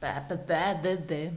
Pa, 0.00 0.26
pa, 0.28 0.36
pa, 0.36 0.74
de, 0.74 0.96
de. 0.96 1.32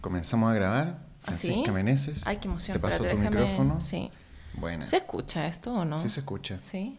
Comenzamos 0.00 0.50
a 0.50 0.54
grabar. 0.54 0.98
Francisca 1.20 1.60
¿Ah, 1.60 1.64
sí? 1.66 1.70
Meneses. 1.70 2.26
Ay, 2.26 2.36
qué 2.38 2.48
emoción. 2.48 2.74
Te 2.74 2.80
paso 2.80 2.98
tu 2.98 3.04
déjame- 3.04 3.30
micrófono. 3.30 3.80
Sí. 3.80 4.10
Buena. 4.54 4.86
¿Se 4.86 4.96
escucha 4.98 5.46
esto 5.46 5.72
o 5.72 5.84
no? 5.84 5.98
Sí 5.98 6.10
se 6.10 6.20
escucha. 6.20 6.58
Sí. 6.60 6.98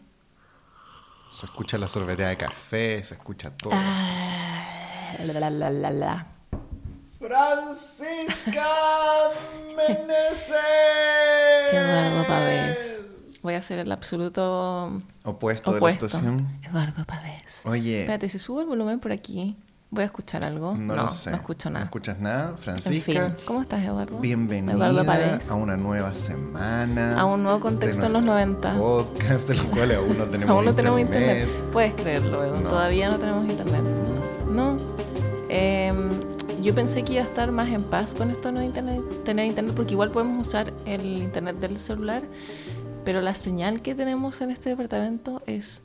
Se 1.32 1.46
escucha 1.46 1.78
la 1.78 1.88
sorbetea 1.88 2.28
de 2.28 2.36
café, 2.36 3.04
se 3.04 3.14
escucha 3.14 3.50
todo. 3.54 3.72
Ah, 3.74 5.12
la, 5.26 5.32
la, 5.40 5.50
la, 5.50 5.70
la, 5.70 5.90
la. 5.90 6.26
Francisca 7.18 8.66
Meneses. 9.76 10.56
Eduardo 11.72 12.26
Pavés. 12.26 13.02
Voy 13.42 13.54
a 13.54 13.58
hacer 13.58 13.78
el 13.78 13.92
absoluto 13.92 15.00
Opuesto, 15.24 15.72
de 15.74 15.80
la 15.80 15.90
situación. 15.90 16.48
Eduardo 16.62 17.04
Pavés. 17.04 17.62
Oye, 17.66 18.00
Espérate, 18.00 18.28
si 18.28 18.38
subo 18.38 18.60
el 18.60 18.66
volumen 18.66 19.00
por 19.00 19.12
aquí, 19.12 19.56
¿voy 19.94 20.02
a 20.02 20.06
escuchar 20.06 20.42
algo? 20.44 20.74
no, 20.74 20.96
lo 20.96 21.10
sé. 21.10 21.30
No 21.30 21.36
escucho 21.36 21.70
nada. 21.70 21.80
¿No 21.80 21.84
escuchas 21.84 22.18
nada? 22.18 22.50
en 22.50 22.58
Francisca, 22.58 23.12
fin, 23.12 23.36
¿cómo 23.44 23.62
estás, 23.62 23.82
Eduardo? 23.82 24.18
bienvenida 24.18 24.72
Eduardo 24.72 25.04
a 25.50 25.54
una 25.54 25.76
nueva 25.76 26.14
semana. 26.14 27.18
A 27.18 27.24
un 27.24 27.44
nuevo 27.44 27.60
contexto 27.60 28.02
de 28.02 28.06
en 28.08 28.12
los 28.12 28.24
nuestro 28.24 28.70
90. 28.70 28.76
Podcast, 28.76 29.48
de 29.48 29.54
los 29.54 29.66
cuales 29.66 29.98
aún 29.98 30.18
no 30.18 30.24
tenemos 30.24 30.50
Aún 30.50 30.64
no 30.64 30.74
tenemos 30.74 31.00
internet. 31.00 31.48
Puedes 31.72 31.94
creerlo, 31.94 32.44
Edu. 32.44 32.60
No. 32.60 32.68
Todavía 32.68 33.08
no 33.08 33.18
tenemos 33.18 33.48
internet. 33.48 33.82
No. 34.48 34.76
Em, 35.48 36.10
yo 36.60 36.74
pensé 36.74 37.04
que 37.04 37.14
iba 37.14 37.22
a 37.22 37.26
estar 37.26 37.52
más 37.52 37.68
en 37.68 37.84
paz 37.84 38.14
con 38.14 38.30
esto 38.30 38.48
de 38.48 38.54
no 38.54 38.62
internet, 38.62 39.00
tener 39.24 39.46
internet, 39.46 39.74
porque 39.76 39.92
igual 39.92 40.10
podemos 40.10 40.46
usar 40.46 40.72
el 40.86 41.22
internet 41.22 41.58
del 41.58 41.78
celular, 41.78 42.22
pero 43.04 43.20
la 43.20 43.34
señal 43.34 43.80
que 43.80 43.94
tenemos 43.94 44.40
en 44.40 44.50
este 44.50 44.70
departamento 44.70 45.42
es 45.46 45.82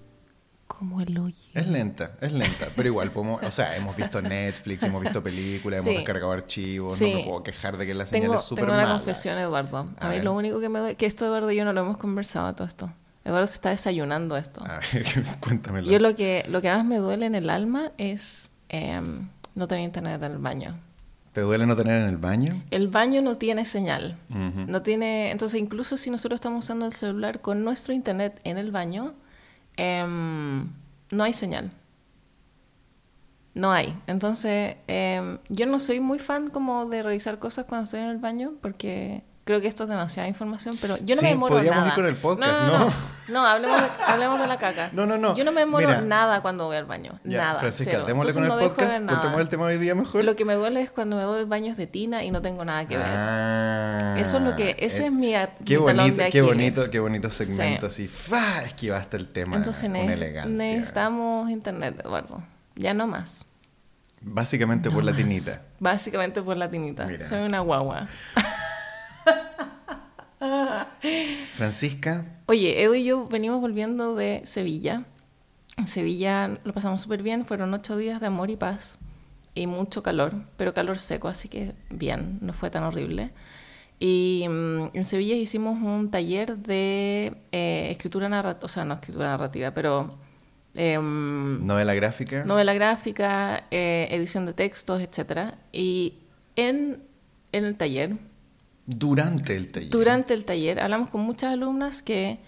como 0.69 1.01
el 1.01 1.17
hoyo. 1.17 1.35
Es 1.55 1.65
lenta, 1.67 2.11
es 2.21 2.31
lenta, 2.31 2.67
pero 2.75 2.87
igual 2.89 3.09
podemos, 3.09 3.41
o 3.43 3.49
sea, 3.51 3.75
hemos 3.75 3.95
visto 3.95 4.21
Netflix, 4.21 4.83
hemos 4.83 5.01
visto 5.01 5.21
películas, 5.23 5.83
Sí. 5.83 5.89
hemos 5.89 5.99
descargado 6.01 6.31
archivos, 6.31 6.95
Sí. 6.95 7.11
no 7.11 7.17
me 7.19 7.23
puedo 7.25 7.43
quejar 7.43 7.75
de 7.77 7.87
que 7.87 7.93
la 7.95 8.05
señal 8.05 8.21
Tengo, 8.21 8.35
es 8.37 8.43
súper 8.43 8.65
tengo 8.65 8.75
una 8.77 8.83
mala. 8.83 8.95
confesión, 8.97 9.37
Eduardo. 9.39 9.77
A, 9.99 10.05
A 10.05 10.09
mí 10.09 10.15
ver. 10.15 10.23
lo 10.23 10.33
único 10.33 10.59
que 10.59 10.69
me 10.69 10.79
duele, 10.79 10.95
que 10.95 11.07
esto 11.07 11.25
Eduardo 11.25 11.51
y 11.51 11.55
yo 11.57 11.65
no 11.65 11.73
lo 11.73 11.81
hemos 11.81 11.97
conversado 11.97 12.53
todo 12.53 12.67
esto. 12.67 12.93
Eduardo 13.25 13.47
se 13.47 13.55
está 13.55 13.71
desayunando 13.71 14.37
esto. 14.37 14.63
A 14.63 14.79
ver, 14.93 15.05
cuéntamelo. 15.41 15.89
Yo 15.91 15.99
lo 15.99 16.15
que, 16.15 16.45
lo 16.47 16.61
que 16.61 16.69
más 16.69 16.85
me 16.85 16.97
duele 16.97 17.25
en 17.25 17.35
el 17.35 17.49
alma 17.49 17.91
es 17.97 18.51
em, 18.69 19.27
no 19.55 19.67
tener 19.67 19.83
internet 19.83 20.21
en 20.23 20.31
el 20.33 20.37
baño. 20.37 20.79
¿Te 21.33 21.41
duele 21.41 21.65
no 21.65 21.75
tener 21.75 22.01
en 22.01 22.09
el 22.09 22.17
baño? 22.17 22.63
El 22.71 22.87
baño 22.89 23.21
no 23.21 23.35
tiene 23.35 23.65
señal. 23.65 24.17
No 24.29 24.81
tiene, 24.83 25.31
entonces 25.31 25.59
incluso 25.59 25.97
si 25.97 26.09
nosotros 26.09 26.37
estamos 26.37 26.65
usando 26.65 26.85
el 26.85 26.93
celular 26.93 27.41
con 27.41 27.63
nuestro 27.63 27.93
internet 27.93 28.39
en 28.43 28.57
el 28.57 28.71
baño, 28.71 29.13
em, 29.79 30.69
no 31.11 31.23
hay 31.23 31.33
señal. 31.33 31.71
No 33.53 33.71
hay. 33.71 33.97
Entonces, 34.07 34.77
em, 34.87 35.39
yo 35.49 35.65
no 35.65 35.79
soy 35.79 35.99
muy 35.99 36.19
fan 36.19 36.49
como 36.49 36.85
de 36.87 37.03
revisar 37.03 37.39
cosas 37.39 37.65
cuando 37.65 37.85
estoy 37.85 38.01
en 38.01 38.07
el 38.07 38.17
baño 38.17 38.53
porque 38.61 39.23
creo 39.49 39.61
que 39.61 39.67
esto 39.67 39.85
es 39.85 39.89
demasiada 39.89 40.29
información, 40.29 40.77
pero 40.79 40.97
yo 40.97 41.15
no 41.15 41.21
Sí, 41.21 41.25
me 41.25 41.29
demoro 41.31 41.55
podríamos 41.55 41.77
nada. 41.79 41.89
ir 41.89 41.95
con 41.95 42.05
el 42.05 42.15
podcast, 42.15 42.61
no, 42.61 42.67
¿no? 42.67 42.77
no, 42.77 42.85
no. 42.85 42.91
No, 43.29 43.45
hablemos, 43.47 43.81
de, 43.81 43.87
hablemos 44.05 44.39
de 44.39 44.45
la 44.47 44.57
caca. 44.59 44.89
No, 44.93 45.07
no, 45.07 45.17
no. 45.17 45.35
Yo 45.35 45.43
no 45.43 45.51
me 45.51 45.61
demoro 45.61 45.87
Mira. 45.87 46.01
nada 46.01 46.41
cuando 46.43 46.65
voy 46.65 46.77
al 46.77 46.85
baño. 46.85 47.19
Ya, 47.23 47.39
nada. 47.39 47.59
Francisca, 47.59 48.01
démosle 48.03 48.33
con 48.33 48.43
el 48.43 48.49
podcast, 48.51 48.97
contemos 49.07 49.41
el 49.41 49.49
tema 49.49 49.67
de 49.67 49.75
hoy 49.77 49.81
día 49.81 49.95
mejor. 49.95 50.23
Lo 50.23 50.35
que 50.35 50.45
me 50.45 50.53
duele 50.53 50.81
es 50.83 50.91
cuando 50.91 51.15
me 51.15 51.25
voy 51.25 51.45
baños 51.45 51.77
de 51.77 51.87
tina 51.87 52.23
y 52.23 52.29
no 52.29 52.43
tengo 52.43 52.63
nada 52.63 52.87
que 52.87 52.95
ver. 52.95 53.05
Ah, 53.07 54.15
Eso 54.19 54.37
es 54.37 54.43
lo 54.43 54.55
que- 54.55 54.75
ese 54.77 55.07
es 55.07 55.11
mi 55.11 55.33
a- 55.33 55.47
qué 55.65 55.79
mi 55.79 55.85
talón 55.85 55.97
bonito, 56.05 56.23
de 56.23 56.29
qué 56.29 56.41
bonito, 56.43 56.81
qué 56.91 56.99
bonito 56.99 57.31
segmento 57.31 57.89
Sí. 57.89 58.03
así. 58.03 58.07
¡Fa! 58.07 58.61
Esquivaste 58.63 59.17
el 59.17 59.27
tema 59.29 59.57
Entonces 59.57 59.89
con 59.89 59.95
elegancia. 59.95 60.45
necesitamos 60.51 61.49
internet, 61.49 61.99
Eduardo. 62.05 62.43
Ya 62.75 62.93
no 62.93 63.07
más. 63.07 63.45
Básicamente 64.21 64.89
por 64.91 64.99
No 65.03 65.11
la 65.11 65.17
más. 65.17 65.21
tinita. 65.23 65.61
Básicamente 65.79 66.41
por 66.43 66.55
la 66.57 66.69
tinita. 66.69 67.05
Mira. 67.05 67.25
Soy 67.25 67.41
una 67.41 67.61
guagua. 67.61 68.07
Francisca, 71.53 72.25
Oye, 72.45 72.81
Edu 72.81 72.95
y 72.95 73.03
yo 73.03 73.27
venimos 73.27 73.61
volviendo 73.61 74.15
de 74.15 74.41
Sevilla. 74.43 75.05
En 75.77 75.85
Sevilla 75.87 76.59
lo 76.63 76.73
pasamos 76.73 77.01
súper 77.01 77.21
bien. 77.21 77.45
Fueron 77.45 77.73
ocho 77.73 77.95
días 77.95 78.19
de 78.19 78.27
amor 78.27 78.49
y 78.49 78.55
paz 78.55 78.97
y 79.53 79.67
mucho 79.67 80.01
calor, 80.03 80.33
pero 80.57 80.73
calor 80.73 80.99
seco, 80.99 81.27
así 81.27 81.47
que 81.47 81.75
bien, 81.89 82.39
no 82.41 82.53
fue 82.53 82.69
tan 82.69 82.83
horrible. 82.83 83.31
Y 83.99 84.45
mm, 84.49 84.91
en 84.93 85.05
Sevilla 85.05 85.35
hicimos 85.35 85.81
un 85.81 86.09
taller 86.09 86.57
de 86.57 87.33
eh, 87.51 87.89
escritura 87.91 88.29
narrativa, 88.29 88.65
o 88.65 88.67
sea, 88.67 88.85
no 88.85 88.95
escritura 88.95 89.27
narrativa, 89.27 89.71
pero 89.71 90.17
em, 90.75 91.65
novela 91.65 91.93
gráfica. 91.93 92.45
novela 92.45 92.73
gráfica, 92.73 93.65
eh, 93.71 94.07
edición 94.11 94.45
de 94.45 94.53
textos, 94.53 95.01
etc. 95.01 95.55
Y 95.73 96.13
en, 96.55 97.03
en 97.51 97.65
el 97.65 97.75
taller, 97.75 98.15
Durante 98.97 99.55
el 99.55 99.71
taller. 99.71 99.89
durante 99.91 100.33
el 100.33 100.45
taller, 100.45 100.79
hablamos 100.79 101.09
con 101.09 101.21
muchas 101.21 101.53
alumnas 101.53 102.01
que, 102.01 102.39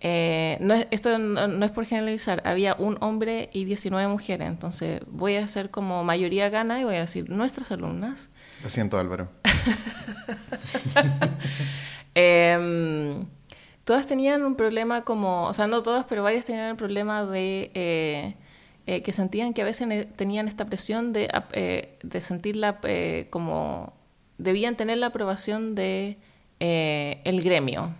eh, 0.00 0.56
no 0.60 0.74
es- 0.74 0.86
esto 0.92 1.18
no, 1.18 1.46
no 1.48 1.64
es 1.66 1.72
por 1.72 1.84
generalizar, 1.84 2.42
había 2.46 2.74
un 2.78 2.96
hombre 3.00 3.50
y 3.52 3.64
19 3.64 4.06
mujeres, 4.08 4.48
entonces 4.48 5.02
voy 5.08 5.34
a 5.36 5.44
hacer 5.44 5.70
como 5.70 6.04
mayoría 6.04 6.48
gana 6.48 6.80
y 6.80 6.84
voy 6.84 6.94
a 6.96 7.00
decir 7.00 7.28
nuestras 7.28 7.70
alumnas. 7.72 8.30
Lo 8.62 8.70
siento, 8.70 8.98
Álvaro. 8.98 9.28
Eh, 12.14 13.24
todas 13.84 14.06
tenían 14.06 14.42
un 14.44 14.56
problema 14.56 15.04
como, 15.04 15.44
o 15.44 15.54
sea, 15.54 15.66
no 15.68 15.82
todas, 15.82 16.04
pero 16.08 16.22
varias 16.22 16.44
tenían 16.44 16.70
el 16.70 16.76
problema 16.76 17.24
de 17.24 17.70
eh, 17.74 18.34
eh, 18.86 19.02
que 19.02 19.12
sentían 19.12 19.54
que 19.54 19.62
a 19.62 19.64
veces 19.64 20.08
tenían 20.16 20.48
esta 20.48 20.66
presión 20.66 21.12
de, 21.12 21.30
eh, 21.52 21.98
de 22.02 22.20
sentirla 22.20 22.80
eh, 22.82 23.28
como, 23.30 23.92
debían 24.42 24.76
tener 24.76 24.98
la 24.98 25.06
aprobación 25.06 25.74
de 25.74 26.18
eh, 26.60 27.20
el 27.24 27.42
gremio, 27.42 27.94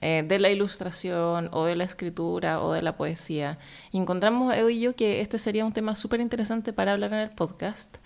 eh, 0.00 0.24
de 0.26 0.38
la 0.38 0.50
ilustración 0.50 1.48
o 1.52 1.64
de 1.64 1.76
la 1.76 1.84
escritura 1.84 2.62
o 2.62 2.72
de 2.72 2.82
la 2.82 2.96
poesía. 2.96 3.58
Y 3.92 3.98
encontramos, 3.98 4.54
Edu 4.54 4.68
y 4.70 4.80
yo, 4.80 4.96
que 4.96 5.20
este 5.20 5.38
sería 5.38 5.64
un 5.64 5.72
tema 5.72 5.94
súper 5.94 6.20
interesante 6.20 6.72
para 6.72 6.92
hablar 6.92 7.12
en 7.12 7.20
el 7.20 7.30
podcast. 7.30 7.98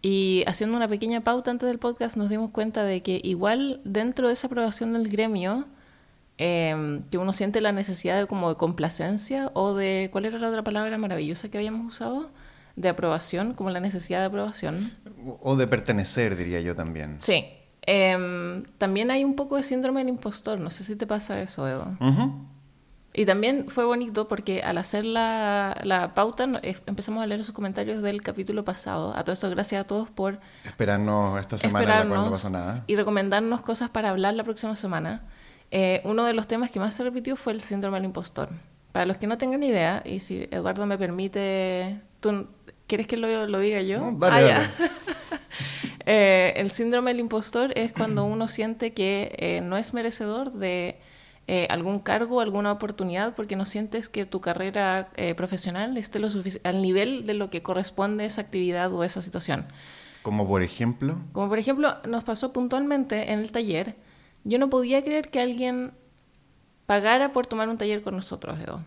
Y 0.00 0.44
haciendo 0.46 0.76
una 0.76 0.88
pequeña 0.88 1.22
pauta 1.22 1.50
antes 1.50 1.68
del 1.68 1.78
podcast 1.78 2.16
nos 2.16 2.28
dimos 2.28 2.50
cuenta 2.50 2.84
de 2.84 3.02
que 3.02 3.20
igual 3.24 3.80
dentro 3.84 4.28
de 4.28 4.34
esa 4.34 4.46
aprobación 4.46 4.92
del 4.92 5.08
gremio, 5.08 5.66
eh, 6.38 7.02
que 7.10 7.18
uno 7.18 7.32
siente 7.32 7.60
la 7.60 7.72
necesidad 7.72 8.18
de 8.18 8.26
como 8.26 8.48
de 8.48 8.56
complacencia 8.56 9.50
o 9.54 9.74
de, 9.74 10.08
¿cuál 10.12 10.24
era 10.26 10.38
la 10.38 10.48
otra 10.48 10.62
palabra 10.62 10.96
maravillosa 10.98 11.50
que 11.50 11.58
habíamos 11.58 11.94
usado? 11.94 12.30
De 12.78 12.88
aprobación, 12.88 13.54
como 13.54 13.70
la 13.70 13.80
necesidad 13.80 14.20
de 14.20 14.26
aprobación. 14.26 14.92
O 15.40 15.56
de 15.56 15.66
pertenecer, 15.66 16.36
diría 16.36 16.60
yo 16.60 16.76
también. 16.76 17.16
Sí. 17.18 17.44
Em, 17.82 18.64
también 18.78 19.10
hay 19.10 19.24
un 19.24 19.34
poco 19.34 19.56
de 19.56 19.62
síndrome 19.62 20.00
del 20.00 20.10
impostor, 20.10 20.60
no 20.60 20.70
sé 20.70 20.84
si 20.84 20.94
te 20.94 21.06
pasa 21.06 21.40
eso, 21.40 21.66
Edo. 21.66 21.96
Ujú. 22.00 22.46
Y 23.14 23.24
también 23.26 23.66
fue 23.68 23.84
bonito 23.84 24.28
porque 24.28 24.62
al 24.62 24.78
hacer 24.78 25.04
la, 25.04 25.76
la 25.82 26.14
pauta 26.14 26.46
eh, 26.62 26.76
empezamos 26.86 27.22
a 27.22 27.26
leer 27.26 27.42
sus 27.42 27.52
comentarios 27.52 28.02
del 28.02 28.22
capítulo 28.22 28.64
pasado. 28.64 29.12
A 29.16 29.24
todo 29.24 29.32
esto, 29.32 29.50
gracias 29.50 29.80
a 29.80 29.84
todos 29.84 30.10
por 30.10 30.38
Esperarnos 30.64 31.40
esta 31.40 31.58
semana 31.58 31.82
en 31.82 31.88
la 31.88 31.94
cual 31.96 32.08
no 32.08 32.14
esperarnos 32.14 32.42
pasó 32.42 32.50
nada. 32.50 32.84
y 32.86 32.94
recomendarnos 32.94 33.62
cosas 33.62 33.90
para 33.90 34.10
hablar 34.10 34.34
la 34.34 34.44
próxima 34.44 34.74
semana. 34.74 35.22
Eh, 35.70 36.00
uno 36.04 36.24
de 36.24 36.34
los 36.34 36.46
temas 36.46 36.70
que 36.70 36.78
más 36.78 36.94
se 36.94 37.02
repitió 37.02 37.34
fue 37.36 37.54
el 37.54 37.60
síndrome 37.60 37.96
del 37.96 38.04
impostor. 38.04 38.50
Para 38.92 39.06
los 39.06 39.16
que 39.16 39.26
no 39.26 39.36
tengan 39.36 39.62
idea, 39.62 40.02
y 40.04 40.20
si 40.20 40.46
Eduardo 40.50 40.86
me 40.86 40.96
permite, 40.96 42.00
¿tú 42.20 42.46
quieres 42.88 43.06
que 43.06 43.16
lo, 43.16 43.46
lo 43.46 43.60
diga 43.60 43.80
yo? 43.82 44.00
No, 44.00 44.12
dale, 44.12 44.52
Ah, 44.52 44.60
dale. 44.60 44.90
Eh, 46.10 46.54
el 46.56 46.70
síndrome 46.70 47.10
del 47.10 47.20
impostor 47.20 47.70
es 47.76 47.92
cuando 47.92 48.24
uno 48.24 48.48
siente 48.48 48.94
que 48.94 49.30
eh, 49.36 49.60
no 49.60 49.76
es 49.76 49.92
merecedor 49.92 50.50
de 50.52 50.96
eh, 51.46 51.66
algún 51.68 51.98
cargo, 51.98 52.40
alguna 52.40 52.72
oportunidad, 52.72 53.34
porque 53.34 53.56
no 53.56 53.66
sientes 53.66 54.08
que 54.08 54.24
tu 54.24 54.40
carrera 54.40 55.10
profesional 55.36 55.98
esté 55.98 56.18
lo 56.18 56.28
al 56.64 56.80
nivel 56.80 57.26
de 57.26 57.34
lo 57.34 57.50
que 57.50 57.62
corresponde 57.62 58.24
a 58.24 58.26
esa 58.26 58.40
actividad 58.40 58.90
o 58.90 59.04
esa 59.04 59.20
situación. 59.20 59.66
Como 60.22 60.48
por 60.48 60.62
ejemplo, 60.62 61.18
Como 61.32 61.50
por 61.50 61.58
ejemplo, 61.58 61.96
nos 62.08 62.24
pasó 62.24 62.54
puntualmente 62.54 63.30
en 63.30 63.40
el 63.40 63.52
taller, 63.52 63.94
yo 64.44 64.58
no 64.58 64.70
podía 64.70 65.04
creer 65.04 65.28
que 65.28 65.40
alguien 65.40 65.92
pagara 66.86 67.32
por 67.32 67.46
tomar 67.46 67.68
un 67.68 67.76
taller 67.76 68.02
con 68.02 68.16
nosotros, 68.16 68.58
Edo. 68.58 68.82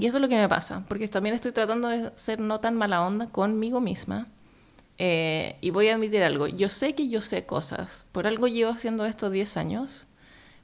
Y 0.00 0.06
eso 0.06 0.18
es 0.18 0.22
lo 0.22 0.28
que 0.28 0.36
me 0.36 0.48
pasa, 0.48 0.84
porque 0.88 1.06
también 1.08 1.34
estoy 1.34 1.52
tratando 1.52 1.88
de 1.88 2.10
ser 2.16 2.40
no 2.40 2.60
tan 2.60 2.74
mala 2.76 3.02
onda 3.06 3.28
conmigo 3.28 3.80
misma. 3.80 4.26
Eh, 4.98 5.56
y 5.60 5.70
voy 5.70 5.88
a 5.88 5.94
admitir 5.94 6.22
algo, 6.22 6.46
yo 6.46 6.68
sé 6.68 6.94
que 6.94 7.08
yo 7.08 7.20
sé 7.20 7.46
cosas, 7.46 8.06
por 8.12 8.26
algo 8.28 8.46
llevo 8.46 8.70
haciendo 8.70 9.04
esto 9.06 9.28
10 9.28 9.56
años, 9.56 10.06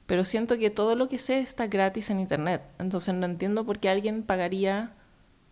pero 0.05 0.23
siento 0.23 0.57
que 0.57 0.69
todo 0.69 0.95
lo 0.95 1.09
que 1.09 1.17
sé 1.17 1.39
está 1.39 1.67
gratis 1.67 2.09
en 2.09 2.19
Internet. 2.21 2.61
Entonces 2.79 3.13
no 3.13 3.25
entiendo 3.25 3.65
por 3.65 3.79
qué 3.79 3.89
alguien 3.89 4.23
pagaría 4.23 4.93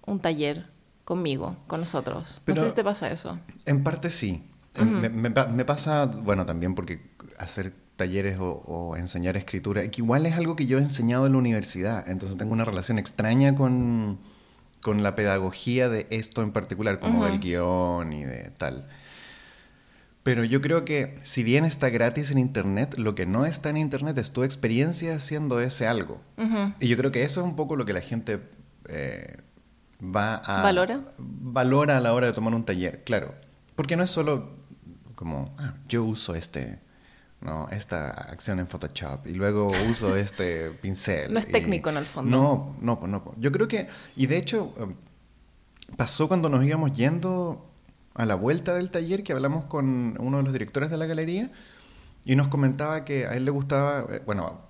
un 0.06 0.20
taller 0.22 0.68
conmigo, 1.04 1.58
con 1.68 1.82
nosotros. 1.82 2.42
Pero- 2.46 2.56
no 2.56 2.62
sé 2.64 2.70
si 2.70 2.76
te 2.76 2.84
pasa 2.84 3.12
eso. 3.12 3.38
en 3.66 3.84
parte 3.84 4.10
sí. 4.10 4.44
Me, 4.76 5.10
me 5.10 5.30
pa- 5.32 5.48
me 5.48 5.66
pasa, 5.66 6.06
bueno, 6.06 6.46
también 6.46 6.74
porque 6.76 7.02
hacer 7.38 7.74
talleres 8.00 8.40
o, 8.40 8.64
o 8.66 8.96
enseñar 8.96 9.38
escritura, 9.38 9.88
que 9.88 10.02
igual 10.02 10.26
es 10.26 10.36
algo 10.36 10.56
que 10.56 10.66
yo 10.66 10.80
he 10.80 10.82
enseñado 10.82 11.28
en 11.28 11.34
la 11.34 11.38
universidad, 11.38 12.10
entonces 12.10 12.38
tengo 12.38 12.54
una 12.54 12.66
relación 12.66 12.98
extraña 12.98 13.54
con, 13.54 14.18
con 14.82 15.04
la 15.04 15.14
pedagogía 15.14 15.90
de 15.90 16.08
esto 16.10 16.42
en 16.42 16.52
particular, 16.52 17.00
como 17.00 17.20
Ujú. 17.20 17.28
del 17.28 17.40
guion 17.40 18.14
y 18.14 18.24
de 18.24 18.50
tal. 18.58 18.88
Pero 20.24 20.44
yo 20.44 20.62
creo 20.62 20.84
que 20.86 21.20
si 21.24 21.44
bien 21.44 21.66
está 21.66 21.90
gratis 21.90 22.32
en 22.32 22.38
Internet, 22.40 22.96
lo 22.98 23.16
que 23.16 23.26
no 23.26 23.46
está 23.46 23.70
en 23.70 23.78
Internet 23.78 24.18
es 24.18 24.32
tu 24.32 24.44
experiencia 24.44 25.16
haciendo 25.16 25.60
ese 25.62 25.88
algo. 25.88 26.22
Y 26.80 26.88
yo 26.88 26.98
creo 26.98 27.12
que 27.12 27.24
eso 27.24 27.40
es 27.42 27.46
un 27.46 27.56
poco 27.56 27.76
lo 27.76 27.86
que 27.86 27.94
la 27.94 28.02
gente 28.02 28.42
eh, 28.90 29.38
va 30.04 30.36
a... 30.36 30.64
¿Valora? 30.64 31.02
Valora 31.18 31.98
a 31.98 32.00
la 32.02 32.14
hora 32.14 32.28
de 32.28 32.34
tomar 32.34 32.54
un 32.54 32.64
taller, 32.64 33.04
claro. 33.04 33.34
Porque 33.76 33.96
no 33.96 34.04
es 34.04 34.12
solo 34.12 34.52
como, 35.16 35.54
ah, 35.58 35.74
yo 35.88 36.04
uso 36.04 36.36
este, 36.36 36.80
no, 37.42 37.70
esta 37.70 38.10
acción 38.10 38.60
en 38.60 38.68
Photoshop 38.68 39.28
y 39.28 39.34
luego 39.34 39.68
uso 39.90 40.16
este 40.18 40.72
pincel. 40.72 41.34
No 41.34 41.40
es 41.40 41.48
técnico 41.48 41.90
en 41.90 41.98
el 41.98 42.06
fondo. 42.06 42.30
No, 42.30 42.76
no, 42.82 43.08
no. 43.08 43.32
Yo 43.38 43.52
creo 43.52 43.68
que, 43.68 43.88
y 44.16 44.28
de 44.28 44.38
hecho, 44.38 44.74
em, 44.78 44.96
pasó 45.96 46.28
cuando 46.28 46.50
nos 46.50 46.66
íbamos 46.66 46.92
yendo 46.96 47.66
a 48.14 48.26
la 48.26 48.36
vuelta 48.36 48.76
del 48.76 48.92
taller 48.92 49.24
que 49.24 49.32
hablamos 49.32 49.66
con 49.66 50.18
uno 50.20 50.38
de 50.38 50.44
los 50.44 50.52
directores 50.52 50.90
de 50.90 50.98
la 50.98 51.06
galería 51.06 51.52
y 52.26 52.36
nos 52.36 52.50
comentaba 52.50 53.06
que 53.06 53.26
a 53.26 53.34
él 53.36 53.46
le 53.46 53.52
gustaba, 53.52 54.06
eh, 54.10 54.22
bueno, 54.26 54.62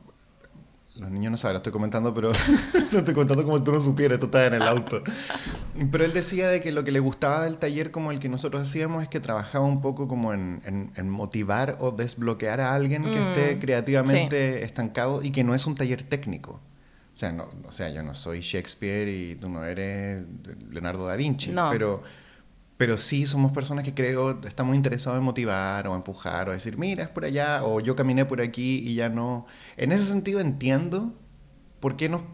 los 0.99 1.09
niños 1.09 1.31
no 1.31 1.37
saben, 1.37 1.53
lo 1.53 1.57
estoy 1.57 1.71
comentando, 1.71 2.13
pero 2.13 2.31
lo 2.91 2.99
estoy 2.99 3.13
contando 3.13 3.43
como 3.43 3.57
si 3.57 3.63
tú 3.63 3.71
no 3.71 3.79
supieras, 3.79 4.15
esto 4.15 4.25
está 4.25 4.45
en 4.45 4.55
el 4.55 4.63
auto. 4.63 5.01
Pero 5.91 6.03
él 6.03 6.13
decía 6.13 6.49
de 6.49 6.61
que 6.61 6.71
lo 6.71 6.83
que 6.83 6.91
le 6.91 6.99
gustaba 6.99 7.43
del 7.45 7.57
taller 7.57 7.91
como 7.91 8.11
el 8.11 8.19
que 8.19 8.29
nosotros 8.29 8.61
hacíamos 8.63 9.03
es 9.03 9.09
que 9.09 9.19
trabajaba 9.19 9.65
un 9.65 9.81
poco 9.81 10.07
como 10.07 10.33
en, 10.33 10.61
en, 10.65 11.09
motivar 11.09 11.77
o 11.79 11.91
desbloquear 11.91 12.59
a 12.61 12.73
alguien 12.73 13.03
que 13.03 13.19
esté 13.19 13.55
mm, 13.55 13.59
creativamente 13.59 14.63
estancado 14.63 15.23
y 15.23 15.31
que 15.31 15.43
no 15.43 15.55
es 15.55 15.65
un 15.65 15.75
taller 15.75 16.03
técnico. 16.03 16.61
O 17.13 17.17
sea, 17.19 17.31
no, 17.31 17.49
o 17.65 17.71
sea, 17.71 17.89
yo 17.89 18.03
no 18.03 18.13
soy 18.13 18.41
Shakespeare 18.41 19.09
y 19.09 19.35
tú 19.35 19.49
no 19.49 19.65
eres 19.65 20.23
Leonardo 20.69 21.05
da 21.05 21.15
Vinci, 21.15 21.51
no. 21.51 21.69
pero 21.69 22.01
pero 22.79 22.97
sí 22.97 23.27
somos 23.27 23.51
personas 23.51 23.83
que 23.83 23.93
creo 23.93 24.39
estamos 24.47 24.73
interesados 24.73 25.19
en 25.19 25.25
motivar 25.25 25.85
o 25.89 25.95
empujar 25.95 26.47
o 26.47 26.53
decir, 26.53 26.77
mira, 26.77 27.03
es 27.03 27.09
por 27.09 27.25
allá, 27.25 27.61
o 27.65 27.81
yo 27.81 27.93
caminé 27.93 28.23
por 28.23 28.39
aquí 28.39 28.77
y 28.77 28.95
ya 28.95 29.09
no. 29.09 29.45
En 29.75 29.91
ese 29.91 30.05
sentido 30.05 30.39
entiendo 30.39 31.13
por 31.81 31.97
qué 31.97 32.07
no, 32.07 32.25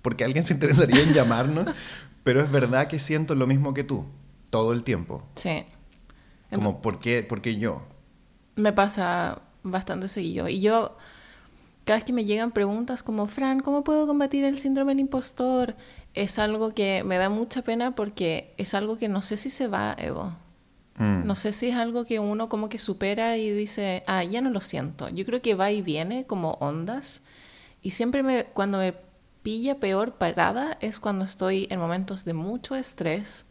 porque 0.00 0.22
alguien 0.22 0.44
se 0.44 0.54
interesaría 0.54 1.02
en 1.02 1.12
llamarnos, 1.12 1.72
pero 2.22 2.40
es 2.40 2.52
verdad 2.52 2.86
que 2.86 3.00
siento 3.00 3.34
lo 3.34 3.48
mismo 3.48 3.74
que 3.74 3.82
tú, 3.82 4.06
todo 4.50 4.72
el 4.72 4.84
tiempo. 4.84 5.24
Sí. 5.34 5.66
Como, 6.54 6.80
¿por 6.80 7.00
qué, 7.00 7.24
¿por 7.24 7.42
qué 7.42 7.58
yo? 7.58 7.84
Me 8.54 8.72
pasa 8.72 9.42
bastante 9.64 10.06
seguido. 10.06 10.48
Y 10.48 10.60
yo, 10.60 10.96
cada 11.84 11.96
vez 11.96 12.04
que 12.04 12.12
me 12.12 12.24
llegan 12.24 12.52
preguntas 12.52 13.02
como, 13.02 13.26
Fran, 13.26 13.60
¿cómo 13.60 13.84
puedo 13.84 14.06
combatir 14.06 14.44
el 14.44 14.58
síndrome 14.58 14.92
del 14.92 15.00
impostor? 15.00 15.76
es 16.14 16.38
algo 16.38 16.74
que 16.74 17.04
me 17.04 17.18
da 17.18 17.28
mucha 17.28 17.62
pena 17.62 17.94
porque 17.94 18.54
es 18.56 18.74
algo 18.74 18.98
que 18.98 19.08
no 19.08 19.22
sé 19.22 19.36
si 19.36 19.50
se 19.50 19.68
va, 19.68 19.94
Evo. 19.98 20.32
Mm. 20.96 21.26
No 21.26 21.34
sé 21.34 21.52
si 21.52 21.68
es 21.68 21.76
algo 21.76 22.04
que 22.04 22.18
uno 22.18 22.48
como 22.48 22.68
que 22.68 22.78
supera 22.78 23.36
y 23.36 23.50
dice, 23.50 24.02
ah, 24.06 24.24
ya 24.24 24.40
no 24.40 24.50
lo 24.50 24.60
siento. 24.60 25.08
Yo 25.08 25.24
creo 25.24 25.40
que 25.40 25.54
va 25.54 25.70
y 25.70 25.82
viene 25.82 26.26
como 26.26 26.52
ondas. 26.60 27.22
Y 27.82 27.90
siempre 27.90 28.22
me, 28.22 28.44
cuando 28.44 28.78
me 28.78 28.94
pilla 29.42 29.78
peor 29.78 30.14
parada 30.14 30.76
es 30.80 31.00
cuando 31.00 31.24
estoy 31.24 31.66
en 31.70 31.78
momentos 31.78 32.24
de 32.24 32.34
mucho 32.34 32.74
estrés 32.74 33.46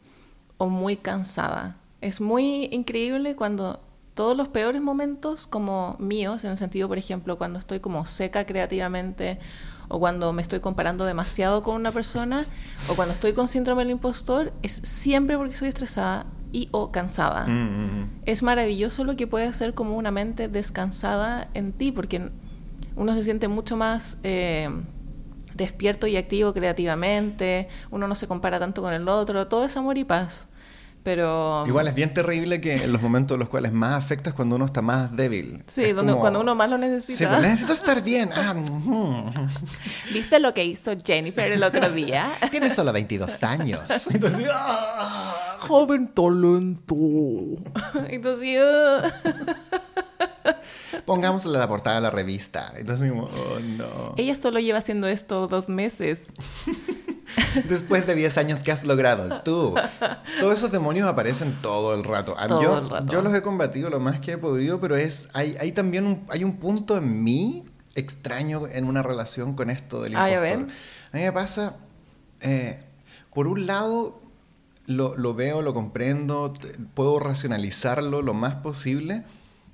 o 0.58 0.68
muy 0.68 0.98
cansada. 0.98 1.78
Es 2.02 2.22
muy 2.22 2.66
increíble 2.72 3.36
cuando 3.36 3.82
todos 4.20 4.36
los 4.36 4.50
peores 4.50 4.82
momentos 4.82 5.48
como 5.48 5.96
míos, 5.98 6.44
en 6.44 6.52
el 6.52 6.58
sentido, 6.58 6.90
por 6.90 6.98
ejemplo, 6.98 7.38
cuando 7.38 7.58
estoy 7.58 7.80
como 7.80 8.06
seca 8.06 8.46
creativamente 8.46 9.40
o 9.88 9.98
cuando 9.98 10.34
me 10.34 10.42
estoy 10.42 10.60
comparando 10.60 11.06
demasiado 11.06 11.64
con 11.64 11.78
una 11.78 11.90
persona, 11.90 12.42
o 12.90 12.96
cuando 12.96 13.14
estoy 13.14 13.32
con 13.32 13.48
síndrome 13.48 13.84
del 13.84 13.92
impostor, 13.92 14.52
es 14.62 14.74
siempre 14.74 15.38
porque 15.38 15.56
soy 15.56 15.70
estresada 15.70 16.26
y 16.52 16.68
o 16.72 16.92
cansada. 16.92 17.46
Mm, 17.46 17.52
mm, 17.52 18.02
mm. 18.02 18.10
Es 18.26 18.44
maravilloso 18.44 19.06
lo 19.06 19.16
que 19.16 19.26
puede 19.26 19.46
hacer 19.46 19.74
como 19.74 19.96
una 19.96 20.12
mente 20.12 20.50
descansada 20.50 21.48
en 21.54 21.72
ti, 21.72 21.94
porque 21.94 22.30
uno 22.98 23.16
se 23.16 23.24
siente 23.24 23.48
mucho 23.48 23.78
más 23.78 24.18
eh, 24.24 24.70
despierto 25.54 26.08
y 26.08 26.18
activo 26.18 26.54
creativamente, 26.54 27.70
uno 27.90 28.06
no 28.06 28.16
se 28.16 28.28
compara 28.28 28.60
tanto 28.60 28.82
con 28.82 28.94
el 28.94 29.08
otro, 29.08 29.48
todo 29.48 29.64
es 29.64 29.78
amor 29.78 29.98
y 29.98 30.04
paz. 30.04 30.50
Pero... 31.04 31.64
Igual 31.66 31.88
es 31.88 31.96
bien 31.96 32.14
terrible 32.14 32.60
que 32.60 32.84
en 32.84 32.92
los 32.92 33.02
momentos 33.02 33.36
en 33.36 33.40
los 33.40 33.50
cuales 33.50 33.72
más 33.72 33.94
afecta 33.94 34.30
es 34.30 34.36
cuando 34.36 34.58
uno 34.58 34.66
está 34.66 34.82
más 34.82 35.16
débil. 35.16 35.64
Sí, 35.68 35.92
donde, 35.94 36.14
cuando 36.16 36.42
uno 36.42 36.56
más 36.56 36.70
lo 36.70 36.78
necesita. 36.78 37.18
Sí, 37.18 37.26
pues, 37.26 37.42
necesito 37.42 37.74
estar 37.74 38.04
bien. 38.04 38.30
Ah, 38.34 38.56
¿Viste 40.14 40.40
lo 40.40 40.54
que 40.54 40.66
hizo 40.66 40.92
Jennifer 41.04 41.52
el 41.52 41.64
otro 41.64 41.90
día? 41.92 42.28
Tiene 42.52 42.74
solo 42.74 42.92
22 42.92 43.44
años. 43.44 43.82
Entonces, 44.12 44.48
¡ah! 44.54 45.58
Joven 45.60 46.08
talento. 46.10 46.96
Entonces... 48.10 48.60
Pongámosle 51.06 51.58
la 51.58 51.68
portada 51.68 51.96
de 51.98 52.02
la 52.02 52.12
revista. 52.12 52.74
Entonces, 52.76 53.12
oh 53.12 53.60
no. 53.78 54.14
Ella 54.18 54.36
solo 54.36 54.60
lleva 54.60 54.80
haciendo 54.80 55.08
esto 55.08 55.48
dos 55.48 55.70
meses. 55.70 56.28
Después 57.70 58.06
de 58.08 58.16
10 58.16 58.38
años, 58.38 58.60
¿qué 58.64 58.72
has 58.72 58.84
logrado? 58.84 59.42
Tú. 59.42 59.76
Todos 60.40 60.58
esos 60.58 60.72
demonios 60.72 61.08
aparecen 61.08 61.56
todo 61.62 61.94
el 61.94 62.04
rato. 62.04 62.36
yo, 63.10 63.22
los 63.22 63.34
he 63.34 63.42
combatido 63.42 63.90
lo 63.90 64.00
más 64.00 64.20
que 64.20 64.34
he 64.34 64.38
podido, 64.38 64.80
pero 64.80 64.96
es 64.96 65.30
hay, 65.34 65.56
hay 65.60 65.72
también 65.72 66.06
un, 66.06 66.26
hay 66.30 66.44
un 66.44 66.58
punto 66.58 66.98
en 66.98 67.24
mí 67.24 67.66
extraño 67.96 68.68
en 68.68 68.86
una 68.86 69.04
relación 69.04 69.56
con 69.56 69.70
esto 69.70 70.02
del 70.02 70.14
impostor. 70.14 70.70
a, 71.12 71.18
mí 71.18 71.24
me 71.24 71.32
pasa, 71.32 71.78
eh, 72.42 72.84
por 73.34 73.48
un 73.48 73.66
lado, 73.66 74.22
lo, 74.86 75.16
lo, 75.18 75.34
veo, 75.34 75.62
lo 75.62 75.74
comprendo, 75.74 76.54
puedo 76.94 77.20
racionalizarlo 77.20 78.22
lo 78.22 78.34
más 78.34 78.56
posible. 78.56 79.24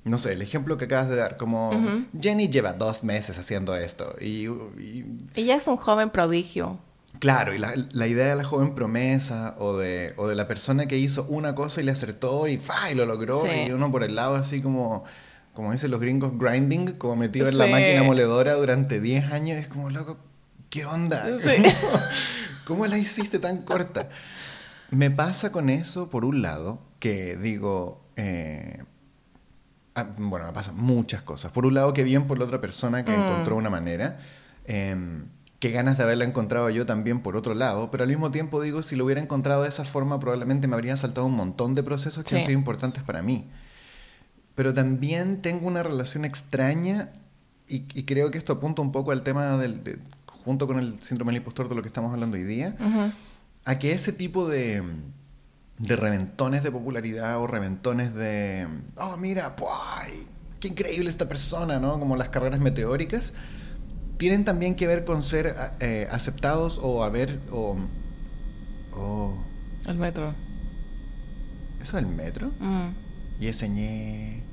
No 0.04 0.20
sé, 0.20 0.34
el 0.34 0.44
ejemplo 0.44 0.78
que 0.78 0.86
acabas 0.86 1.10
de 1.10 1.16
dar, 1.16 1.36
como 1.36 1.72
Jenny 2.20 2.48
lleva 2.48 2.74
dos 2.74 3.04
meses 3.04 3.40
haciendo 3.40 3.76
esto 3.76 4.14
y, 4.22 4.46
y... 4.80 5.28
Ella 5.34 5.56
es 5.56 5.66
un 5.66 5.78
joven 5.78 6.12
prodigio. 6.12 6.80
Claro, 7.20 7.54
y 7.54 7.58
la, 7.58 7.74
la, 7.92 8.08
idea 8.08 8.28
de 8.28 8.36
la 8.36 8.44
joven 8.44 8.76
promesa 8.76 9.56
o 9.58 9.78
de, 9.78 10.14
o 10.18 10.28
de 10.28 10.36
la 10.36 10.48
persona 10.48 10.88
que 10.88 10.98
hizo 10.98 11.24
una 11.26 11.56
cosa 11.56 11.82
y 11.82 11.84
le 11.84 11.92
acertó 11.92 12.48
y, 12.48 12.58
¡fa! 12.58 12.92
y 12.92 12.96
lo 12.96 13.06
logró 13.06 13.42
y 13.46 13.72
uno 13.72 13.92
por 13.92 14.04
el 14.04 14.16
lado 14.16 14.36
así 14.36 14.62
como, 14.62 15.04
como 15.54 15.72
dicen 15.72 15.92
los 15.92 16.00
gringos, 16.00 16.38
grinding, 16.38 16.94
como 16.94 17.16
metido 17.16 17.48
en 17.48 17.58
la 17.58 17.68
máquina 17.68 18.04
moledora 18.04 18.54
durante 18.54 19.00
10 19.00 19.32
años, 19.32 19.58
es 19.58 19.68
como, 19.68 19.90
loco, 19.90 20.20
¿qué 20.70 20.86
onda? 20.86 21.26
¿Cómo, 22.66 22.86
la 22.88 22.98
hiciste 22.98 23.40
tan 23.40 23.62
corta? 23.62 24.10
Me 24.90 25.12
pasa 25.12 25.52
con 25.52 25.70
eso, 25.70 26.10
por 26.10 26.26
un 26.26 26.42
lado, 26.42 26.82
que 27.00 27.38
digo, 27.38 28.04
eh, 28.16 28.84
ah, 29.94 30.08
bueno, 30.18 30.48
me 30.48 30.54
pasan 30.54 30.76
muchas 30.76 31.22
cosas. 31.22 31.52
Por 31.52 31.66
un 31.66 31.76
lado, 31.76 31.94
que 31.94 32.04
bien 32.04 32.26
por 32.26 32.40
la 32.40 32.46
otra 32.46 32.60
persona 32.60 33.06
que 33.06 33.12
mm. 33.12 33.22
encontró 33.22 33.56
una 33.56 33.70
manera. 33.70 34.20
Eh, 34.66 34.96
qué 35.66 35.72
ganas 35.72 35.98
de 35.98 36.04
haberla 36.04 36.26
encontrado 36.26 36.70
yo 36.70 36.86
también 36.86 37.22
por 37.22 37.36
otro 37.36 37.56
lado, 37.56 37.90
pero 37.90 38.04
al 38.04 38.10
mismo 38.10 38.30
tiempo 38.30 38.62
digo, 38.62 38.84
si 38.84 38.96
lo 38.96 39.04
hubiera 39.04 39.20
encontrado 39.20 39.64
de 39.64 39.70
esa 39.70 39.84
forma, 39.84 40.20
probablemente 40.20 40.68
me 40.68 40.76
habrían 40.76 40.96
saltado 40.96 41.26
un 41.26 41.34
montón 41.34 41.74
de 41.74 41.82
procesos 41.82 42.24
que 42.24 42.36
han 42.36 42.44
sido 42.44 42.54
importantes 42.54 43.02
para 43.02 43.24
mí. 43.24 43.50
Pero 44.54 44.76
también 44.76 45.42
tengo 45.42 45.66
una 45.66 45.82
relación 45.82 46.24
extraña 46.24 47.10
y, 47.68 47.80
creo 48.04 48.30
que 48.30 48.38
esto 48.38 48.54
apunta 48.54 48.84
un 48.84 48.92
poco 48.92 49.12
al 49.12 49.24
tema 49.24 49.58
del, 49.58 50.00
junto 50.28 50.68
con 50.68 50.78
el 50.78 51.02
síndrome 51.02 51.32
del 51.32 51.38
impostor 51.38 51.68
de 51.68 51.74
lo 51.74 51.82
que 51.82 51.88
estamos 51.88 52.14
hablando 52.14 52.38
hoy 52.38 52.44
día, 52.44 52.76
a 53.66 53.80
que 53.80 53.94
ese 53.94 54.14
tipo 54.14 54.48
de, 54.48 54.84
de 55.80 55.96
reventones 55.96 56.62
de 56.62 56.70
popularidad 56.70 57.40
o 57.40 57.48
reventones 57.48 58.14
de, 58.14 58.68
oh, 58.98 59.18
mira, 59.18 59.56
qué 60.60 60.68
increíble 60.68 61.10
esta 61.10 61.28
persona, 61.28 61.80
¿no? 61.80 62.00
Como 62.00 62.16
las 62.18 62.30
carreras 62.30 62.60
meteóricas 62.60 63.34
tienen 64.18 64.46
también 64.46 64.76
que 64.76 64.88
ver 64.88 65.06
con 65.06 65.22
ser 65.24 65.56
eh, 65.80 66.08
aceptados 66.12 66.80
o 66.82 67.04
haber 67.04 67.40
o, 67.52 67.78
el 69.88 69.96
metro. 69.96 70.34
Eso 71.82 71.98
es 71.98 72.04
el 72.04 72.10
metro 72.10 72.52
mm. 72.60 72.90
y 73.40 73.48
ese 73.48 73.70
ñe 73.70 74.44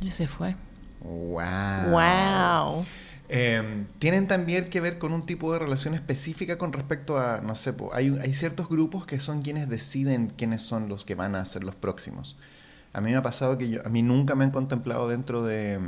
y 0.00 0.10
se 0.10 0.26
fue. 0.26 0.56
Wow 1.00 1.90
wow 1.90 2.84
em, 3.28 3.86
tienen 3.98 4.28
también 4.28 4.70
que 4.70 4.80
ver 4.80 4.98
con 4.98 5.12
un 5.12 5.22
tipo 5.26 5.52
de 5.52 5.58
relación 5.58 5.94
específica 5.94 6.56
con 6.56 6.72
respecto 6.72 7.18
a, 7.18 7.40
no 7.40 7.56
sé, 7.56 7.74
hay, 7.92 8.16
hay 8.20 8.34
ciertos 8.34 8.68
grupos 8.68 9.04
que 9.04 9.18
son 9.18 9.42
quienes 9.42 9.68
deciden 9.68 10.32
quiénes 10.36 10.62
son 10.62 10.88
los 10.88 11.04
que 11.04 11.16
van 11.16 11.34
a 11.34 11.44
ser 11.44 11.64
los 11.64 11.74
próximos. 11.74 12.36
A 12.92 13.00
mí 13.00 13.10
me 13.10 13.16
ha 13.16 13.22
pasado 13.22 13.58
que 13.58 13.68
yo, 13.68 13.84
a 13.84 13.88
mí 13.88 14.02
nunca 14.02 14.34
me 14.34 14.44
han 14.44 14.50
contemplado 14.50 15.08
dentro 15.08 15.42
de, 15.42 15.80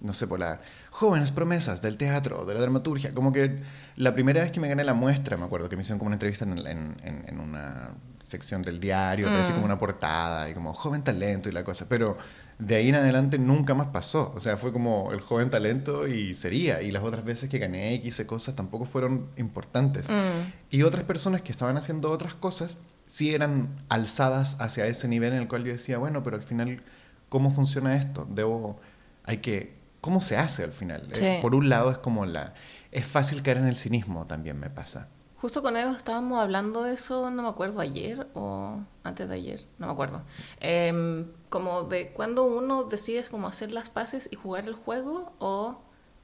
no 0.00 0.12
sé, 0.12 0.26
por 0.26 0.38
las 0.38 0.60
jóvenes 0.96 1.30
promesas 1.30 1.82
del 1.82 1.98
teatro, 1.98 2.46
de 2.46 2.54
la 2.54 2.60
dramaturgia. 2.60 3.12
Como 3.12 3.30
que 3.30 3.60
la 3.96 4.14
primera 4.14 4.40
vez 4.40 4.50
que 4.50 4.60
me 4.60 4.68
gané 4.68 4.82
la 4.82 4.94
muestra, 4.94 5.36
me 5.36 5.44
acuerdo 5.44 5.68
que 5.68 5.76
me 5.76 5.82
hicieron 5.82 5.98
como 5.98 6.06
una 6.06 6.14
entrevista 6.14 6.46
en, 6.46 6.56
en, 6.66 6.96
en 7.02 7.38
una 7.38 7.90
sección 8.22 8.62
del 8.62 8.80
diario, 8.80 9.28
mm. 9.28 9.52
como 9.52 9.66
una 9.66 9.76
portada 9.76 10.48
y 10.48 10.54
como 10.54 10.72
joven 10.72 11.04
talento 11.04 11.50
y 11.50 11.52
la 11.52 11.64
cosa. 11.64 11.86
Pero 11.86 12.16
de 12.58 12.76
ahí 12.76 12.88
en 12.88 12.94
adelante 12.94 13.38
nunca 13.38 13.74
más 13.74 13.88
pasó. 13.88 14.32
O 14.34 14.40
sea, 14.40 14.56
fue 14.56 14.72
como 14.72 15.12
el 15.12 15.20
joven 15.20 15.50
talento 15.50 16.08
y 16.08 16.32
sería. 16.32 16.80
Y 16.80 16.90
las 16.90 17.02
otras 17.02 17.26
veces 17.26 17.50
que 17.50 17.58
gané 17.58 17.92
X 17.96 18.24
cosas 18.26 18.56
tampoco 18.56 18.86
fueron 18.86 19.28
importantes. 19.36 20.08
Mm. 20.08 20.50
Y 20.70 20.82
otras 20.82 21.04
personas 21.04 21.42
que 21.42 21.52
estaban 21.52 21.76
haciendo 21.76 22.10
otras 22.10 22.32
cosas 22.32 22.78
sí 23.04 23.34
eran 23.34 23.84
alzadas 23.90 24.56
hacia 24.60 24.86
ese 24.86 25.08
nivel 25.08 25.34
en 25.34 25.40
el 25.40 25.48
cual 25.48 25.62
yo 25.62 25.72
decía, 25.72 25.98
bueno, 25.98 26.22
pero 26.22 26.36
al 26.36 26.42
final, 26.42 26.82
¿cómo 27.28 27.50
funciona 27.50 27.96
esto? 27.96 28.26
Debo, 28.30 28.80
hay 29.24 29.38
que 29.38 29.75
cómo 30.06 30.20
se 30.20 30.36
hace 30.36 30.62
al 30.62 30.72
final. 30.72 31.02
Eh, 31.14 31.40
por 31.42 31.56
un 31.56 31.68
lado 31.68 31.90
es 31.90 31.98
como 31.98 32.26
la... 32.26 32.54
Es 32.92 33.04
fácil 33.04 33.42
caer 33.42 33.56
en 33.56 33.66
el 33.66 33.76
cinismo 33.76 34.24
también 34.24 34.56
me 34.56 34.70
pasa. 34.70 35.08
Justo 35.34 35.62
con 35.62 35.76
Evo 35.76 35.90
estábamos 35.90 36.38
hablando 36.38 36.84
de 36.84 36.94
eso, 36.94 37.28
no 37.32 37.42
me 37.42 37.48
acuerdo, 37.48 37.80
ayer 37.80 38.28
o 38.34 38.78
antes 39.02 39.28
de 39.28 39.34
ayer, 39.34 39.66
no 39.78 39.86
me 39.88 39.92
acuerdo. 39.92 40.22
Em, 40.60 41.26
como 41.48 41.82
de 41.82 42.12
cuando 42.12 42.44
uno 42.44 42.84
decide 42.84 43.20
como 43.28 43.48
hacer 43.48 43.72
las 43.72 43.90
paces 43.90 44.28
y 44.30 44.36
jugar 44.36 44.66
el 44.66 44.74
juego 44.74 45.32
o 45.40 45.80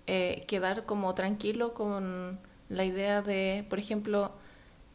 eh, 0.07 0.45
quedar 0.47 0.87
como 0.87 1.12
tranquilo 1.17 1.75
con 1.75 2.39
la 2.69 2.85
idea 2.85 3.21
de, 3.21 3.67
por 3.69 3.81
ejemplo, 3.81 4.33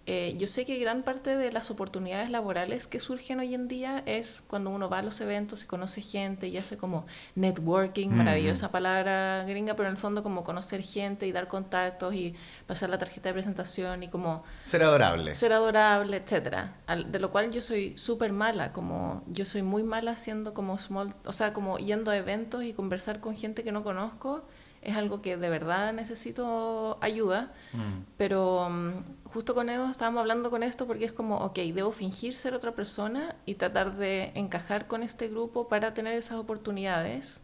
eh, 0.10 0.36
yo 0.38 0.48
sé 0.48 0.66
que 0.66 0.80
gran 0.80 1.04
parte 1.04 1.36
de 1.36 1.52
las 1.52 1.70
oportunidades 1.70 2.30
laborales 2.30 2.88
que 2.88 2.98
surgen 2.98 3.42
hoy 3.42 3.54
en 3.54 3.68
día 3.68 4.04
es 4.06 4.42
cuando 4.48 4.70
uno 4.70 4.90
va 4.90 5.00
a 5.00 5.02
los 5.02 5.20
eventos 5.20 5.66
y 5.66 5.68
conoce 5.68 6.02
gente 6.02 6.48
y 6.48 6.58
hace 6.58 6.78
como 6.78 7.06
networking, 7.36 8.08
maravillosa 8.12 8.72
palabra 8.72 9.44
gringa, 9.46 9.76
pero 9.76 9.90
en 9.90 9.96
el 9.96 9.98
fondo 9.98 10.24
como 10.24 10.46
conocer 10.46 10.82
gente 10.82 11.28
y 11.28 11.34
dar 11.34 11.50
contactos 11.50 12.14
y 12.14 12.34
pasar 12.68 12.90
la 12.90 12.98
tarjeta 12.98 13.28
de 13.28 13.34
presentación 13.34 14.02
y 14.02 14.08
como... 14.08 14.46
Ser 14.62 14.82
adorable. 14.84 15.36
Ser 15.36 15.52
adorable, 15.52 16.16
etcétera. 16.16 16.78
De 17.06 17.20
lo 17.20 17.30
cual 17.30 17.52
yo 17.52 17.62
soy 17.62 17.98
súper 17.98 18.32
mala, 18.32 18.72
como 18.72 19.26
yo 19.28 19.44
soy 19.44 19.62
muy 19.62 19.84
mala 19.84 20.12
haciendo 20.12 20.54
como 20.54 20.78
small, 20.78 21.14
o 21.26 21.34
sea, 21.34 21.52
como 21.52 21.80
yendo 21.80 22.12
a 22.12 22.16
eventos 22.16 22.64
y 22.64 22.72
conversar 22.72 23.20
con 23.20 23.36
gente 23.36 23.66
que 23.66 23.74
no 23.74 23.84
conozco 23.84 24.46
es 24.82 24.96
algo 24.96 25.22
que 25.22 25.38
de 25.38 25.50
verdad 25.50 25.92
necesito 25.92 26.98
ayuda, 27.02 27.52
mm. 27.74 28.04
pero 28.18 28.70
mm, 28.70 29.27
justo 29.38 29.54
con 29.54 29.70
Evo 29.70 29.86
estábamos 29.86 30.22
hablando 30.22 30.50
con 30.50 30.64
esto 30.64 30.88
porque 30.88 31.06
es 31.06 31.12
como, 31.12 31.38
ok, 31.38 31.60
debo 31.72 31.92
fingir 31.92 32.34
ser 32.34 32.56
otra 32.56 32.72
persona 32.72 33.36
y 33.46 33.54
tratar 33.54 33.96
de 33.96 34.32
encajar 34.34 34.88
con 34.88 35.04
este 35.04 35.28
grupo 35.28 35.68
para 35.68 35.94
tener 35.94 36.16
esas 36.16 36.40
oportunidades, 36.40 37.42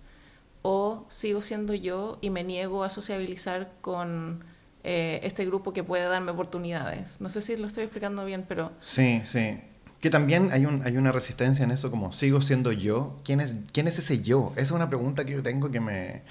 o 0.63 1.05
sigo 1.07 1.43
siendo 1.43 1.75
yo 1.75 2.17
y 2.19 2.31
me 2.31 2.43
niego 2.43 2.83
a 2.83 2.89
sociabilizar 2.89 3.73
con 3.81 4.43
eh, 4.83 5.19
este 5.21 5.45
grupo 5.45 5.71
que 5.71 5.83
puede 5.83 6.05
darme 6.05 6.31
oportunidades. 6.31 7.21
No 7.21 7.29
sé 7.29 7.43
si 7.43 7.57
lo 7.57 7.67
estoy 7.67 7.83
explicando 7.83 8.25
bien, 8.25 8.43
pero... 8.47 8.71
Sí, 8.81 9.21
sí. 9.23 9.59
Que 9.99 10.09
también 10.09 10.49
hay, 10.51 10.65
un, 10.65 10.81
hay 10.81 10.97
una 10.97 11.11
resistencia 11.11 11.63
en 11.63 11.69
eso, 11.69 11.91
como 11.91 12.11
sigo 12.11 12.41
siendo 12.41 12.71
yo. 12.71 13.17
¿Quién 13.23 13.39
es, 13.39 13.55
¿Quién 13.71 13.87
es 13.87 13.99
ese 13.99 14.23
yo? 14.23 14.51
Esa 14.53 14.61
es 14.61 14.71
una 14.71 14.89
pregunta 14.89 15.25
que 15.25 15.33
yo 15.33 15.43
tengo 15.43 15.69
que 15.69 15.79
me, 15.79 16.23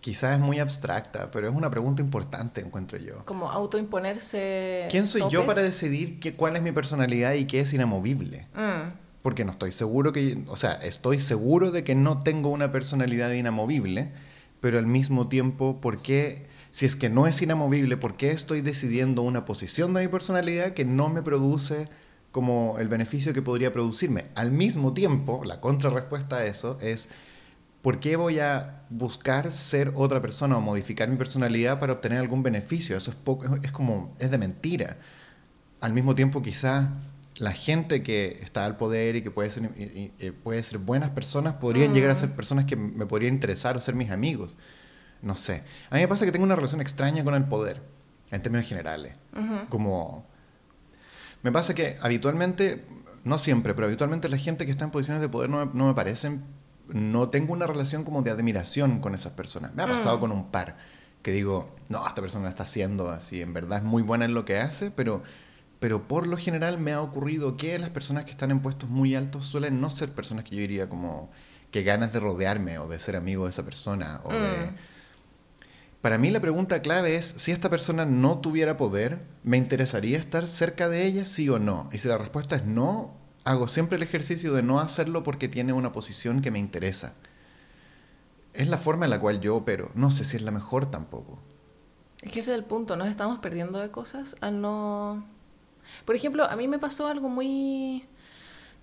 quizás 0.00 0.34
es 0.34 0.40
muy 0.40 0.58
abstracta, 0.58 1.30
pero 1.30 1.48
es 1.48 1.54
una 1.54 1.70
pregunta 1.70 2.02
importante, 2.02 2.60
encuentro 2.60 2.98
yo. 2.98 3.24
Como 3.24 3.50
autoimponerse. 3.50 4.88
¿Quién 4.90 5.06
soy 5.06 5.22
yo 5.30 5.46
para 5.46 5.62
decidir 5.62 6.18
qué, 6.20 6.32
cuál 6.34 6.56
es 6.56 6.62
mi 6.62 6.72
personalidad 6.72 7.34
y 7.34 7.46
qué 7.46 7.60
es 7.60 7.72
inamovible? 7.72 8.46
Mm. 8.54 8.92
Porque 9.22 9.44
no 9.44 9.52
estoy 9.52 9.72
seguro 9.72 10.12
que, 10.12 10.42
o 10.46 10.56
sea, 10.56 10.72
estoy 10.72 11.20
seguro 11.20 11.70
de 11.70 11.84
que 11.84 11.94
no 11.94 12.18
tengo 12.18 12.48
una 12.48 12.72
personalidad 12.72 13.30
inamovible, 13.32 14.12
pero 14.60 14.78
al 14.78 14.86
mismo 14.86 15.28
tiempo, 15.28 15.80
¿por 15.80 16.00
qué, 16.00 16.46
si 16.70 16.86
es 16.86 16.96
que 16.96 17.10
no 17.10 17.26
es 17.26 17.42
inamovible, 17.42 17.98
por 17.98 18.16
qué 18.16 18.30
estoy 18.30 18.62
decidiendo 18.62 19.22
una 19.22 19.44
posición 19.44 19.92
de 19.92 20.02
mi 20.02 20.08
personalidad 20.08 20.72
que 20.72 20.86
no 20.86 21.10
me 21.10 21.22
produce 21.22 21.88
como 22.32 22.78
el 22.78 22.88
beneficio 22.88 23.34
que 23.34 23.42
podría 23.42 23.72
producirme? 23.72 24.26
Al 24.34 24.50
mismo 24.50 24.94
tiempo, 24.94 25.42
la 25.44 25.60
contrarrespuesta 25.60 26.36
a 26.36 26.46
eso 26.46 26.78
es 26.80 27.10
¿por 27.82 28.00
qué 28.00 28.16
voy 28.16 28.40
a 28.40 28.82
buscar 28.90 29.52
ser 29.52 29.92
otra 29.94 30.20
persona 30.20 30.56
o 30.56 30.60
modificar 30.60 31.08
mi 31.08 31.16
personalidad 31.16 31.78
para 31.78 31.92
obtener 31.92 32.18
algún 32.18 32.42
beneficio? 32.42 32.96
Eso 32.96 33.10
es, 33.10 33.16
poco, 33.16 33.46
es 33.62 33.72
como, 33.72 34.14
es 34.18 34.30
de 34.30 34.38
mentira. 34.38 34.98
Al 35.80 35.92
mismo 35.92 36.14
tiempo, 36.14 36.42
quizás 36.42 36.88
la 37.36 37.52
gente 37.52 38.02
que 38.02 38.38
está 38.42 38.66
al 38.66 38.76
poder 38.76 39.16
y 39.16 39.22
que 39.22 39.30
puede 39.30 39.50
ser, 39.50 39.70
puede 40.42 40.62
ser 40.62 40.78
buenas 40.78 41.10
personas 41.10 41.54
podrían 41.54 41.94
llegar 41.94 42.10
a 42.10 42.16
ser 42.16 42.30
mm. 42.30 42.32
personas 42.32 42.64
que 42.66 42.76
me 42.76 43.06
podrían 43.06 43.32
interesar 43.32 43.76
o 43.76 43.80
ser 43.80 43.94
mis 43.94 44.10
amigos. 44.10 44.56
No 45.22 45.34
sé. 45.34 45.62
A 45.88 45.96
mí 45.96 46.02
me 46.02 46.08
pasa 46.08 46.26
que 46.26 46.32
tengo 46.32 46.44
una 46.44 46.56
relación 46.56 46.80
extraña 46.80 47.24
con 47.24 47.34
el 47.34 47.44
poder, 47.44 47.82
en 48.30 48.42
términos 48.42 48.68
generales. 48.68 49.14
Como... 49.68 50.26
Me 51.42 51.50
pasa 51.52 51.72
que 51.74 51.96
habitualmente, 52.02 52.84
no 53.24 53.38
siempre, 53.38 53.72
pero 53.72 53.86
habitualmente 53.86 54.28
la 54.28 54.36
gente 54.36 54.66
que 54.66 54.70
está 54.70 54.84
en 54.84 54.90
posiciones 54.90 55.22
de 55.22 55.28
poder 55.30 55.48
no 55.48 55.64
me, 55.64 55.72
no 55.72 55.86
me 55.86 55.94
parecen 55.94 56.42
no 56.92 57.28
tengo 57.28 57.52
una 57.52 57.66
relación 57.66 58.04
como 58.04 58.22
de 58.22 58.30
admiración 58.30 59.00
con 59.00 59.14
esas 59.14 59.32
personas. 59.32 59.74
Me 59.74 59.82
ha 59.82 59.86
pasado 59.86 60.18
mm. 60.18 60.20
con 60.20 60.32
un 60.32 60.50
par 60.50 60.76
que 61.22 61.32
digo, 61.32 61.74
no, 61.88 62.06
esta 62.06 62.20
persona 62.20 62.48
está 62.48 62.62
haciendo 62.62 63.10
así, 63.10 63.42
en 63.42 63.52
verdad 63.52 63.78
es 63.78 63.84
muy 63.84 64.02
buena 64.02 64.24
en 64.24 64.34
lo 64.34 64.44
que 64.44 64.58
hace, 64.58 64.90
pero, 64.90 65.22
pero 65.78 66.08
por 66.08 66.26
lo 66.26 66.36
general 66.36 66.78
me 66.78 66.92
ha 66.92 67.00
ocurrido 67.00 67.56
que 67.56 67.78
las 67.78 67.90
personas 67.90 68.24
que 68.24 68.30
están 68.30 68.50
en 68.50 68.60
puestos 68.60 68.88
muy 68.88 69.14
altos 69.14 69.46
suelen 69.46 69.80
no 69.80 69.90
ser 69.90 70.10
personas 70.10 70.44
que 70.44 70.56
yo 70.56 70.60
diría 70.60 70.88
como 70.88 71.30
que 71.70 71.82
ganas 71.82 72.12
de 72.12 72.20
rodearme 72.20 72.78
o 72.78 72.88
de 72.88 72.98
ser 72.98 73.16
amigo 73.16 73.44
de 73.44 73.50
esa 73.50 73.64
persona. 73.64 74.20
O 74.24 74.32
de... 74.32 74.38
Mm. 74.38 74.76
Para 76.00 76.16
mí 76.16 76.30
la 76.30 76.40
pregunta 76.40 76.80
clave 76.80 77.16
es, 77.16 77.26
si 77.26 77.52
esta 77.52 77.68
persona 77.68 78.06
no 78.06 78.38
tuviera 78.38 78.78
poder, 78.78 79.20
¿me 79.44 79.58
interesaría 79.58 80.18
estar 80.18 80.48
cerca 80.48 80.88
de 80.88 81.04
ella, 81.04 81.26
sí 81.26 81.48
o 81.50 81.58
no? 81.58 81.90
Y 81.92 81.98
si 81.98 82.08
la 82.08 82.16
respuesta 82.16 82.56
es 82.56 82.64
no, 82.64 83.19
hago 83.44 83.68
siempre 83.68 83.96
el 83.96 84.02
ejercicio 84.02 84.52
de 84.52 84.62
no 84.62 84.80
hacerlo 84.80 85.22
porque 85.22 85.48
tiene 85.48 85.72
una 85.72 85.92
posición 85.92 86.42
que 86.42 86.50
me 86.50 86.58
interesa. 86.58 87.14
Es 88.52 88.68
la 88.68 88.78
forma 88.78 89.06
en 89.06 89.10
la 89.10 89.20
cual 89.20 89.40
yo 89.40 89.56
opero. 89.56 89.90
No 89.94 90.10
sé 90.10 90.24
si 90.24 90.36
es 90.36 90.42
la 90.42 90.50
mejor 90.50 90.90
tampoco. 90.90 91.38
Es 92.22 92.32
que 92.32 92.40
ese 92.40 92.52
es 92.52 92.58
el 92.58 92.64
punto. 92.64 92.96
Nos 92.96 93.08
estamos 93.08 93.38
perdiendo 93.38 93.78
de 93.78 93.90
cosas 93.90 94.36
al 94.40 94.60
no... 94.60 95.24
Por 96.04 96.14
ejemplo, 96.14 96.44
a 96.44 96.56
mí 96.56 96.68
me 96.68 96.78
pasó 96.78 97.08
algo 97.08 97.28
muy, 97.28 98.04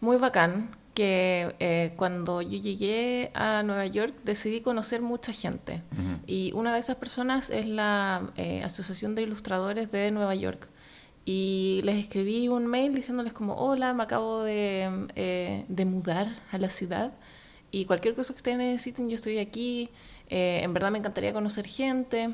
muy 0.01 0.17
bacán 0.17 0.75
que 0.93 1.55
eh, 1.59 1.93
cuando 1.95 2.41
yo 2.41 2.57
llegué 2.57 3.29
a 3.35 3.61
Nueva 3.61 3.85
York 3.85 4.15
decidí 4.23 4.61
conocer 4.61 5.01
mucha 5.01 5.31
gente. 5.31 5.83
Y 6.25 6.51
una 6.53 6.73
de 6.73 6.79
esas 6.79 6.95
personas 6.95 7.51
es 7.51 7.67
la 7.67 8.31
eh, 8.35 8.63
Asociación 8.63 9.13
de 9.13 9.21
Ilustradores 9.21 9.91
de 9.91 10.09
Nueva 10.09 10.33
York 10.33 10.69
y 11.29 11.81
les 11.83 11.97
escribí 11.97 12.47
un 12.47 12.67
mail 12.67 12.95
diciéndoles 12.95 13.33
como, 13.33 13.53
hola, 13.55 13.93
me 13.93 14.03
acabo 14.03 14.43
de, 14.43 15.07
eh, 15.15 15.65
de 15.67 15.83
mudar 15.83 16.29
a 16.53 16.57
la 16.57 16.69
ciudad 16.69 17.11
y 17.69 17.83
cualquier 17.83 18.15
cosa 18.15 18.31
que 18.31 18.37
ustedes 18.37 18.57
necesiten, 18.57 19.09
yo 19.09 19.17
estoy 19.17 19.39
aquí, 19.39 19.89
eh, 20.29 20.61
en 20.63 20.73
verdad 20.73 20.89
me 20.89 20.99
encantaría 20.99 21.33
conocer 21.33 21.67
gente 21.67 22.33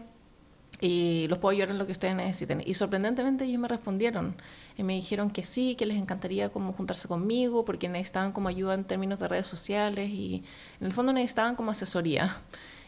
y 0.79 1.27
los 1.27 1.39
puedo 1.39 1.53
ayudar 1.53 1.71
en 1.71 1.79
lo 1.79 1.87
que 1.87 1.91
ustedes 1.91 2.15
necesiten. 2.15 2.61
Y 2.63 2.75
sorprendentemente 2.75 3.45
ellos 3.45 3.59
me 3.59 3.67
respondieron 3.67 4.35
y 4.77 4.83
me 4.83 4.93
dijeron 4.93 5.31
que 5.31 5.41
sí, 5.41 5.73
que 5.73 5.87
les 5.87 5.97
encantaría 5.97 6.49
como 6.49 6.71
juntarse 6.73 7.07
conmigo 7.07 7.65
porque 7.65 7.89
necesitaban 7.89 8.31
como 8.31 8.47
ayuda 8.47 8.75
en 8.75 8.83
términos 8.83 9.19
de 9.19 9.27
redes 9.27 9.47
sociales 9.47 10.11
y 10.11 10.43
en 10.79 10.85
el 10.85 10.93
fondo 10.93 11.13
necesitaban 11.13 11.55
como 11.55 11.71
asesoría. 11.71 12.37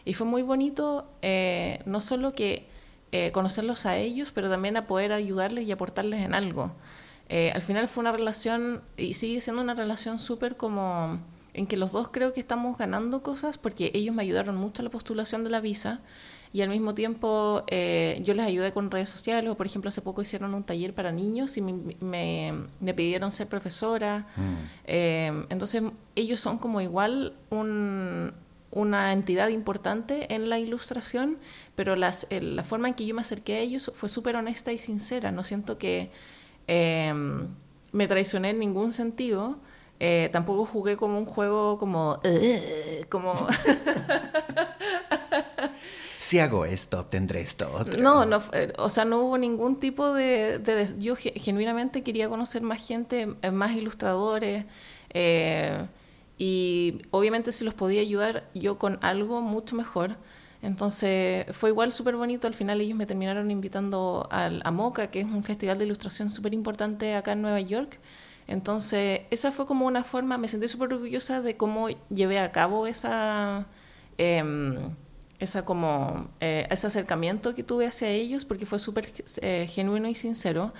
Y 0.04 0.14
fue 0.14 0.24
muy 0.24 0.42
bonito, 0.42 1.10
eh, 1.20 1.80
no 1.84 2.00
solo 2.00 2.32
que 2.32 2.75
eh, 3.12 3.30
conocerlos 3.32 3.86
a 3.86 3.96
ellos, 3.96 4.32
pero 4.32 4.50
también 4.50 4.76
a 4.76 4.86
poder 4.86 5.12
ayudarles 5.12 5.66
y 5.66 5.72
aportarles 5.72 6.22
en 6.22 6.34
algo. 6.34 6.72
Eh, 7.28 7.52
al 7.54 7.62
final 7.62 7.88
fue 7.88 8.02
una 8.02 8.12
relación, 8.12 8.82
y 8.96 9.14
sigue 9.14 9.40
siendo 9.40 9.62
una 9.62 9.74
relación 9.74 10.18
súper 10.18 10.56
como 10.56 11.20
en 11.54 11.66
que 11.66 11.76
los 11.76 11.92
dos 11.92 12.08
creo 12.08 12.32
que 12.32 12.40
estamos 12.40 12.76
ganando 12.76 13.22
cosas 13.22 13.58
porque 13.58 13.90
ellos 13.94 14.14
me 14.14 14.22
ayudaron 14.22 14.56
mucho 14.56 14.82
a 14.82 14.84
la 14.84 14.90
postulación 14.90 15.42
de 15.42 15.50
la 15.50 15.60
visa 15.60 16.00
y 16.52 16.60
al 16.60 16.68
mismo 16.68 16.94
tiempo 16.94 17.64
eh, 17.68 18.20
yo 18.22 18.34
les 18.34 18.44
ayudé 18.44 18.72
con 18.72 18.90
redes 18.90 19.08
sociales 19.08 19.50
o 19.50 19.56
por 19.56 19.66
ejemplo 19.66 19.88
hace 19.88 20.02
poco 20.02 20.20
hicieron 20.20 20.52
un 20.52 20.64
taller 20.64 20.94
para 20.94 21.12
niños 21.12 21.56
y 21.56 21.62
me, 21.62 22.52
me, 22.80 22.94
pidieron 22.94 23.30
ser 23.30 23.48
profesora. 23.48 24.26
Mm. 24.36 25.46
entonces 25.48 25.82
ellos 26.14 26.40
son 26.40 26.58
como 26.58 26.82
igual 26.82 27.32
un, 27.48 28.34
una 28.70 29.12
entidad 29.12 29.48
importante 29.48 30.34
en 30.34 30.48
la 30.48 30.58
ilustración, 30.58 31.38
pero 31.74 31.96
las, 31.96 32.26
la 32.30 32.64
forma 32.64 32.88
en 32.88 32.94
que 32.94 33.06
yo 33.06 33.14
me 33.14 33.20
acerqué 33.20 33.54
a 33.54 33.58
ellos 33.60 33.90
fue 33.94 34.08
súper 34.08 34.36
honesta 34.36 34.72
y 34.72 34.78
sincera. 34.78 35.30
No 35.32 35.42
siento 35.42 35.78
que 35.78 36.10
em, 36.66 37.48
me 37.92 38.06
traicioné 38.06 38.50
en 38.50 38.58
ningún 38.58 38.92
sentido. 38.92 39.58
Eh, 39.98 40.28
tampoco 40.32 40.66
jugué 40.66 40.96
como 40.96 41.18
un 41.18 41.24
juego 41.24 41.78
como... 41.78 42.20
como 43.08 43.34
si 46.20 46.38
hago 46.38 46.66
esto, 46.66 47.00
obtendré 47.00 47.40
esto. 47.40 47.70
No, 47.98 48.26
no, 48.26 48.42
eh, 48.52 48.72
o 48.78 48.90
sea, 48.90 49.06
no 49.06 49.20
hubo 49.20 49.38
ningún 49.38 49.80
tipo 49.80 50.12
de... 50.12 50.60
yo 50.98 51.16
genuinamente 51.16 52.02
quería 52.02 52.28
conocer 52.28 52.62
más 52.62 52.86
gente, 52.86 53.36
eh, 53.40 53.50
más 53.50 53.74
ilustradores. 53.74 54.66
Y 56.38 57.02
obviamente 57.10 57.52
si 57.52 57.64
los 57.64 57.74
podía 57.74 58.00
ayudar 58.00 58.48
yo 58.54 58.78
con 58.78 58.98
algo 59.02 59.40
mucho 59.40 59.76
mejor. 59.76 60.16
Entonces 60.62 61.46
fue 61.52 61.70
igual 61.70 61.92
súper 61.92 62.16
bonito, 62.16 62.46
al 62.46 62.54
final 62.54 62.80
ellos 62.80 62.96
me 62.96 63.06
terminaron 63.06 63.50
invitando 63.50 64.26
al, 64.30 64.62
a 64.64 64.70
MOCA, 64.70 65.10
que 65.10 65.20
es 65.20 65.26
un 65.26 65.42
festival 65.42 65.78
de 65.78 65.84
ilustración 65.84 66.30
súper 66.30 66.54
importante 66.54 67.14
acá 67.14 67.32
en 67.32 67.42
Nueva 67.42 67.60
York. 67.60 67.98
Entonces 68.48 69.22
esa 69.30 69.52
fue 69.52 69.66
como 69.66 69.86
una 69.86 70.04
forma, 70.04 70.38
me 70.38 70.48
sentí 70.48 70.68
súper 70.68 70.92
orgullosa 70.92 71.40
de 71.40 71.56
cómo 71.56 71.88
llevé 72.10 72.38
a 72.38 72.52
cabo 72.52 72.86
esa... 72.86 73.66
Em, 74.18 74.94
esa 75.38 75.64
como 75.64 76.28
eh, 76.40 76.66
ese 76.70 76.86
acercamiento 76.86 77.54
que 77.54 77.62
tuve 77.62 77.86
hacia 77.86 78.08
ellos 78.08 78.44
porque 78.44 78.64
fue 78.64 78.78
súper 78.78 79.06
eh, 79.42 79.66
genuino 79.68 80.08
y 80.08 80.14
sincero 80.14 80.72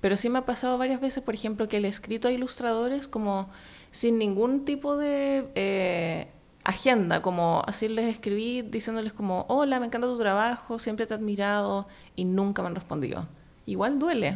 pero 0.00 0.16
sí 0.16 0.28
me 0.28 0.40
ha 0.40 0.44
pasado 0.44 0.76
varias 0.76 1.00
veces 1.00 1.22
por 1.22 1.34
ejemplo 1.34 1.68
que 1.68 1.80
le 1.80 1.88
he 1.88 1.90
escrito 1.90 2.28
a 2.28 2.32
ilustradores 2.32 3.08
como 3.08 3.48
sin 3.92 4.18
ningún 4.18 4.64
tipo 4.64 4.96
de 4.96 5.48
eh, 5.54 6.26
agenda, 6.64 7.22
como 7.22 7.62
así 7.66 7.88
les 7.88 8.06
escribí 8.06 8.62
diciéndoles 8.62 9.12
como, 9.12 9.44
hola, 9.48 9.78
me 9.78 9.86
encanta 9.86 10.06
tu 10.08 10.18
trabajo, 10.18 10.78
siempre 10.78 11.06
te 11.06 11.14
he 11.14 11.16
admirado 11.16 11.86
y 12.16 12.24
nunca 12.24 12.62
me 12.62 12.68
han 12.68 12.74
respondido. 12.74 13.28
Igual 13.66 13.98
duele, 13.98 14.32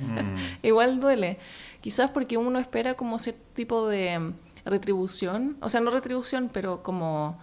mm. 0.00 0.34
igual 0.66 0.98
duele. 1.00 1.38
Quizás 1.80 2.10
porque 2.10 2.38
uno 2.38 2.58
espera 2.58 2.94
como 2.94 3.18
cierto 3.18 3.42
tipo 3.54 3.86
de 3.86 4.32
retribución, 4.64 5.58
o 5.60 5.68
sea, 5.68 5.80
no 5.80 5.90
retribución, 5.90 6.50
pero 6.52 6.82
como... 6.82 7.38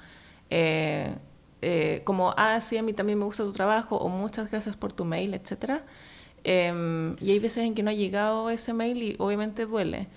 Eh, 0.50 1.16
eh, 1.62 2.02
como, 2.04 2.36
ah, 2.38 2.60
sí, 2.62 2.78
a 2.78 2.84
mí 2.84 2.94
también 2.94 3.18
me 3.18 3.26
gusta 3.26 3.44
tu 3.44 3.52
trabajo, 3.52 3.98
o 3.98 4.10
muchas 4.10 4.50
gracias 4.50 4.76
por 4.76 4.94
tu 4.94 5.06
mail, 5.06 5.34
etc. 5.34 5.82
Em, 6.44 7.16
y 7.20 7.32
hay 7.32 7.40
veces 7.40 7.64
en 7.66 7.74
que 7.74 7.82
no 7.82 7.90
ha 7.90 7.94
llegado 7.94 8.50
ese 8.52 8.74
mail 8.74 9.02
y 9.02 9.16
obviamente 9.18 9.66
duele 9.66 10.08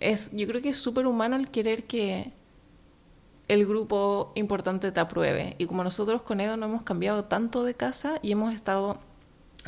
es, 0.00 0.30
yo 0.32 0.46
creo 0.46 0.62
que 0.62 0.70
es 0.70 0.76
súper 0.76 1.06
humano 1.06 1.36
el 1.36 1.48
querer 1.50 1.84
que 1.84 2.32
el 3.48 3.66
grupo 3.66 4.32
importante 4.34 4.92
te 4.92 5.00
apruebe. 5.00 5.56
Y 5.58 5.66
como 5.66 5.82
nosotros 5.82 6.22
con 6.22 6.40
Edo 6.40 6.56
no 6.56 6.66
hemos 6.66 6.82
cambiado 6.82 7.24
tanto 7.24 7.64
de 7.64 7.74
casa 7.74 8.18
y 8.22 8.32
hemos 8.32 8.54
estado 8.54 9.00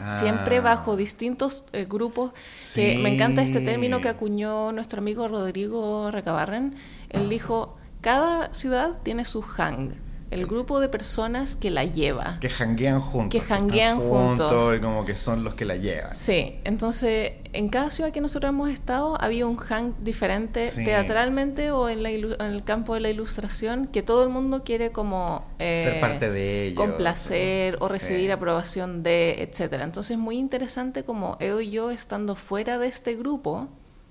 siempre 0.08 0.58
ah. 0.58 0.60
bajo 0.60 0.96
distintos 0.96 1.64
eh, 1.72 1.86
grupos, 1.88 2.32
que 2.74 2.98
me 2.98 3.14
encanta 3.14 3.42
este 3.42 3.60
término 3.60 4.00
que 4.00 4.08
acuñó 4.08 4.72
nuestro 4.72 5.00
amigo 5.00 5.28
Rodrigo 5.28 6.10
Recabarren. 6.10 6.74
Él 7.08 7.28
dijo, 7.28 7.76
cada 8.00 8.52
ciudad 8.54 8.98
tiene 9.02 9.24
su 9.24 9.42
hang 9.42 9.92
el 10.30 10.46
grupo 10.46 10.80
de 10.80 10.88
personas 10.88 11.56
que 11.56 11.70
la 11.70 11.84
lleva. 11.84 12.38
Que 12.40 12.48
janguean 12.48 13.00
juntos. 13.00 13.30
Que 13.30 13.46
janguean 13.46 13.98
juntos. 13.98 14.76
Y 14.76 14.80
como 14.80 15.04
que 15.04 15.16
son 15.16 15.42
los 15.42 15.54
que 15.54 15.64
la 15.64 15.76
llevan. 15.76 16.14
Sí, 16.14 16.60
entonces 16.64 17.32
en 17.52 17.68
cada 17.68 17.90
ciudad 17.90 18.12
que 18.12 18.20
nosotros 18.20 18.48
hemos 18.48 18.70
estado 18.70 19.20
había 19.20 19.46
un 19.46 19.56
hang 19.56 19.94
diferente 20.02 20.68
teatralmente 20.84 21.70
o 21.70 21.88
en, 21.88 22.04
el 22.06 22.64
campo 22.64 22.94
de 22.94 23.00
la 23.00 23.10
ilustración 23.10 23.86
que 23.86 24.02
todo 24.02 24.22
el 24.22 24.30
mundo 24.30 24.62
quiere 24.64 24.92
como... 24.92 25.44
Eh, 25.58 25.84
Ser 25.84 26.00
parte 26.00 26.30
de 26.30 26.68
ello. 26.68 26.76
Complacer 26.76 27.76
o 27.80 27.88
recibir 27.88 28.30
aprobación 28.32 29.02
de, 29.02 29.42
etcétera. 29.42 29.84
Entonces 29.84 30.12
es 30.12 30.18
muy 30.18 30.38
interesante 30.38 31.04
como 31.04 31.36
Eo 31.40 31.60
y 31.60 31.70
yo 31.70 31.90
estando 31.90 32.34
fuera 32.34 32.78
de 32.78 32.86
este 32.86 33.14
grupo, 33.16 33.68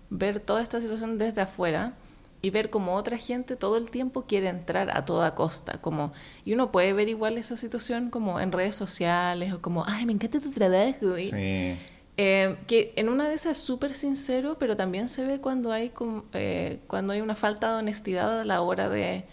ver 0.10 0.42
toda 0.42 0.62
esta 0.62 0.82
situación 0.82 1.18
desde 1.18 1.42
afuera 1.42 1.94
y 2.42 2.50
ver 2.50 2.70
como 2.70 2.96
otra 2.96 3.18
gente 3.18 3.56
todo 3.56 3.78
el 3.78 3.92
tiempo 3.92 4.26
quiere 4.26 4.50
entrar 4.50 4.96
a 4.96 5.04
toda 5.04 5.36
costa, 5.36 5.80
como 5.82 6.14
y 6.46 6.54
uno 6.54 6.72
puede 6.72 6.94
ver 6.94 7.10
igual 7.10 7.38
esa 7.38 7.58
situación 7.58 8.10
como 8.10 8.40
en 8.40 8.52
redes 8.52 8.76
sociales 8.76 9.54
o 9.54 9.62
como, 9.62 9.86
ay, 9.88 10.06
me 10.06 10.14
encanta 10.14 10.40
tu 10.40 10.52
trabajo. 10.52 11.18
sí. 11.18 11.78
Eh, 12.22 12.58
que 12.68 12.92
en 12.98 13.08
una 13.08 13.30
de 13.30 13.34
esas 13.34 13.58
es 13.58 13.64
súper 13.64 13.94
sincero, 13.94 14.58
pero 14.60 14.76
también 14.76 15.08
se 15.08 15.24
ve 15.24 15.40
cuando 15.40 15.72
hay, 15.72 15.94
eh, 16.34 16.82
cuando 16.88 17.14
hay 17.14 17.22
una 17.22 17.34
falta 17.34 17.72
de 17.72 17.80
honestidad 17.80 18.42
a 18.42 18.44
la 18.44 18.60
hora 18.60 18.90
de 18.90 19.24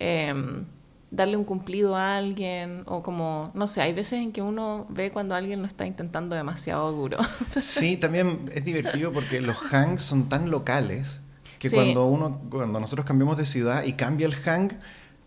em, 0.00 0.64
darle 1.12 1.36
un 1.36 1.44
cumplido 1.44 1.94
a 1.94 2.16
alguien 2.16 2.82
o 2.86 3.04
como, 3.04 3.52
no 3.54 3.68
sé, 3.68 3.80
hay 3.80 3.92
veces 3.92 4.14
en 4.14 4.32
que 4.32 4.42
uno 4.42 4.88
ve 4.88 5.12
cuando 5.12 5.36
alguien 5.36 5.60
lo 5.60 5.68
está 5.68 5.86
intentando 5.86 6.34
demasiado 6.34 6.90
duro. 6.90 7.18
sí, 7.60 7.96
también 7.96 8.50
es 8.52 8.64
divertido 8.64 9.12
porque 9.12 9.40
los 9.40 9.56
hangs 9.70 10.02
son 10.02 10.28
tan 10.28 10.50
locales 10.50 11.20
que 11.60 11.70
cuando 11.70 12.06
uno, 12.06 12.40
cuando 12.50 12.80
nosotros 12.80 13.06
cambiamos 13.06 13.36
de 13.36 13.46
ciudad 13.46 13.84
y 13.84 13.92
cambia 13.92 14.26
el 14.26 14.34
hang, 14.34 14.72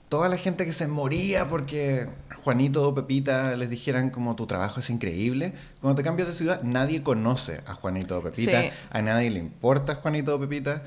toda 0.09 0.27
la 0.27 0.35
gente 0.35 0.65
que 0.65 0.73
se 0.73 0.89
moría 0.89 1.47
porque 1.49 2.09
Juanito 2.45 2.87
o 2.87 2.93
Pepita 2.93 3.55
les 3.55 3.71
dijeran 3.71 4.11
como 4.11 4.35
tu 4.35 4.45
trabajo 4.45 4.79
es 4.79 4.91
increíble, 4.91 5.55
cuando 5.81 5.95
te 5.97 6.03
cambias 6.03 6.27
de 6.27 6.33
ciudad 6.35 6.61
nadie 6.61 7.01
conoce 7.01 7.61
a 7.65 7.73
Juanito 7.73 8.19
o 8.19 8.21
Pepita, 8.21 8.65
a 8.91 9.01
nadie 9.01 9.31
le 9.31 9.39
importa 9.39 9.95
Juanito 9.95 10.35
o 10.35 10.39
Pepita. 10.39 10.83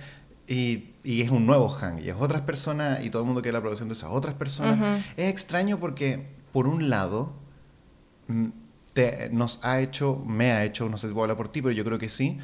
Y, 0.47 0.95
y, 1.05 1.21
es 1.21 1.31
un 1.31 1.45
nuevo 1.45 1.69
hang, 1.69 1.99
y 1.99 2.09
es 2.09 2.15
otras 2.19 2.41
personas, 2.41 3.05
y 3.05 3.11
todo 3.11 3.21
el 3.23 3.27
mundo 3.27 3.43
quiere 3.43 3.53
la 3.53 3.59
aprobación 3.59 3.89
de 3.89 3.95
esas 3.95 4.11
otras 4.11 4.35
personas. 4.35 5.03
Es 5.17 5.29
extraño 5.29 5.79
porque, 5.79 6.29
por 6.53 6.69
un 6.69 6.89
lado, 6.89 7.35
mm, 8.29 8.47
te, 8.95 9.29
nos 9.31 9.63
ha 9.63 9.81
hecho, 9.81 10.23
me 10.27 10.53
ha 10.53 10.65
hecho, 10.65 10.89
no 10.89 10.97
sé 10.97 11.09
si 11.09 11.13
voy 11.13 11.23
a 11.23 11.25
hablar 11.25 11.37
por 11.37 11.49
ti, 11.49 11.61
pero 11.61 11.73
yo 11.73 11.85
creo 11.85 11.99
que 11.99 12.09
sí, 12.09 12.39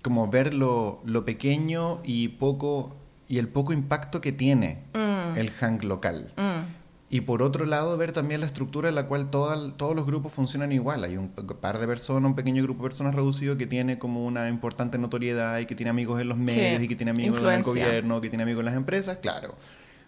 como 0.00 0.28
ver 0.28 0.54
lo, 0.54 1.02
pequeño 1.26 2.00
y 2.04 2.28
poco 2.28 2.96
y 3.28 3.38
el 3.38 3.48
poco 3.48 3.74
impacto 3.74 4.22
que 4.22 4.32
tiene 4.32 4.84
mm. 4.94 5.36
el 5.36 5.50
hang 5.50 5.84
local. 5.84 6.32
Mm. 6.36 6.83
Y 7.14 7.20
por 7.20 7.42
otro 7.42 7.64
lado, 7.64 7.96
ver 7.96 8.10
también 8.10 8.40
la 8.40 8.46
estructura 8.46 8.88
en 8.88 8.96
la 8.96 9.06
cual 9.06 9.30
todos 9.30 9.94
los 9.94 10.04
grupos 10.04 10.32
funcionan 10.32 10.72
igual. 10.72 11.04
Hay 11.04 11.16
un 11.16 11.28
par 11.28 11.78
de 11.78 11.86
personas, 11.86 12.28
un 12.28 12.34
pequeño 12.34 12.60
grupo 12.64 12.82
de 12.82 12.88
personas 12.88 13.14
reducido 13.14 13.56
que 13.56 13.68
tiene 13.68 14.00
como 14.00 14.26
una 14.26 14.48
importante 14.48 14.98
notoriedad 14.98 15.60
y 15.60 15.66
que 15.66 15.76
tiene 15.76 15.90
amigos 15.90 16.20
en 16.20 16.28
los 16.28 16.36
medios 16.36 16.82
y 16.82 16.88
que 16.88 16.96
tiene 16.96 17.12
amigos 17.12 17.38
en 17.38 17.46
el 17.46 17.62
gobierno, 17.62 18.20
que 18.20 18.30
tiene 18.30 18.42
amigos 18.42 18.62
en 18.62 18.64
las 18.64 18.74
empresas, 18.74 19.18
claro. 19.18 19.54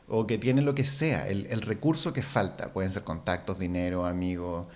O 0.08 0.26
que 0.26 0.36
tiene 0.36 0.62
lo 0.62 0.74
que 0.74 0.84
sea, 0.84 1.28
el, 1.28 1.46
el 1.46 1.62
recurso 1.62 2.12
que 2.12 2.24
falta. 2.24 2.72
Pueden 2.72 2.90
ser 2.90 3.04
contactos, 3.04 3.56
dinero, 3.56 4.04
amigos 4.04 4.66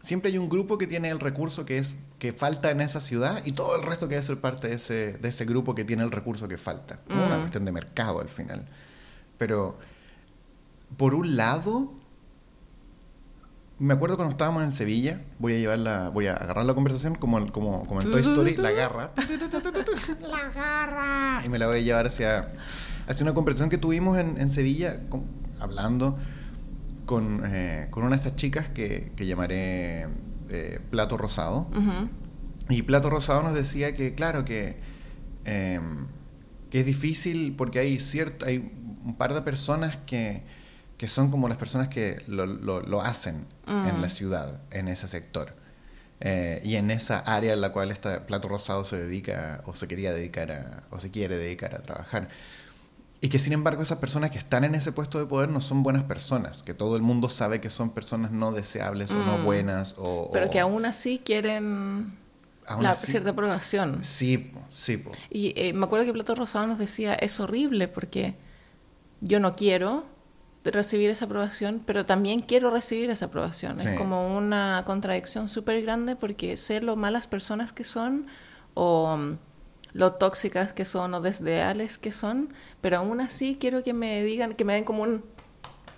siempre 0.00 0.30
hay 0.30 0.36
un 0.36 0.50
grupo 0.50 0.76
que 0.76 0.86
tiene 0.86 1.08
el 1.08 1.18
recurso 1.18 1.64
que 1.64 1.78
es 1.78 1.96
que 2.18 2.34
falta 2.34 2.70
en 2.70 2.82
esa 2.82 3.00
ciudad 3.00 3.42
y 3.46 3.52
todo 3.52 3.76
el 3.76 3.82
resto 3.82 4.06
quiere 4.06 4.22
ser 4.22 4.38
parte 4.38 4.68
de 4.68 4.74
ese, 4.74 5.14
de 5.14 5.28
ese 5.30 5.46
grupo 5.46 5.74
que 5.74 5.84
tiene 5.84 6.02
el 6.02 6.10
recurso 6.10 6.46
que 6.46 6.58
falta. 6.58 7.00
Una 7.08 7.38
mm. 7.38 7.40
cuestión 7.40 7.64
de 7.64 7.72
mercado 7.72 8.20
al 8.20 8.28
final. 8.28 8.66
Pero, 9.38 9.78
por 10.96 11.14
un 11.14 11.36
lado, 11.36 11.92
me 13.78 13.94
acuerdo 13.94 14.16
cuando 14.16 14.32
estábamos 14.32 14.62
en 14.62 14.72
Sevilla, 14.72 15.22
voy 15.38 15.54
a 15.54 15.58
llevar 15.58 16.12
voy 16.12 16.26
a 16.26 16.34
agarrar 16.34 16.64
la 16.64 16.74
conversación 16.74 17.14
como, 17.14 17.50
como, 17.50 17.86
como 17.86 18.02
en 18.02 18.10
Toy 18.10 18.20
Story, 18.20 18.56
la 18.56 18.72
garra. 18.72 19.12
la 20.20 20.48
garra. 20.54 21.42
Y 21.44 21.48
me 21.48 21.58
la 21.58 21.66
voy 21.66 21.78
a 21.78 21.82
llevar 21.82 22.06
hacia, 22.06 22.52
hacia 23.06 23.24
una 23.24 23.34
conversación 23.34 23.70
que 23.70 23.78
tuvimos 23.78 24.18
en, 24.18 24.38
en 24.38 24.50
Sevilla, 24.50 25.00
hablando 25.60 26.18
con, 27.06 27.42
eh, 27.44 27.88
con 27.90 28.04
una 28.04 28.16
de 28.16 28.22
estas 28.22 28.36
chicas 28.36 28.68
que, 28.68 29.12
que 29.16 29.26
llamaré 29.26 30.06
eh, 30.50 30.80
Plato 30.90 31.16
Rosado. 31.16 31.68
Y 32.68 32.82
Plato 32.82 33.10
Rosado 33.10 33.42
nos 33.42 33.54
decía 33.54 33.94
que, 33.94 34.14
claro, 34.14 34.44
que, 34.44 34.78
em, 35.44 36.06
que 36.70 36.80
es 36.80 36.86
difícil 36.86 37.54
porque 37.56 37.80
hay, 37.80 37.98
cierto, 37.98 38.46
hay 38.46 38.58
un 39.04 39.16
par 39.16 39.34
de 39.34 39.42
personas 39.42 39.96
que, 40.06 40.44
que 41.00 41.08
son 41.08 41.30
como 41.30 41.48
las 41.48 41.56
personas 41.56 41.88
que 41.88 42.22
lo, 42.26 42.44
lo, 42.44 43.00
hacen 43.00 43.46
en 43.66 44.02
la 44.02 44.10
ciudad, 44.10 44.60
en 44.70 44.86
ese 44.86 45.08
sector. 45.08 45.54
Eh, 46.20 46.60
y 46.62 46.76
en 46.76 46.90
esa 46.90 47.20
área 47.20 47.54
en 47.54 47.62
la 47.62 47.72
cual 47.72 47.90
este 47.90 48.20
Plato 48.20 48.48
Rosado 48.48 48.84
se 48.84 48.98
dedica 48.98 49.62
o 49.64 49.74
se 49.74 49.88
quería 49.88 50.12
dedicar 50.12 50.52
a, 50.52 50.82
o 50.90 50.98
se 50.98 51.10
quiere 51.10 51.38
dedicar 51.38 51.74
a 51.74 51.78
trabajar. 51.78 52.28
Y 53.22 53.30
que 53.30 53.38
sin 53.38 53.54
embargo 53.54 53.82
esas 53.82 53.96
personas 53.96 54.30
que 54.30 54.36
están 54.36 54.62
en 54.62 54.74
ese 54.74 54.92
puesto 54.92 55.18
de 55.18 55.24
poder 55.24 55.48
no 55.48 55.62
son 55.62 55.82
buenas 55.82 56.04
personas, 56.04 56.62
que 56.62 56.74
todo 56.74 56.96
el 56.96 57.02
mundo 57.02 57.30
sabe 57.30 57.62
que 57.62 57.70
son 57.70 57.92
personas 57.92 58.30
no 58.30 58.52
deseables 58.52 59.10
o 59.12 59.24
no 59.24 59.38
mm. 59.38 59.44
buenas. 59.46 59.94
O, 59.96 60.28
Pero 60.34 60.50
que 60.50 60.60
aún 60.60 60.84
así 60.84 61.22
quieren 61.24 62.12
la 62.78 62.92
cierta 62.92 63.30
aprobación. 63.30 64.04
Sí, 64.04 64.52
sí. 64.68 65.02
Y 65.30 65.54
eh, 65.56 65.72
me 65.72 65.86
acuerdo 65.86 66.04
que 66.04 66.12
Plato 66.12 66.34
Rosado 66.34 66.66
nos 66.66 66.78
decía, 66.78 67.14
es 67.14 67.40
horrible 67.40 67.88
porque 67.88 68.34
yo 69.22 69.40
no 69.40 69.56
quiero 69.56 70.04
recibir 70.64 71.10
esa 71.10 71.24
aprobación, 71.24 71.82
pero 71.86 72.04
también 72.04 72.40
quiero 72.40 72.70
recibir 72.70 73.08
esa 73.10 73.26
aprobación. 73.26 73.80
Es 73.80 73.98
como 73.98 74.36
una 74.36 74.82
contradicción 74.86 75.48
súper 75.48 75.82
grande 75.82 76.16
porque 76.16 76.56
sé 76.56 76.80
lo 76.80 76.96
malas 76.96 77.26
personas 77.26 77.72
que 77.72 77.84
son 77.84 78.26
o 78.74 79.18
lo 79.92 80.12
tóxicas 80.12 80.72
que 80.72 80.84
son 80.84 81.14
o 81.14 81.20
desleales 81.20 81.98
que 81.98 82.12
son, 82.12 82.52
pero 82.80 82.98
aún 82.98 83.20
así 83.20 83.56
quiero 83.58 83.82
que 83.82 83.92
me 83.92 84.22
digan, 84.22 84.54
que 84.54 84.64
me 84.64 84.74
den 84.74 84.84
como 84.84 85.02
un, 85.02 85.24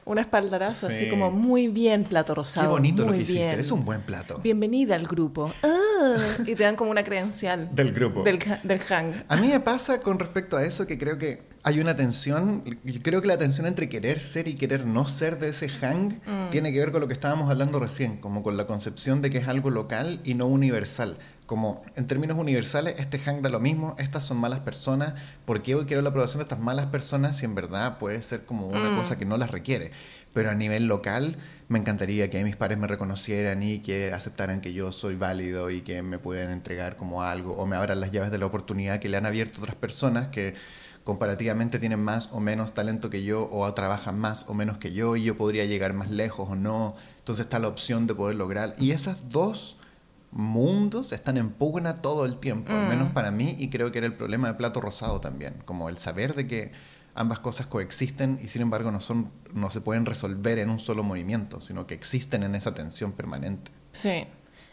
un 0.04 0.18
espaldarazo, 0.18 0.86
así 0.88 1.08
como 1.08 1.30
muy 1.30 1.68
bien, 1.68 2.04
plato 2.04 2.34
rosado. 2.34 2.68
Qué 2.68 2.72
bonito 2.72 3.04
lo 3.04 3.12
que 3.12 3.22
hiciste, 3.22 3.50
eres 3.50 3.70
un 3.70 3.84
buen 3.84 4.00
plato. 4.00 4.38
Bienvenida 4.42 4.94
al 4.94 5.06
grupo. 5.06 5.52
Ah, 5.62 5.81
y 6.46 6.54
te 6.54 6.62
dan 6.64 6.76
como 6.76 6.90
una 6.90 7.04
credencial. 7.04 7.68
del 7.74 7.92
grupo. 7.92 8.22
Del, 8.22 8.38
del 8.62 8.80
hang. 8.80 9.24
A 9.28 9.36
mí 9.36 9.48
me 9.48 9.60
pasa 9.60 10.00
con 10.02 10.18
respecto 10.18 10.56
a 10.56 10.64
eso 10.64 10.86
que 10.86 10.98
creo 10.98 11.18
que 11.18 11.42
hay 11.64 11.78
una 11.78 11.94
tensión, 11.94 12.62
creo 13.02 13.20
que 13.22 13.28
la 13.28 13.38
tensión 13.38 13.66
entre 13.66 13.88
querer 13.88 14.18
ser 14.20 14.48
y 14.48 14.54
querer 14.54 14.84
no 14.84 15.06
ser 15.06 15.38
de 15.38 15.50
ese 15.50 15.68
hang 15.68 16.20
mm. 16.26 16.50
tiene 16.50 16.72
que 16.72 16.78
ver 16.80 16.90
con 16.90 17.00
lo 17.00 17.06
que 17.06 17.12
estábamos 17.14 17.50
hablando 17.50 17.78
recién, 17.78 18.16
como 18.18 18.42
con 18.42 18.56
la 18.56 18.66
concepción 18.66 19.22
de 19.22 19.30
que 19.30 19.38
es 19.38 19.46
algo 19.48 19.70
local 19.70 20.20
y 20.24 20.34
no 20.34 20.46
universal 20.46 21.18
Como 21.46 21.84
en 21.96 22.06
términos 22.06 22.36
universales, 22.38 22.94
este 22.98 23.18
hang 23.18 23.42
da 23.42 23.48
lo 23.50 23.60
mismo, 23.60 23.94
estas 23.98 24.24
son 24.24 24.38
malas 24.38 24.60
personas, 24.60 25.14
¿por 25.44 25.62
qué 25.62 25.74
hoy 25.76 25.84
quiero 25.84 26.02
la 26.02 26.08
aprobación 26.08 26.38
de 26.38 26.44
estas 26.44 26.58
malas 26.58 26.86
personas 26.86 27.36
si 27.36 27.44
en 27.44 27.54
verdad 27.54 27.98
puede 27.98 28.22
ser 28.22 28.44
como 28.44 28.66
una 28.68 28.90
Mm. 28.90 28.96
cosa 28.96 29.16
que 29.18 29.24
no 29.24 29.36
las 29.36 29.50
requiere? 29.50 29.92
Pero 30.34 30.50
a 30.50 30.54
nivel 30.54 30.86
local, 30.86 31.36
me 31.72 31.78
encantaría 31.78 32.30
que 32.30 32.44
mis 32.44 32.54
padres 32.54 32.78
me 32.78 32.86
reconocieran 32.86 33.62
y 33.62 33.78
que 33.80 34.12
aceptaran 34.12 34.60
que 34.60 34.72
yo 34.72 34.92
soy 34.92 35.16
válido 35.16 35.70
y 35.70 35.80
que 35.80 36.02
me 36.02 36.18
puedan 36.18 36.50
entregar 36.50 36.96
como 36.96 37.22
algo 37.22 37.54
o 37.54 37.66
me 37.66 37.76
abran 37.76 38.00
las 38.00 38.12
llaves 38.12 38.30
de 38.30 38.38
la 38.38 38.46
oportunidad 38.46 39.00
que 39.00 39.08
le 39.08 39.16
han 39.16 39.26
abierto 39.26 39.60
otras 39.60 39.76
personas 39.76 40.28
que 40.28 40.54
comparativamente 41.02 41.78
tienen 41.78 42.00
más 42.00 42.28
o 42.32 42.40
menos 42.40 42.74
talento 42.74 43.10
que 43.10 43.24
yo 43.24 43.48
o 43.50 43.72
trabajan 43.74 44.18
más 44.18 44.44
o 44.48 44.54
menos 44.54 44.78
que 44.78 44.92
yo 44.92 45.16
y 45.16 45.24
yo 45.24 45.36
podría 45.36 45.64
llegar 45.64 45.94
más 45.94 46.10
lejos 46.10 46.50
o 46.50 46.56
no. 46.56 46.92
Entonces 47.18 47.46
está 47.46 47.58
la 47.58 47.68
opción 47.68 48.06
de 48.06 48.14
poder 48.14 48.36
lograr. 48.36 48.74
Y 48.78 48.92
esas 48.92 49.28
dos 49.30 49.78
mundos 50.30 51.12
están 51.12 51.36
en 51.36 51.50
pugna 51.50 52.00
todo 52.00 52.24
el 52.24 52.38
tiempo, 52.38 52.72
al 52.72 52.88
menos 52.88 53.12
para 53.12 53.30
mí, 53.30 53.56
y 53.58 53.68
creo 53.68 53.92
que 53.92 53.98
era 53.98 54.06
el 54.06 54.14
problema 54.14 54.48
de 54.48 54.54
Plato 54.54 54.80
Rosado 54.80 55.20
también, 55.20 55.54
como 55.64 55.88
el 55.88 55.98
saber 55.98 56.34
de 56.34 56.46
que 56.46 56.72
ambas 57.14 57.38
cosas 57.40 57.66
coexisten 57.66 58.38
y 58.42 58.48
sin 58.48 58.62
embargo 58.62 58.90
no, 58.90 59.00
son, 59.00 59.30
no 59.52 59.70
se 59.70 59.80
pueden 59.80 60.06
resolver 60.06 60.58
en 60.58 60.70
un 60.70 60.78
solo 60.78 61.02
movimiento, 61.02 61.60
sino 61.60 61.86
que 61.86 61.94
existen 61.94 62.42
en 62.42 62.54
esa 62.54 62.74
tensión 62.74 63.12
permanente. 63.12 63.70
Sí. 63.92 64.26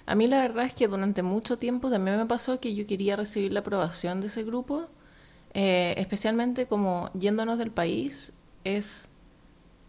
A 0.06 0.15
mí 0.15 0.28
la 0.28 0.41
verdad 0.41 0.65
es 0.65 0.73
que 0.73 0.88
durante 0.88 1.21
mucho 1.21 1.58
tiempo 1.60 1.89
también 1.91 2.17
me 2.17 2.25
pasó 2.25 2.60
que 2.60 2.73
yo 2.73 2.88
quería 2.88 3.15
recibir 3.15 3.52
la 3.54 3.60
aprobación 3.60 4.21
de 4.21 4.28
ese 4.28 4.43
grupo, 4.43 4.86
eh, 5.54 5.93
especialmente 5.97 6.65
como 6.67 7.12
yéndonos 7.13 7.58
del 7.60 7.71
país, 7.71 8.34
es... 8.63 9.10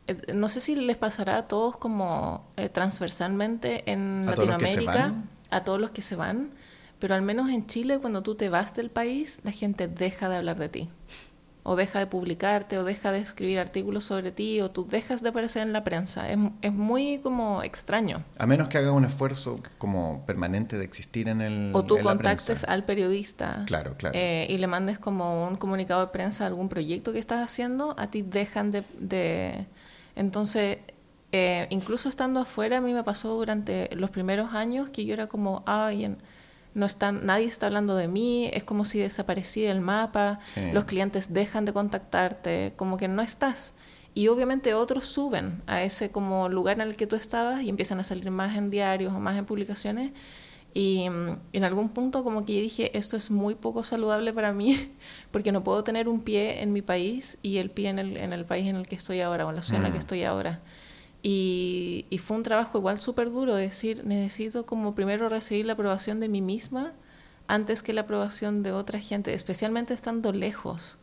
eh, 0.09 0.35
No 0.35 0.49
sé 0.49 0.61
si 0.61 0.77
les 0.77 0.97
pasará 0.99 1.39
a 1.39 1.49
todos 1.49 1.77
como 1.79 2.45
eh, 2.57 2.69
transversalmente 2.69 3.91
en 3.91 4.27
¿A 4.29 4.33
Latinoamérica, 4.33 5.15
a 5.51 5.65
todos 5.65 5.81
los 5.81 5.91
que 5.93 6.03
se 6.03 6.17
van, 6.17 6.51
pero 6.99 7.15
al 7.15 7.23
menos 7.23 7.49
en 7.51 7.67
Chile 7.67 7.99
cuando 7.99 8.23
tú 8.23 8.35
te 8.35 8.49
vas 8.51 8.75
del 8.75 8.91
país, 8.91 9.41
la 9.45 9.53
gente 9.53 9.89
deja 9.89 10.29
de 10.29 10.37
hablar 10.37 10.59
de 10.59 10.69
ti. 10.69 10.91
O 11.63 11.77
deja 11.77 11.99
de 11.99 12.07
publicarte, 12.07 12.79
o 12.79 12.85
deja 12.85 13.13
de 13.13 13.19
escribir 13.19 13.59
artículos 13.59 14.05
sobre 14.05 14.33
ti, 14.33 14.61
o 14.63 14.71
tú 14.71 14.87
dejas 14.89 15.23
de 15.23 15.29
aparecer 15.29 15.63
en 15.63 15.73
la 15.75 15.85
prensa. 15.85 16.31
Es, 16.31 16.39
es 16.63 16.73
muy 16.73 17.19
como 17.19 17.63
extraño. 17.63 18.25
A 18.39 18.47
menos 18.47 18.69
que 18.69 18.79
haga 18.79 18.93
un 18.93 19.05
esfuerzo 19.05 19.57
como 19.77 20.25
permanente 20.27 20.79
de 20.79 20.85
existir 20.85 21.29
en 21.29 21.43
el 21.43 21.71
O 21.75 21.85
tú 21.85 21.97
en 21.99 22.05
contactes 22.05 22.65
al 22.65 22.85
periodista 22.85 23.65
Claro, 23.67 23.95
claro. 23.99 24.17
eh, 24.19 24.47
y 24.49 24.57
le 24.59 24.67
mandes 24.67 24.99
como 24.99 25.47
un 25.47 25.57
comunicado 25.57 26.01
de 26.01 26.07
prensa 26.09 26.45
a 26.45 26.47
algún 26.47 26.69
proyecto 26.71 27.13
que 27.13 27.19
estás 27.19 27.41
haciendo, 27.45 27.95
a 27.99 28.11
ti 28.11 28.23
dejan 28.23 28.71
de... 28.71 28.83
de- 28.99 29.67
Entonces, 30.17 30.79
eh, 31.33 31.67
incluso 31.71 32.09
estando 32.09 32.41
afuera, 32.41 32.79
a 32.79 32.81
mí 32.81 32.93
me 32.93 33.05
pasó 33.05 33.35
durante 33.35 33.89
los 33.95 34.11
primeros 34.11 34.55
años 34.55 34.91
que 34.91 35.05
yo 35.05 35.13
era 35.15 35.27
como, 35.27 35.63
ay, 35.67 36.05
en- 36.07 36.19
no 36.75 36.87
están, 36.87 37.27
nadie 37.27 37.47
está 37.47 37.67
hablando 37.67 37.97
de 37.97 38.07
mí, 38.09 38.49
es 38.53 38.65
como 38.65 38.85
si 38.85 38.99
desaparecí 38.99 39.63
del 39.63 39.81
mapa, 39.81 40.39
Sí. 40.55 40.61
los 40.73 40.85
clientes 40.85 41.33
dejan 41.33 41.65
de 41.65 41.73
contactarte, 41.73 42.73
como 42.77 42.97
que 42.97 43.09
no 43.09 43.23
estás. 43.23 43.75
Y 44.15 44.29
obviamente 44.29 44.75
otros 44.75 45.07
suben 45.07 45.63
a 45.67 45.83
ese 45.83 46.11
como 46.11 46.49
lugar 46.49 46.77
en 46.81 46.89
el 46.89 46.97
que 46.97 47.07
tú 47.07 47.17
estabas 47.17 47.63
y 47.63 47.69
empiezan 47.69 48.01
a 48.01 48.05
salir 48.05 48.31
más 48.31 48.57
en 48.57 48.71
diarios 48.71 49.13
o 49.13 49.21
más 49.21 49.37
en 49.37 49.45
publicaciones. 49.47 50.13
Y 50.73 51.09
mm, 51.11 51.39
en 51.53 51.65
algún 51.65 51.89
punto 51.89 52.23
como 52.23 52.45
que 52.47 52.55
yo 52.55 52.61
dije, 52.61 52.97
esto 52.97 53.17
es 53.17 53.31
muy 53.31 53.55
poco 53.57 53.83
saludable 53.83 54.33
para 54.33 54.53
mí, 54.53 54.77
porque 55.33 55.51
no 55.53 55.65
puedo 55.65 55.83
tener 55.85 56.09
un 56.09 56.21
pie 56.21 56.63
en 56.63 56.73
mi 56.73 56.83
país 56.83 57.39
y 57.43 57.57
el 57.59 57.71
pie 57.71 57.89
en 57.89 57.99
el, 57.99 58.17
en 58.17 58.33
el 58.33 58.45
país 58.45 58.67
en 58.69 58.77
el 58.77 58.87
que 58.87 58.95
estoy 58.97 59.21
ahora 59.21 59.47
o 59.47 59.51
en 59.51 59.57
la 59.57 59.63
ciudad 59.63 59.79
en 59.79 59.85
la 59.85 59.91
que 59.91 59.97
Mm. 59.99 60.01
estoy 60.01 60.23
ahora. 60.25 60.61
Y, 61.23 62.07
fue 62.23 62.37
un 62.37 62.43
trabajo 62.43 62.79
igual 62.79 63.01
súper 63.01 63.31
duro, 63.31 63.55
de 63.55 63.63
decir, 63.63 64.05
necesito 64.05 64.65
como 64.65 64.95
primero 64.95 65.29
recibir 65.29 65.67
la 65.67 65.75
aprobación 65.75 66.21
de 66.21 66.29
mí 66.29 66.41
misma 66.41 66.93
antes 67.47 67.83
que 67.83 67.93
la 67.93 68.03
aprobación 68.03 68.63
de 68.63 68.73
otra 68.73 69.01
gente, 69.01 69.35
especialmente 69.35 69.93
estando 69.93 70.33
lejos. 70.33 70.99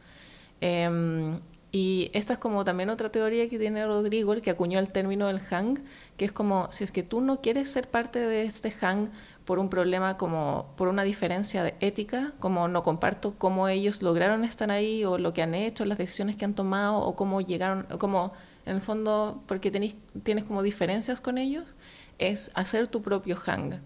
Em, 0.62 1.40
y 1.72 2.10
esta 2.14 2.34
es 2.34 2.40
como 2.40 2.64
también 2.64 2.90
otra 2.90 3.10
teoría 3.10 3.50
que 3.50 3.60
tiene 3.60 3.86
Rodrigo, 3.86 4.34
el 4.34 4.42
que 4.42 4.50
acuñó 4.50 4.80
el 4.80 4.92
término 4.92 5.28
del 5.28 5.40
hang, 5.40 5.80
que 6.16 6.26
es 6.26 6.32
como 6.32 6.72
si 6.72 6.84
es 6.84 6.92
que 6.92 7.04
tú 7.04 7.22
no 7.22 7.42
quieres 7.42 7.70
ser 7.70 7.90
parte 7.90 8.20
de 8.20 8.44
este 8.44 8.72
hang 8.72 9.12
por 9.46 9.60
un 9.60 9.70
problema 9.70 10.18
como 10.18 10.74
por 10.78 10.88
una 10.88 11.04
diferencia 11.04 11.64
de 11.64 11.76
ética, 11.80 12.34
como 12.40 12.68
no 12.68 12.84
comparto 12.84 13.36
cómo 13.38 13.68
ellos 13.68 14.02
lograron 14.02 14.44
estar 14.46 14.72
ahí 14.72 15.04
o 15.06 15.18
lo 15.18 15.34
que 15.34 15.42
han 15.42 15.54
hecho, 15.56 15.86
las 15.86 15.98
decisiones 15.98 16.38
que 16.38 16.46
han 16.46 16.56
tomado 16.56 17.00
o 17.00 17.16
cómo 17.16 17.42
llegaron, 17.42 17.86
o 17.92 18.00
como 18.00 18.34
en 18.68 18.76
el 18.76 18.82
fondo 18.82 19.44
porque 19.48 19.72
tenés, 19.72 19.96
tienes 20.24 20.44
como 20.46 20.62
diferencias 20.62 21.22
con 21.22 21.38
ellos, 21.38 21.76
es 22.20 22.52
hacer 22.54 22.88
tu 22.88 23.02
propio 23.02 23.36
hang, 23.38 23.82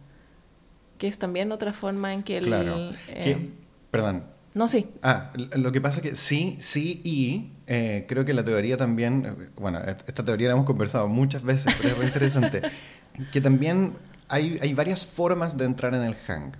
que 0.97 1.07
es 1.07 1.17
también 1.17 1.51
otra 1.51 1.73
forma 1.73 2.13
en 2.13 2.23
que 2.23 2.37
el... 2.37 2.45
Claro. 2.45 2.91
eh, 3.07 3.49
perdón. 3.89 4.23
no, 4.53 4.67
sí. 4.67 4.87
Ah, 5.01 5.31
lo 5.55 5.71
que 5.71 5.81
pasa 5.81 5.99
es 6.01 6.09
que 6.09 6.15
sí, 6.15 6.57
sí 6.59 7.01
y 7.03 7.51
eh, 7.67 8.05
creo 8.07 8.25
que 8.25 8.33
la 8.33 8.43
teoría 8.43 8.77
también, 8.77 9.49
bueno, 9.55 9.79
esta 9.79 10.23
teoría 10.25 10.47
la 10.47 10.53
hemos 10.53 10.65
conversado 10.65 11.07
muchas 11.07 11.43
veces, 11.43 11.73
pero 11.77 11.89
es 11.89 11.97
muy 11.97 12.05
interesante, 12.07 12.61
que 13.31 13.41
también 13.41 13.93
hay, 14.29 14.57
hay 14.61 14.73
varias 14.73 15.05
formas 15.05 15.57
de 15.57 15.65
entrar 15.65 15.93
en 15.93 16.03
el 16.03 16.15
hang. 16.27 16.53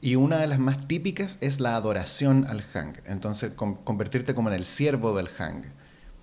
Y 0.00 0.16
una 0.16 0.38
de 0.38 0.48
las 0.48 0.58
más 0.58 0.88
típicas 0.88 1.38
es 1.40 1.60
la 1.60 1.76
adoración 1.76 2.44
al 2.48 2.62
hang. 2.62 2.94
Entonces, 3.06 3.52
con- 3.52 3.76
convertirte 3.76 4.34
como 4.34 4.48
en 4.48 4.56
el 4.56 4.64
siervo 4.64 5.14
del 5.16 5.28
hang. 5.28 5.64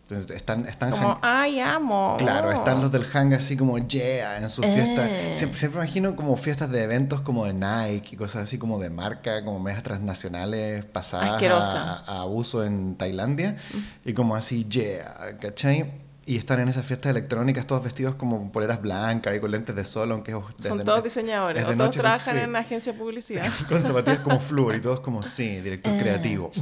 Entonces, 0.10 0.36
están, 0.38 0.66
están 0.68 0.90
Como, 0.90 1.20
ay, 1.22 1.60
amo. 1.60 2.16
Claro, 2.18 2.52
están 2.52 2.82
los 2.82 2.92
del 2.92 3.04
hang 3.06 3.34
así 3.36 3.56
como 3.56 3.78
yeah 3.78 4.38
en 4.38 4.50
sus 4.50 4.66
Eh. 4.66 4.74
fiestas. 4.74 5.38
Siempre, 5.38 5.60
siempre 5.60 5.82
imagino 5.82 6.16
como 6.16 6.36
fiestas 6.36 6.72
de 6.72 6.82
eventos 6.84 7.22
como 7.22 7.46
de 7.46 7.54
Nike 7.54 8.16
y 8.16 8.18
cosas 8.18 8.44
así 8.44 8.58
como 8.58 8.80
de 8.80 8.90
marca, 8.90 9.44
como 9.46 9.60
medias 9.60 9.84
transnacionales 9.84 10.84
pasadas 10.86 11.44
a, 11.76 11.98
a 12.00 12.26
uso 12.26 12.64
en 12.64 12.96
Tailandia. 12.96 13.58
Y 14.04 14.14
como 14.14 14.36
así 14.36 14.66
yeah, 14.68 15.38
¿cachai? 15.40 15.92
Y 16.26 16.38
están 16.38 16.60
en 16.60 16.70
esas 16.70 16.86
fiestas 16.86 17.10
electrónicas 17.12 17.66
todos 17.66 17.84
vestidos 17.84 18.14
como 18.16 18.52
poleras 18.52 18.82
blancas 18.82 19.36
y 19.36 19.40
con 19.40 19.50
lentes 19.52 19.76
de 19.76 19.84
sol, 19.86 20.12
aunque 20.12 20.32
es 20.32 20.38
Son 20.68 20.84
todos 20.84 21.04
diseñadores, 21.04 21.64
o 21.64 21.66
todos 21.68 21.78
noche, 21.78 21.94
son- 21.94 22.02
trabajan 22.02 22.34
sí. 22.36 22.40
en 22.42 22.56
agencia 22.56 22.94
de 22.94 23.00
publicidad. 23.00 23.46
con 23.70 23.80
zapatillas 23.82 24.20
como 24.20 24.40
flúor 24.50 24.76
y 24.76 24.82
todos 24.82 25.00
como, 25.02 25.24
sí, 25.24 25.60
director 25.62 25.92
creativo. 26.00 26.50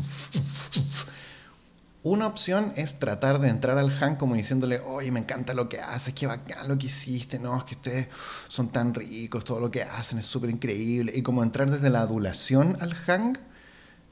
Una 2.10 2.26
opción 2.26 2.72
es 2.78 3.00
tratar 3.00 3.40
de 3.40 3.50
entrar 3.50 3.78
al 3.78 3.92
Han 4.02 4.16
como 4.16 4.36
diciéndole, 4.36 4.80
oye, 4.80 5.12
me 5.12 5.20
encanta 5.20 5.54
lo 5.54 5.68
que 5.68 5.82
haces, 5.82 6.14
qué 6.14 6.26
bacán 6.26 6.66
lo 6.70 6.78
que 6.78 6.88
hiciste, 6.88 7.38
no, 7.38 7.58
es 7.58 7.66
que 7.66 7.76
ustedes 7.76 8.08
son 8.48 8.70
tan 8.70 8.94
ricos, 8.94 9.44
todo 9.44 9.60
lo 9.60 9.70
que 9.70 9.82
hacen 9.84 10.18
es 10.18 10.26
súper 10.26 10.50
increíble. 10.50 11.12
Y 11.14 11.22
como 11.22 11.44
entrar 11.44 11.70
desde 11.70 11.90
la 11.90 12.00
adulación 12.00 12.78
al 12.80 12.96
Han, 13.08 13.38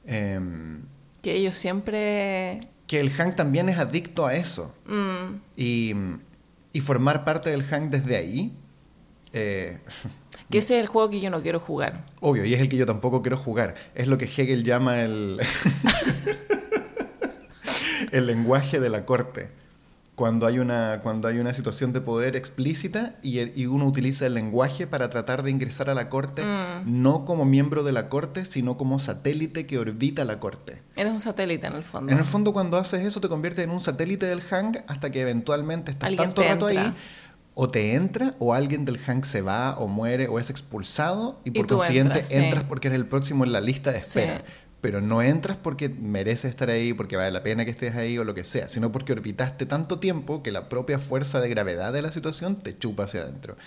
em, 0.05 0.81
que 1.21 1.36
ellos 1.36 1.55
siempre... 1.55 2.60
que 2.86 2.99
el 2.99 3.13
Han 3.17 3.34
también 3.34 3.69
es 3.69 3.77
adicto 3.77 4.25
a 4.27 4.36
eso. 4.36 4.75
mm, 4.88 5.36
Y, 5.55 5.93
y 6.73 6.81
formar 6.81 7.23
parte 7.23 7.49
del 7.49 7.65
Han 7.73 7.91
desde 7.91 8.17
ahí, 8.17 8.51
eh, 9.31 9.79
que 10.49 10.58
ese 10.58 10.75
es 10.75 10.81
el 10.81 10.88
juego 10.88 11.10
que 11.10 11.21
yo 11.21 11.29
no 11.29 11.41
quiero 11.41 11.62
jugar. 11.62 12.03
Obvio, 12.19 12.43
y 12.43 12.53
es 12.53 12.60
el 12.60 12.67
que 12.67 12.75
yo 12.75 12.86
tampoco 12.86 13.21
quiero 13.21 13.38
jugar. 13.38 13.75
Es 13.95 14.08
lo 14.10 14.17
que 14.17 14.25
Hegel 14.25 14.65
llama 14.65 15.01
el, 15.01 15.39
el 18.15 18.28
lenguaje 18.28 18.80
de 18.80 18.89
la 18.89 19.06
corte. 19.06 19.49
Cuando 20.15 20.47
hay 20.47 20.60
una, 20.60 21.01
cuando 21.04 21.28
hay 21.28 21.39
una 21.39 21.54
situación 21.54 21.91
de 21.91 21.99
poder 21.99 22.38
explícita 22.38 23.15
y, 23.21 23.65
uno 23.65 23.86
utiliza 23.86 24.25
el 24.25 24.34
lenguaje 24.34 24.88
para 24.88 25.10
tratar 25.10 25.43
de 25.43 25.51
ingresar 25.51 25.89
a 25.89 25.93
la 25.93 26.10
corte, 26.10 26.41
no 26.86 27.25
como 27.25 27.43
miembro 27.43 27.84
de 27.84 27.91
la 27.91 28.08
corte, 28.08 28.45
sino 28.45 28.78
como 28.78 28.99
satélite 28.99 29.67
que 29.67 29.78
orbita 29.78 30.23
la 30.23 30.39
corte. 30.39 30.82
Eres 30.95 31.12
un 31.12 31.19
satélite 31.19 31.67
en 31.67 31.73
el 31.73 31.84
fondo. 31.84 32.13
En 32.13 32.17
el 32.17 32.23
fondo, 32.23 32.54
cuando 32.54 32.78
haces 32.78 33.04
eso, 33.04 33.19
te 33.19 33.28
conviertes 33.28 33.65
en 33.65 33.71
un 33.71 33.82
satélite 33.82 34.25
del 34.25 34.39
hang 34.39 34.78
hasta 34.88 35.12
que 35.12 35.19
eventualmente 35.19 35.91
estás 35.91 36.15
tanto 36.15 36.41
rato 36.41 36.69
entra. 36.69 36.84
ahí, 36.86 36.95
o 37.54 37.69
te 37.69 37.95
entra, 37.95 38.36
o 38.39 38.54
alguien 38.54 38.86
del 38.86 38.97
hang 38.99 39.25
se 39.25 39.41
va, 39.41 39.78
o 39.78 39.88
muere, 39.88 40.30
o 40.30 40.39
es 40.39 40.49
expulsado, 40.49 41.41
y 41.43 41.51
por 41.51 41.67
consiguiente 41.67 42.19
entras, 42.19 42.28
sí. 42.28 42.36
entras 42.36 42.63
porque 42.63 42.88
eres 42.88 42.99
el 42.99 43.06
próximo 43.08 43.43
en 43.43 43.51
la 43.51 43.60
lista 43.60 43.91
de 43.91 43.97
espera. 43.97 44.38
Sí. 44.38 44.43
Pero 44.86 45.02
no 45.02 45.24
entras 45.24 45.58
porque 45.58 45.89
mereces 45.89 46.52
estar 46.52 46.69
ahí, 46.69 46.93
porque 46.93 47.15
vale 47.17 47.32
la 47.32 47.41
pena 47.41 47.65
que 47.65 47.71
estés 47.71 47.95
ahí 47.95 48.19
o 48.19 48.24
lo 48.24 48.36
que 48.36 48.45
sea, 48.45 48.69
sino 48.69 48.91
porque 48.91 49.13
orbitaste 49.13 49.65
tanto 49.65 49.98
tiempo 49.98 50.43
que 50.43 50.52
la 50.52 50.69
propia 50.69 51.00
fuerza 51.00 51.41
de 51.41 51.50
gravedad 51.50 51.91
de 51.91 52.04
la 52.04 52.12
situación 52.12 52.58
te 52.58 52.78
chupa 52.78 53.06
hacia 53.06 53.21
adentro. 53.21 53.58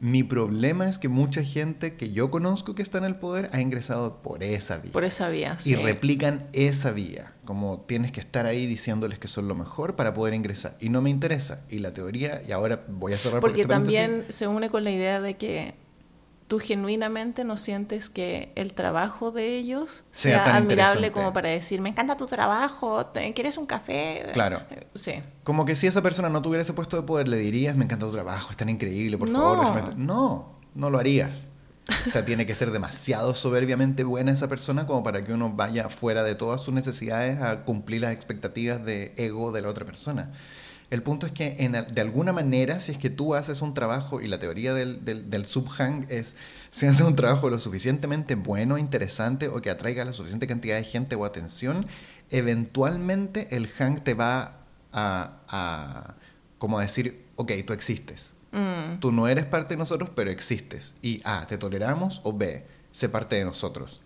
Mi 0.00 0.24
problema 0.24 0.88
es 0.88 0.98
que 0.98 1.08
mucha 1.08 1.44
gente 1.44 1.94
que 1.94 2.10
yo 2.10 2.32
conozco 2.32 2.74
que 2.74 2.82
está 2.82 2.98
en 2.98 3.04
el 3.04 3.14
poder 3.14 3.48
ha 3.52 3.60
ingresado 3.60 4.22
por 4.22 4.42
esa 4.42 4.78
vía 4.78 4.90
Por 4.92 5.04
esa 5.04 5.28
vía, 5.28 5.56
sí. 5.56 5.70
y 5.70 5.76
replican 5.76 6.48
esa 6.52 6.90
vía. 6.90 7.32
Como 7.44 7.84
tienes 7.86 8.10
que 8.10 8.18
estar 8.18 8.44
ahí 8.44 8.66
diciéndoles 8.66 9.20
que 9.20 9.28
son 9.28 9.46
lo 9.46 9.54
mejor 9.54 9.94
para 9.94 10.14
poder 10.14 10.34
ingresar. 10.34 10.76
Y 10.80 10.88
no 10.88 11.00
me 11.00 11.10
interesa. 11.10 11.64
Y 11.70 11.78
la 11.78 11.94
teoría, 11.94 12.42
y 12.46 12.50
ahora 12.50 12.82
voy 12.88 13.12
a 13.12 13.18
cerrar 13.18 13.40
Porque 13.40 13.60
este 13.60 13.68
paréntesis. 13.68 14.00
también 14.00 14.26
se 14.32 14.48
une 14.48 14.68
con 14.68 14.82
la 14.82 14.90
idea 14.90 15.20
de 15.20 15.36
que 15.36 15.74
tú 16.48 16.58
genuinamente 16.60 17.42
no 17.44 17.56
sientes 17.56 18.10
que 18.10 18.52
el 18.54 18.74
trabajo 18.74 19.30
de 19.30 19.56
ellos 19.56 20.04
Sea 20.10 20.56
admirable 20.56 21.10
como 21.10 21.32
para 21.32 21.48
decir, 21.48 21.80
me 21.80 21.88
encanta 21.88 22.16
tu 22.16 22.26
trabajo, 22.26 23.06
¿te- 23.06 23.32
¿quieres 23.32 23.56
un 23.56 23.66
café? 23.66 24.26
Claro. 24.34 24.60
Sí. 24.94 25.14
Como 25.42 25.64
que 25.64 25.74
si 25.74 25.86
esa 25.86 26.02
persona 26.02 26.28
no 26.28 26.42
tuviera 26.42 26.62
ese 26.62 26.72
puesto 26.74 26.96
de 26.96 27.02
poder, 27.02 27.28
le 27.28 27.38
dirías, 27.38 27.76
me 27.76 27.84
encanta 27.84 28.06
tu 28.06 28.12
trabajo, 28.12 28.50
es 28.50 28.56
tan 28.56 28.68
increíble, 28.68 29.16
por 29.18 29.28
No. 29.30 29.62
favor. 29.62 29.96
No, 29.96 30.58
no 30.74 30.90
lo 30.90 30.98
harías. 30.98 31.48
O 32.06 32.10
sea, 32.10 32.24
tiene 32.24 32.46
que 32.46 32.54
ser 32.54 32.70
demasiado 32.70 33.34
soberbiamente 33.34 34.04
buena 34.04 34.32
esa 34.32 34.48
persona 34.48 34.86
como 34.86 35.02
para 35.02 35.22
que 35.22 35.34
uno 35.34 35.50
vaya 35.50 35.90
fuera 35.90 36.22
de 36.22 36.34
todas 36.34 36.62
sus 36.62 36.72
necesidades 36.72 37.40
a 37.42 37.64
cumplir 37.64 38.00
las 38.00 38.12
expectativas 38.12 38.82
de 38.84 39.12
ego 39.18 39.52
de 39.52 39.60
la 39.60 39.68
otra 39.68 39.84
persona. 39.84 40.32
El 40.94 41.02
punto 41.02 41.26
es 41.26 41.32
que 41.32 41.56
en, 41.58 41.72
de 41.72 42.00
alguna 42.00 42.32
manera, 42.32 42.78
si 42.78 42.92
es 42.92 42.98
que 42.98 43.10
tú 43.10 43.34
haces 43.34 43.62
un 43.62 43.74
trabajo, 43.74 44.20
y 44.20 44.28
la 44.28 44.38
teoría 44.38 44.74
del, 44.74 45.04
del, 45.04 45.28
del 45.28 45.44
subhang 45.44 46.06
es, 46.08 46.36
si 46.70 46.86
haces 46.86 47.04
un 47.04 47.16
trabajo 47.16 47.50
lo 47.50 47.58
suficientemente 47.58 48.36
bueno, 48.36 48.78
interesante 48.78 49.48
o 49.48 49.60
que 49.60 49.70
atraiga 49.70 50.04
la 50.04 50.12
suficiente 50.12 50.46
cantidad 50.46 50.76
de 50.76 50.84
gente 50.84 51.16
o 51.16 51.24
atención, 51.24 51.84
eventualmente 52.30 53.56
el 53.56 53.66
hang 53.70 54.04
te 54.04 54.14
va 54.14 54.60
a, 54.92 55.40
a 55.48 56.14
como 56.58 56.78
decir, 56.78 57.26
ok, 57.34 57.50
tú 57.66 57.72
existes. 57.72 58.34
Mm. 58.52 59.00
Tú 59.00 59.10
no 59.10 59.26
eres 59.26 59.46
parte 59.46 59.74
de 59.74 59.78
nosotros, 59.78 60.10
pero 60.14 60.30
existes. 60.30 60.94
Y 61.02 61.22
A, 61.24 61.48
te 61.48 61.58
toleramos 61.58 62.20
o 62.22 62.32
B, 62.32 62.68
sé 62.92 63.08
parte 63.08 63.34
de 63.34 63.44
nosotros. 63.44 64.00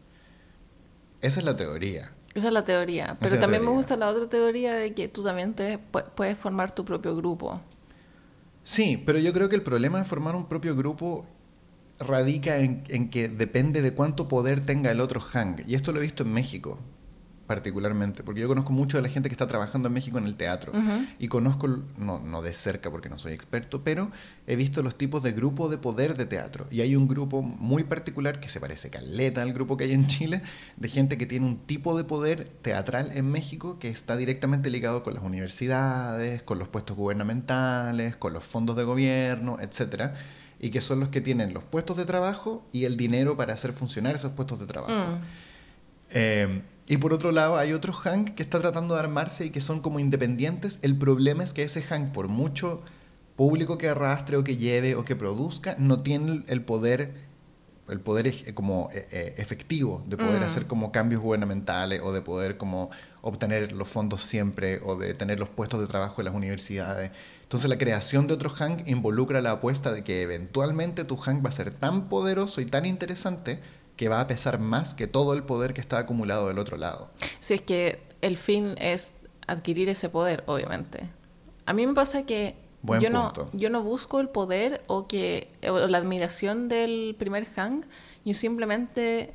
Esa 1.21 1.41
es 1.41 1.45
la 1.45 1.55
teoría. 1.55 2.13
Esa 2.39 2.49
es 2.49 2.55
la 2.55 2.65
teoría. 2.65 3.17
Pero 3.21 3.39
también 3.39 3.65
me 3.65 3.71
gusta 3.71 3.97
la 3.97 4.09
otra 4.09 4.29
teoría 4.29 4.75
de 4.75 4.95
que 4.95 5.09
tú 5.09 5.23
también 5.23 5.55
te 5.55 5.79
puedes 5.79 6.39
formar 6.39 6.73
tu 6.73 6.85
propio 6.85 7.17
grupo. 7.17 7.61
Sí, 8.63 9.03
pero 9.05 9.19
yo 9.19 9.33
creo 9.33 9.49
que 9.49 9.57
el 9.57 9.63
problema 9.63 9.99
de 9.99 10.05
formar 10.05 10.37
un 10.37 10.47
propio 10.47 10.77
grupo 10.77 11.27
radica 11.99 12.59
en, 12.59 12.85
en 12.89 13.11
que 13.11 13.29
depende 13.29 13.83
de 13.83 13.93
cuánto 13.93 14.29
poder 14.29 14.65
tenga 14.65 14.91
el 14.93 15.01
otro 15.01 15.21
hang. 15.21 15.63
Y 15.67 15.75
esto 15.75 15.93
lo 15.93 15.99
he 15.99 16.03
visto 16.03 16.23
en 16.23 16.33
México 16.33 16.79
particularmente, 17.49 18.23
porque 18.23 18.43
yo 18.43 18.47
conozco 18.47 18.73
mucho 18.73 18.99
de 18.99 19.03
la 19.03 19.09
gente 19.09 19.31
que 19.31 19.33
está 19.33 19.47
trabajando 19.47 19.89
en 19.89 19.95
México 19.95 20.19
en 20.19 20.27
el 20.27 20.37
teatro 20.37 20.71
y 21.19 21.29
conozco, 21.29 21.67
no, 21.97 22.19
no 22.19 22.43
de 22.43 22.53
cerca 22.53 22.91
porque 22.91 23.09
no 23.09 23.19
soy 23.19 23.33
experto, 23.33 23.83
pero 23.83 24.11
he 24.47 24.55
visto 24.55 24.83
los 24.83 24.99
tipos 24.99 25.23
de 25.23 25.33
grupo 25.33 25.71
de 25.71 25.79
poder 25.79 26.15
de 26.19 26.27
teatro 26.27 26.67
y 26.71 26.83
hay 26.83 26.95
un 26.95 27.09
grupo 27.09 27.41
muy 27.41 27.85
particular 27.85 28.39
que 28.39 28.51
se 28.51 28.61
parece 28.61 28.91
caleta 28.91 29.41
al 29.41 29.55
grupo 29.55 29.79
que 29.79 29.85
hay 29.85 29.93
en 29.93 30.07
Chile, 30.07 30.43
de 30.77 30.89
gente 30.91 31.17
que 31.17 31.25
tiene 31.25 31.47
un 31.47 31.57
tipo 31.57 31.97
de 31.97 32.05
poder 32.05 32.51
teatral 32.61 33.13
en 33.15 33.31
México 33.31 33.79
que 33.79 33.89
está 33.89 34.19
directamente 34.19 34.69
ligado 34.69 35.03
con 35.03 35.15
las 35.15 35.23
universidades, 35.23 36.43
con 36.43 36.59
los 36.59 36.69
puestos 36.69 36.99
gubernamentales, 36.99 38.15
con 38.15 38.35
los 38.35 38.45
fondos 38.45 38.77
de 38.77 38.85
gobierno, 38.85 39.57
etcétera 39.59 40.13
y 40.61 40.69
que 40.69 40.83
son 40.83 41.01
los 41.01 41.09
que 41.09 41.23
tienen 41.23 41.55
los 41.55 41.65
puestos 41.65 41.97
de 41.97 42.05
trabajo 42.05 42.63
y 42.73 42.85
el 42.85 42.99
dinero 42.99 43.39
para 43.39 43.55
hacer 43.55 43.73
funcionar 43.73 44.17
esos 44.17 44.33
puestos 44.33 44.61
de 44.61 44.67
trabajo. 44.67 44.93
Mm. 44.93 45.21
Eh, 46.11 46.63
y 46.89 46.97
por 46.97 47.13
otro 47.13 47.33
lado, 47.33 47.59
hay 47.59 47.75
otro 47.75 47.93
Hank 47.93 48.35
que 48.35 48.43
está 48.43 48.61
tratando 48.61 48.95
de 48.95 49.01
armarse 49.01 49.45
y 49.45 49.51
que 49.51 49.61
son 49.61 49.81
como 49.81 50.01
independientes. 50.01 50.79
El 50.81 50.97
problema 50.97 51.45
es 51.45 51.53
que 51.53 51.63
ese 51.63 51.83
Hank, 51.83 52.13
por 52.13 52.29
mucho 52.29 52.83
público 53.37 53.77
que 53.77 53.89
arrastre 53.89 54.39
o 54.39 54.43
que 54.43 54.57
lleve 54.57 54.95
o 54.95 55.05
que 55.05 55.15
produzca, 55.15 55.77
no 55.79 56.01
tiene 56.01 56.45
el 56.49 56.63
poder 56.63 57.29
el 57.89 58.01
poder 58.01 58.55
como 58.55 58.91
eh, 58.93 59.07
eh, 59.11 59.35
efectivo 59.39 60.05
de 60.07 60.19
poder 60.19 60.41
mm. 60.41 60.45
hacer 60.45 60.67
como 60.67 60.93
cambios 60.93 61.23
gubernamentales 61.23 62.03
o 62.03 62.13
de 62.13 62.21
poder 62.21 62.59
como 62.59 62.91
obtener 63.23 63.73
los 63.73 63.89
fondos 63.89 64.23
siempre 64.25 64.81
o 64.85 64.97
de 64.97 65.15
tener 65.15 65.39
los 65.39 65.49
puestos 65.49 65.81
de 65.81 65.87
trabajo 65.87 66.21
en 66.21 66.27
las 66.27 66.35
universidades. 66.35 67.13
Entonces 67.43 67.71
la 67.71 67.79
creación 67.79 68.27
de 68.27 68.35
otro 68.35 68.51
Hank 68.51 68.87
involucra 68.87 69.41
la 69.41 69.53
apuesta 69.53 69.91
de 69.93 70.05
que 70.05 70.23
eventualmente 70.23 71.05
tu 71.05 71.17
Hank 71.17 71.45
va 71.45 71.49
a 71.49 71.53
ser 71.53 71.71
tan 71.71 72.09
poderoso 72.09 72.61
y 72.61 72.67
tan 72.67 72.85
interesante 72.85 73.61
que 73.99 74.09
va 74.09 74.21
a 74.21 74.27
pesar 74.29 74.61
más 74.61 74.95
que 74.95 75.09
todo 75.09 75.35
el 75.35 75.43
poder 75.43 75.75
que 75.75 75.81
está 75.81 75.99
acumulado 75.99 76.47
del 76.49 76.59
otro 76.59 76.79
lado. 76.79 77.11
Si 77.41 77.53
es 77.53 77.61
que 77.61 78.01
el 78.23 78.39
fin 78.39 78.77
es 78.79 79.15
adquirir 79.49 79.89
ese 79.89 80.09
poder, 80.09 80.45
obviamente. 80.47 81.11
A 81.67 81.73
mí 81.73 81.85
me 81.85 81.95
pasa 81.95 82.25
que 82.25 82.55
yo, 83.01 83.11
no, 83.11 83.33
yo 83.53 83.71
no 83.71 83.83
busco 83.83 84.21
el 84.21 84.29
poder 84.29 84.85
o, 84.87 85.09
que, 85.09 85.49
la 85.63 85.99
admiración 85.99 86.69
del 86.69 87.17
primer 87.19 87.45
hang, 87.47 87.85
yo 88.25 88.35
simplemente 88.35 89.35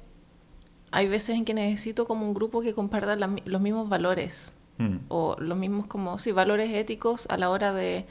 hay 0.91 1.09
veces 1.09 1.35
en 1.35 1.43
que 1.43 1.53
necesito 1.53 2.07
como 2.07 2.25
un 2.25 2.33
grupo 2.33 2.61
que 2.61 2.73
comparta 2.73 3.17
los 3.17 3.61
mismos 3.61 3.89
valores 3.89 4.53
mm. 4.77 4.95
o 5.09 5.35
los 5.39 5.57
mismos 5.57 5.87
como, 5.87 6.17
sí, 6.19 6.31
valores 6.31 6.73
éticos 6.73 7.27
a 7.29 7.37
la 7.37 7.49
hora 7.49 7.73
de 7.73 8.05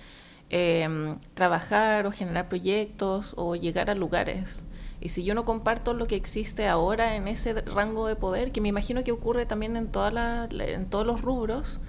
em, 0.50 1.18
trabajar 1.32 2.06
o 2.06 2.12
generar 2.12 2.50
proyectos 2.50 3.32
o 3.38 3.56
llegar 3.56 3.88
a 3.88 3.94
lugares. 3.94 4.64
Y 5.02 5.08
si 5.08 5.24
yo 5.24 5.34
no 5.34 5.44
comparto 5.44 5.94
lo 5.94 6.06
que 6.06 6.14
existe 6.14 6.68
ahora 6.68 7.16
en 7.16 7.26
ese 7.26 7.60
rango 7.62 8.06
de 8.06 8.14
poder, 8.14 8.52
que 8.52 8.60
me 8.60 8.68
imagino 8.68 9.02
que 9.02 9.10
ocurre 9.10 9.46
también 9.46 9.76
en, 9.76 9.88
toda 9.88 10.48
en 10.48 10.86
todos 10.86 11.04
los 11.04 11.22
rubros, 11.22 11.80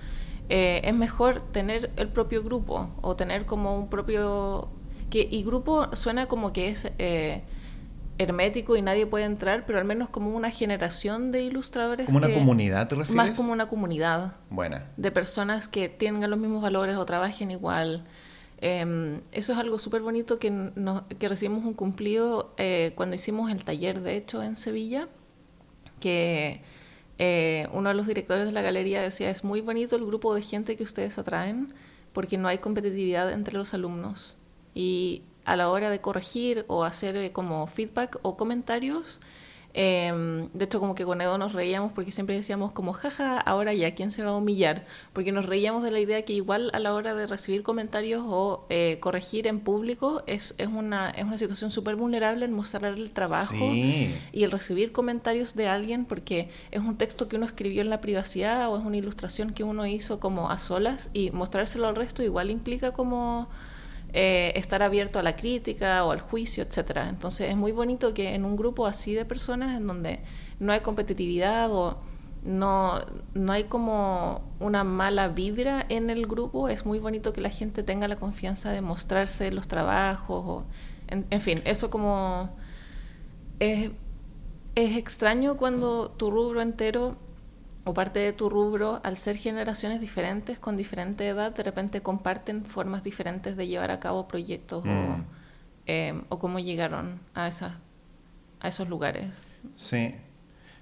eh, 0.50 0.82
es 0.84 0.96
mejor 0.96 1.40
tener 1.40 1.92
el 1.96 2.10
propio 2.10 2.44
grupo 2.44 2.90
o 3.02 3.16
tener 3.16 3.46
como 3.46 3.78
un 3.78 3.88
propio... 3.88 4.70
Que, 5.12 5.28
y 5.30 5.44
grupo 5.44 5.96
suena 5.96 6.26
como 6.26 6.54
que 6.54 6.70
es 6.70 6.92
eh, 6.98 7.44
hermético 8.18 8.76
y 8.76 8.82
nadie 8.82 9.06
puede 9.06 9.26
entrar, 9.26 9.68
pero 9.68 9.78
al 9.78 9.86
menos 9.86 10.10
como 10.10 10.32
una 10.32 10.50
generación 10.50 11.32
de 11.32 11.44
ilustradores. 11.44 12.08
¿Como 12.08 12.18
una 12.18 12.34
comunidad 12.34 12.88
te 12.88 12.96
refieres? 12.96 13.16
Más 13.16 13.38
como 13.38 13.52
una 13.52 13.68
comunidad. 13.68 14.38
Buena. 14.50 14.88
De 14.98 15.12
personas 15.12 15.68
que 15.68 15.88
tengan 15.88 16.32
los 16.32 16.40
mismos 16.40 16.64
valores 16.64 16.96
o 16.96 17.06
trabajen 17.06 17.52
igual. 17.52 18.06
Em, 18.66 19.20
eso 19.34 19.52
es 19.52 19.60
algo 19.60 19.78
súper 19.78 20.02
bonito 20.02 20.40
que, 20.40 20.72
que 21.20 21.28
recibimos 21.28 21.66
un 21.66 21.74
cumplido 21.74 22.54
eh, 22.56 22.94
cuando 22.96 23.14
hicimos 23.16 23.52
el 23.52 23.66
taller, 23.66 24.00
de 24.00 24.16
hecho, 24.16 24.42
en 24.42 24.56
Sevilla, 24.56 25.10
que 26.00 26.62
eh, 27.18 27.68
uno 27.74 27.90
de 27.90 27.96
los 27.96 28.08
directores 28.08 28.46
de 28.46 28.54
la 28.54 28.62
galería 28.62 29.02
decía, 29.02 29.30
es 29.30 29.44
muy 29.44 29.60
bonito 29.60 29.98
el 29.98 30.06
grupo 30.06 30.34
de 30.34 30.42
gente 30.42 30.78
que 30.78 30.84
ustedes 30.84 31.18
atraen 31.20 31.74
porque 32.14 32.38
no 32.38 32.48
hay 32.48 32.60
competitividad 32.60 33.34
entre 33.34 33.58
los 33.58 33.74
alumnos. 33.74 34.38
Y 34.74 35.24
a 35.44 35.58
la 35.58 35.70
hora 35.70 35.90
de 35.90 36.00
corregir 36.00 36.64
o 36.70 36.86
hacer 36.86 37.18
eh, 37.18 37.34
como 37.34 37.68
feedback 37.68 38.18
o 38.22 38.38
comentarios, 38.38 39.20
Em, 39.76 40.50
de 40.54 40.66
hecho, 40.66 40.80
como 40.80 40.94
que 40.94 41.04
con 41.04 41.20
Edo 41.20 41.38
nos 41.40 41.54
reíamos 41.54 41.92
porque 41.94 42.12
siempre 42.12 42.36
decíamos 42.36 42.72
como, 42.72 42.94
jaja, 42.94 43.40
ahora 43.40 43.74
ya, 43.74 43.96
¿quién 43.96 44.12
se 44.12 44.24
va 44.24 44.32
a 44.32 44.36
humillar? 44.36 44.86
Porque 45.14 45.32
nos 45.32 45.46
reíamos 45.46 45.82
de 45.84 45.90
la 45.90 46.00
idea 46.00 46.24
que 46.24 46.34
igual 46.34 46.70
a 46.74 46.80
la 46.80 46.94
hora 46.94 47.16
de 47.16 47.26
recibir 47.26 47.64
comentarios 47.64 48.24
o 48.26 48.66
eh, 48.70 48.98
corregir 49.00 49.48
en 49.48 49.60
público 49.60 50.24
es, 50.28 50.54
es, 50.60 50.68
una, 50.68 51.10
es 51.10 51.24
una 51.24 51.38
situación 51.38 51.72
súper 51.72 51.96
vulnerable 51.96 52.46
en 52.46 52.54
mostrar 52.54 52.86
el 52.86 53.12
trabajo 53.12 53.56
y 53.56 54.44
el 54.44 54.52
recibir 54.52 54.92
comentarios 54.92 55.56
de 55.56 55.68
alguien 55.68 56.06
porque 56.06 56.50
es 56.72 56.82
un 56.82 56.98
texto 56.98 57.28
que 57.28 57.38
uno 57.38 57.46
escribió 57.46 57.82
en 57.82 57.90
la 57.90 58.00
privacidad 58.00 58.72
o 58.72 58.78
es 58.78 58.86
una 58.86 58.98
ilustración 58.98 59.54
que 59.54 59.64
uno 59.64 59.88
hizo 59.88 60.20
como 60.20 60.52
a 60.52 60.60
solas 60.60 61.10
y 61.14 61.32
mostrárselo 61.32 61.88
al 61.88 61.96
resto 61.96 62.22
igual 62.22 62.52
implica 62.52 62.92
como 62.92 63.50
eh, 64.14 64.54
estar 64.56 64.84
abierto 64.84 65.18
a 65.18 65.24
la 65.24 65.36
crítica 65.36 66.06
o 66.06 66.12
al 66.12 66.22
juicio, 66.22 66.64
etcétera. 66.64 67.10
Entonces 67.10 67.50
es 67.50 67.58
muy 67.58 67.72
bonito 67.72 68.14
que 68.14 68.36
en 68.36 68.46
un 68.46 68.56
grupo 68.56 68.86
así 68.86 69.14
de 69.16 69.26
personas 69.26 69.76
en 69.76 69.88
donde 69.88 70.20
no 70.60 70.72
hay 70.72 70.82
competitividad 70.82 71.72
o 71.72 71.98
no, 72.44 73.00
no 73.34 73.52
hay 73.54 73.64
como 73.64 74.42
una 74.60 74.84
mala 74.84 75.30
vibra 75.30 75.86
en 75.90 76.10
el 76.10 76.28
grupo, 76.28 76.70
es 76.70 76.86
muy 76.86 77.00
bonito 77.00 77.34
que 77.34 77.42
la 77.42 77.50
gente 77.50 77.84
tenga 77.84 78.08
la 78.08 78.18
confianza 78.18 78.72
de 78.72 78.82
mostrarse 78.82 79.52
los 79.52 79.68
trabajos, 79.68 80.44
o, 80.46 80.64
en, 81.08 81.42
fin, 81.42 81.62
eso 81.66 81.90
como 81.90 82.50
es, 83.60 83.92
es 84.76 84.98
extraño 84.98 85.58
cuando 85.58 86.12
tu 86.12 86.32
rubro 86.32 86.62
entero 86.62 87.18
o 87.86 87.94
parte 87.94 88.20
de 88.20 88.34
tu 88.34 88.50
rubro, 88.50 89.02
al 89.04 89.18
ser 89.18 89.36
generaciones 89.36 90.00
diferentes, 90.00 90.60
con 90.60 90.78
diferente 90.78 91.28
edad, 91.28 91.54
de 91.54 91.64
repente 91.64 92.02
comparten 92.02 92.66
formas 92.66 93.04
diferentes 93.04 93.58
de 93.58 93.68
llevar 93.68 93.92
a 93.92 94.00
cabo 94.00 94.28
proyectos 94.28 94.84
o, 94.86 94.88
mm. 94.88 95.26
em, 95.88 96.24
o, 96.30 96.40
cómo 96.40 96.60
llegaron 96.60 97.20
a, 97.34 97.48
esa, 97.48 97.80
a 98.62 98.70
esos 98.70 98.88
lugares. 98.88 99.50
Sí. 99.76 100.16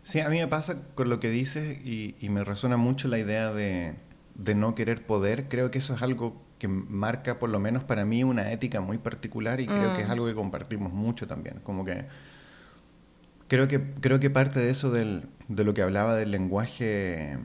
sí, 0.03 0.19
a 0.19 0.29
mí 0.29 0.37
me 0.37 0.47
pasa 0.47 0.83
con 0.93 1.09
lo 1.09 1.19
que 1.19 1.29
dices 1.29 1.79
y, 1.83 2.15
y 2.19 2.29
me 2.29 2.43
resuena 2.43 2.77
mucho 2.77 3.07
la 3.07 3.17
idea 3.17 3.51
de, 3.51 3.95
de, 4.35 4.53
no 4.53 4.75
querer 4.75 5.03
poder. 5.03 5.47
Creo 5.47 5.71
que 5.71 5.79
eso 5.79 5.95
es 5.95 6.03
algo 6.03 6.39
que 6.59 6.67
marca, 6.67 7.39
por 7.39 7.49
lo 7.49 7.59
menos 7.59 7.83
para 7.83 8.05
mí, 8.05 8.23
una 8.23 8.51
ética 8.51 8.79
muy 8.79 8.99
particular 8.99 9.59
y 9.59 9.65
creo 9.65 9.95
que 9.95 10.03
es 10.03 10.07
mm. 10.07 10.11
algo 10.11 10.27
que 10.27 10.35
compartimos 10.35 10.93
mucho 10.93 11.25
también. 11.25 11.61
Como 11.63 11.83
que 11.83 12.05
Creo 13.51 13.67
que, 13.67 13.83
creo 13.99 14.17
que 14.21 14.29
parte 14.29 14.61
de 14.61 14.69
eso 14.69 14.91
del, 14.91 15.23
de 15.49 15.65
lo 15.65 15.73
que 15.73 15.81
hablaba 15.81 16.15
del 16.15 16.31
lenguaje 16.31 17.37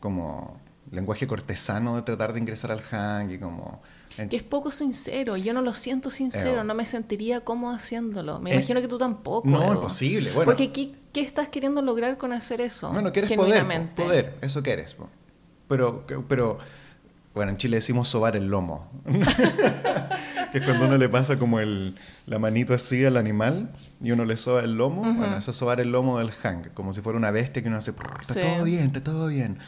como 0.00 0.60
lenguaje 0.90 1.26
cortesano 1.26 1.96
de 1.96 2.02
tratar 2.02 2.34
de 2.34 2.40
ingresar 2.40 2.70
al 2.72 2.82
hang 2.82 3.30
y 3.30 3.38
como... 3.38 3.80
Que 4.28 4.36
es 4.36 4.42
poco 4.42 4.70
sincero, 4.70 5.38
yo 5.38 5.54
no 5.54 5.62
lo 5.62 5.72
siento 5.72 6.10
sincero, 6.10 6.62
no 6.62 6.74
me 6.74 6.84
sentiría 6.84 7.40
cómodo 7.40 7.72
haciéndolo. 7.72 8.38
Me 8.40 8.52
imagino 8.52 8.82
que 8.82 8.88
tú 8.88 8.98
tampoco. 8.98 9.48
No, 9.48 9.72
imposible. 9.72 10.30
Bueno, 10.32 10.44
Porque 10.44 10.70
¿qué, 10.72 10.92
¿qué, 11.10 11.22
estás 11.22 11.48
queriendo 11.48 11.80
lograr 11.80 12.18
con 12.18 12.34
hacer 12.34 12.60
eso? 12.60 12.90
Bueno, 12.90 13.14
quieres 13.14 13.32
poder, 13.32 13.94
poder, 13.94 14.36
eso 14.42 14.62
quieres. 14.62 14.94
Pero, 15.68 16.04
pero, 16.28 16.58
bueno, 17.32 17.52
en 17.52 17.56
Chile 17.56 17.76
decimos 17.76 18.08
sobar 18.08 18.36
el 18.36 18.48
lomo. 18.48 18.90
que 20.52 20.58
es 20.58 20.64
cuando 20.66 20.84
uno 20.84 20.98
le 20.98 21.08
pasa 21.08 21.38
como 21.38 21.60
el, 21.60 21.94
la 22.26 22.38
manito 22.38 22.74
así 22.74 23.04
al 23.04 23.16
animal 23.16 23.70
y 24.00 24.12
uno 24.12 24.24
le 24.24 24.36
soba 24.36 24.62
el 24.62 24.76
lomo. 24.76 25.02
Bueno, 25.02 25.36
eso 25.36 25.50
es 25.50 25.56
sobar 25.56 25.80
el 25.80 25.92
lomo 25.92 26.18
del 26.18 26.30
hang, 26.30 26.70
como 26.74 26.92
si 26.92 27.00
fuera 27.00 27.18
una 27.18 27.30
bestia 27.30 27.62
que 27.62 27.68
uno 27.68 27.78
hace, 27.78 27.92
está 28.20 28.40
todo 28.40 28.64
bien, 28.64 28.84
está 28.86 29.02
todo 29.02 29.28
bien. 29.28 29.58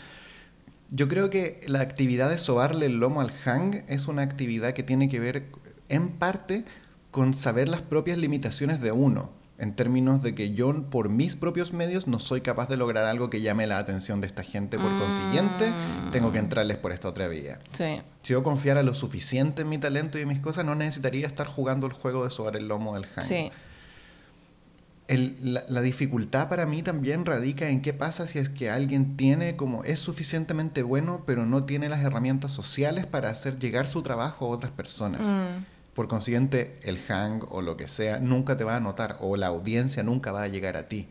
Yo 0.91 1.09
creo 1.09 1.31
que 1.31 1.61
la 1.67 1.81
actividad 1.81 2.31
de 2.31 2.39
sobarle 2.39 2.87
el 2.87 3.01
lomo 3.01 3.21
al 3.21 3.33
hang 3.45 3.83
es 3.89 4.07
una 4.07 4.23
actividad 4.23 4.75
que 4.75 4.83
tiene 4.83 5.09
que 5.09 5.19
ver 5.19 5.47
en 5.89 6.11
parte 6.11 6.65
con 7.11 7.35
saber 7.35 7.69
las 7.69 7.83
propias 7.83 8.19
limitaciones 8.19 8.81
de 8.81 8.93
uno, 8.93 9.31
en 9.57 9.75
términos 9.77 10.21
de 10.23 10.35
que 10.35 10.53
yo 10.53 10.91
por 10.91 11.09
mis 11.09 11.37
propios 11.37 11.73
medios 11.73 12.09
no 12.09 12.19
soy 12.19 12.41
capaz 12.41 12.69
de 12.69 12.77
lograr 12.77 13.05
algo 13.05 13.31
que 13.31 13.41
llame 13.41 13.67
la 13.69 13.79
atención 13.79 14.21
de 14.21 14.27
esta 14.27 14.43
gente, 14.43 14.79
por 14.79 14.99
consiguiente 14.99 15.73
tengo 16.11 16.33
que 16.33 16.39
entrarles 16.39 16.77
por 16.77 16.91
esta 16.93 17.09
otra 17.09 17.29
vía. 17.29 17.61
Sí. 17.73 18.03
Si 18.23 18.33
yo 18.33 18.43
confiara 18.43 18.83
lo 18.83 18.95
suficiente 18.95 19.63
en 19.63 19.69
mi 19.69 19.79
talento 19.79 20.19
y 20.19 20.23
en 20.23 20.29
mis 20.29 20.43
cosas, 20.43 20.65
no 20.65 20.75
necesitaría 20.75 21.27
estar 21.27 21.47
jugando 21.47 21.87
el 21.87 21.93
juego 21.93 22.25
de 22.25 22.31
sobar 22.31 22.57
el 22.57 22.67
lomo 22.67 22.95
del 22.95 23.07
hang. 23.15 23.25
Sí. 23.25 23.51
El- 25.07 25.37
la, 25.41 25.65
la 25.69 25.83
dificultad 25.83 26.49
para 26.49 26.65
mí 26.65 26.83
también 26.83 27.27
radica 27.27 27.69
en 27.69 27.83
qué 27.83 27.93
pasa 27.93 28.27
si 28.27 28.39
es 28.39 28.49
que 28.49 28.71
alguien 28.71 29.17
tiene 29.19 29.55
como 29.55 29.85
es 29.85 30.01
suficientemente 30.01 30.83
bueno 30.83 31.25
pero 31.27 31.45
no 31.45 31.65
tiene 31.65 31.91
las 31.91 32.03
herramientas 32.03 32.53
sociales 32.53 33.05
para 33.07 33.29
hacer 33.29 33.59
llegar 33.59 33.87
su 33.87 34.01
trabajo 34.03 34.47
a 34.47 34.49
otras 34.49 34.73
personas. 34.73 35.21
Mm. 35.21 35.65
Por 35.95 36.09
consiguiente, 36.09 36.77
el 36.83 36.99
hang 36.99 37.45
o 37.49 37.63
lo 37.63 37.77
que 37.77 37.89
sea 37.89 38.19
nunca 38.19 38.57
te 38.57 38.65
va 38.65 38.77
a 38.77 38.81
notar 38.81 39.17
o 39.21 39.37
la 39.37 39.47
audiencia 39.47 40.03
nunca 40.03 40.33
va 40.33 40.43
a 40.43 40.49
llegar 40.49 40.77
a 40.77 40.89
ti. 40.89 41.09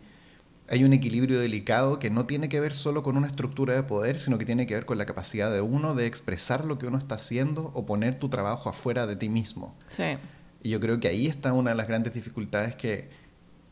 Hay 0.67 0.83
un 0.83 0.91
equilibrio 0.91 1.39
delicado 1.39 1.99
que 1.99 2.09
no 2.09 2.25
tiene 2.25 2.49
que 2.49 2.59
ver 2.59 2.73
solo 2.73 3.01
con 3.01 3.15
una 3.15 3.27
estructura 3.27 3.75
de 3.75 3.83
poder, 3.83 4.19
sino 4.19 4.37
que 4.37 4.45
tiene 4.45 4.65
que 4.65 4.73
ver 4.73 4.85
con 4.85 4.97
la 4.97 5.05
capacidad 5.05 5.51
de 5.51 5.61
uno 5.61 5.95
de 5.95 6.05
expresar 6.05 6.65
lo 6.65 6.77
que 6.77 6.87
uno 6.87 6.97
está 6.97 7.15
haciendo 7.15 7.71
o 7.73 7.85
poner 7.85 8.19
tu 8.19 8.29
trabajo 8.29 8.69
afuera 8.69 9.05
de 9.07 9.15
ti 9.15 9.29
mismo. 9.29 9.75
Sí. 9.87 10.17
Y 10.61 10.69
yo 10.69 10.79
creo 10.79 10.99
que 10.99 11.07
ahí 11.07 11.27
está 11.27 11.53
una 11.53 11.71
de 11.71 11.77
las 11.77 11.87
grandes 11.87 12.13
dificultades 12.13 12.75
que, 12.75 13.09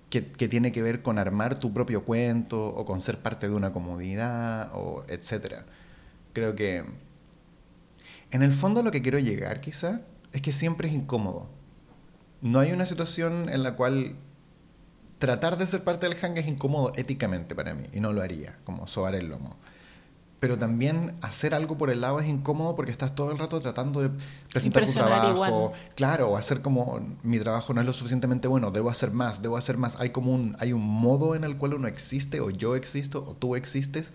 que, 0.09 0.31
que 0.31 0.47
tiene 0.47 0.71
que 0.71 0.81
ver 0.81 1.01
con 1.01 1.17
armar 1.17 1.59
tu 1.59 1.73
propio 1.73 2.05
cuento 2.05 2.67
o 2.67 2.85
con 2.85 3.01
ser 3.01 3.19
parte 3.19 3.49
de 3.49 3.55
una 3.55 3.73
comunidad 3.73 4.69
o 4.73 5.03
etcétera. 5.07 5.65
Creo 6.33 6.55
que 6.55 6.85
en 8.31 8.43
el 8.43 8.53
fondo 8.53 8.81
lo 8.81 8.91
que 8.91 9.01
quiero 9.01 9.19
llegar 9.19 9.59
quizá 9.59 10.01
es 10.33 10.41
que 10.41 10.51
siempre 10.51 10.87
es 10.87 10.93
incómodo. 10.93 11.49
No 12.41 12.59
hay 12.59 12.71
una 12.71 12.85
situación 12.85 13.49
en 13.49 13.63
la 13.63 13.75
cual 13.75 14.15
tratar 15.19 15.57
de 15.57 15.67
ser 15.67 15.83
parte 15.83 16.07
del 16.07 16.17
hang 16.17 16.37
es 16.37 16.47
incómodo 16.47 16.93
éticamente 16.95 17.53
para 17.53 17.75
mí 17.75 17.83
y 17.91 17.99
no 17.99 18.11
lo 18.11 18.21
haría, 18.23 18.57
como 18.63 18.87
sobar 18.87 19.13
el 19.13 19.29
lomo. 19.29 19.55
Pero 20.39 20.57
también 20.57 21.13
hacer 21.21 21.53
algo 21.53 21.77
por 21.77 21.91
el 21.91 22.01
lado 22.01 22.19
es 22.19 22.27
incómodo 22.27 22.75
porque 22.75 22.91
estás 22.91 23.13
todo 23.13 23.31
el 23.31 23.37
rato 23.37 23.59
tratando 23.59 24.01
de 24.01 24.09
presentar 24.51 24.87
tu 24.87 24.93
trabajo. 24.93 25.29
igual. 25.29 25.71
Claro, 25.93 26.31
o 26.31 26.37
hacer 26.37 26.63
como 26.63 26.99
mi 27.21 27.37
trabajo 27.37 27.75
no 27.75 27.81
es 27.81 27.85
lo 27.85 27.93
suficientemente 27.93 28.47
bueno, 28.47 28.71
debo 28.71 28.89
hacer 28.89 29.11
más, 29.11 29.43
debo 29.43 29.57
hacer 29.57 29.77
más. 29.77 29.99
Hay 29.99 30.09
como 30.09 30.33
un, 30.33 30.55
hay 30.57 30.73
un 30.73 30.81
modo 30.81 31.35
en 31.35 31.43
el 31.43 31.57
cual 31.57 31.75
uno 31.75 31.87
existe, 31.87 32.41
o 32.41 32.49
yo 32.49 32.75
existo, 32.75 33.23
o 33.23 33.35
tú 33.35 33.55
existes, 33.55 34.13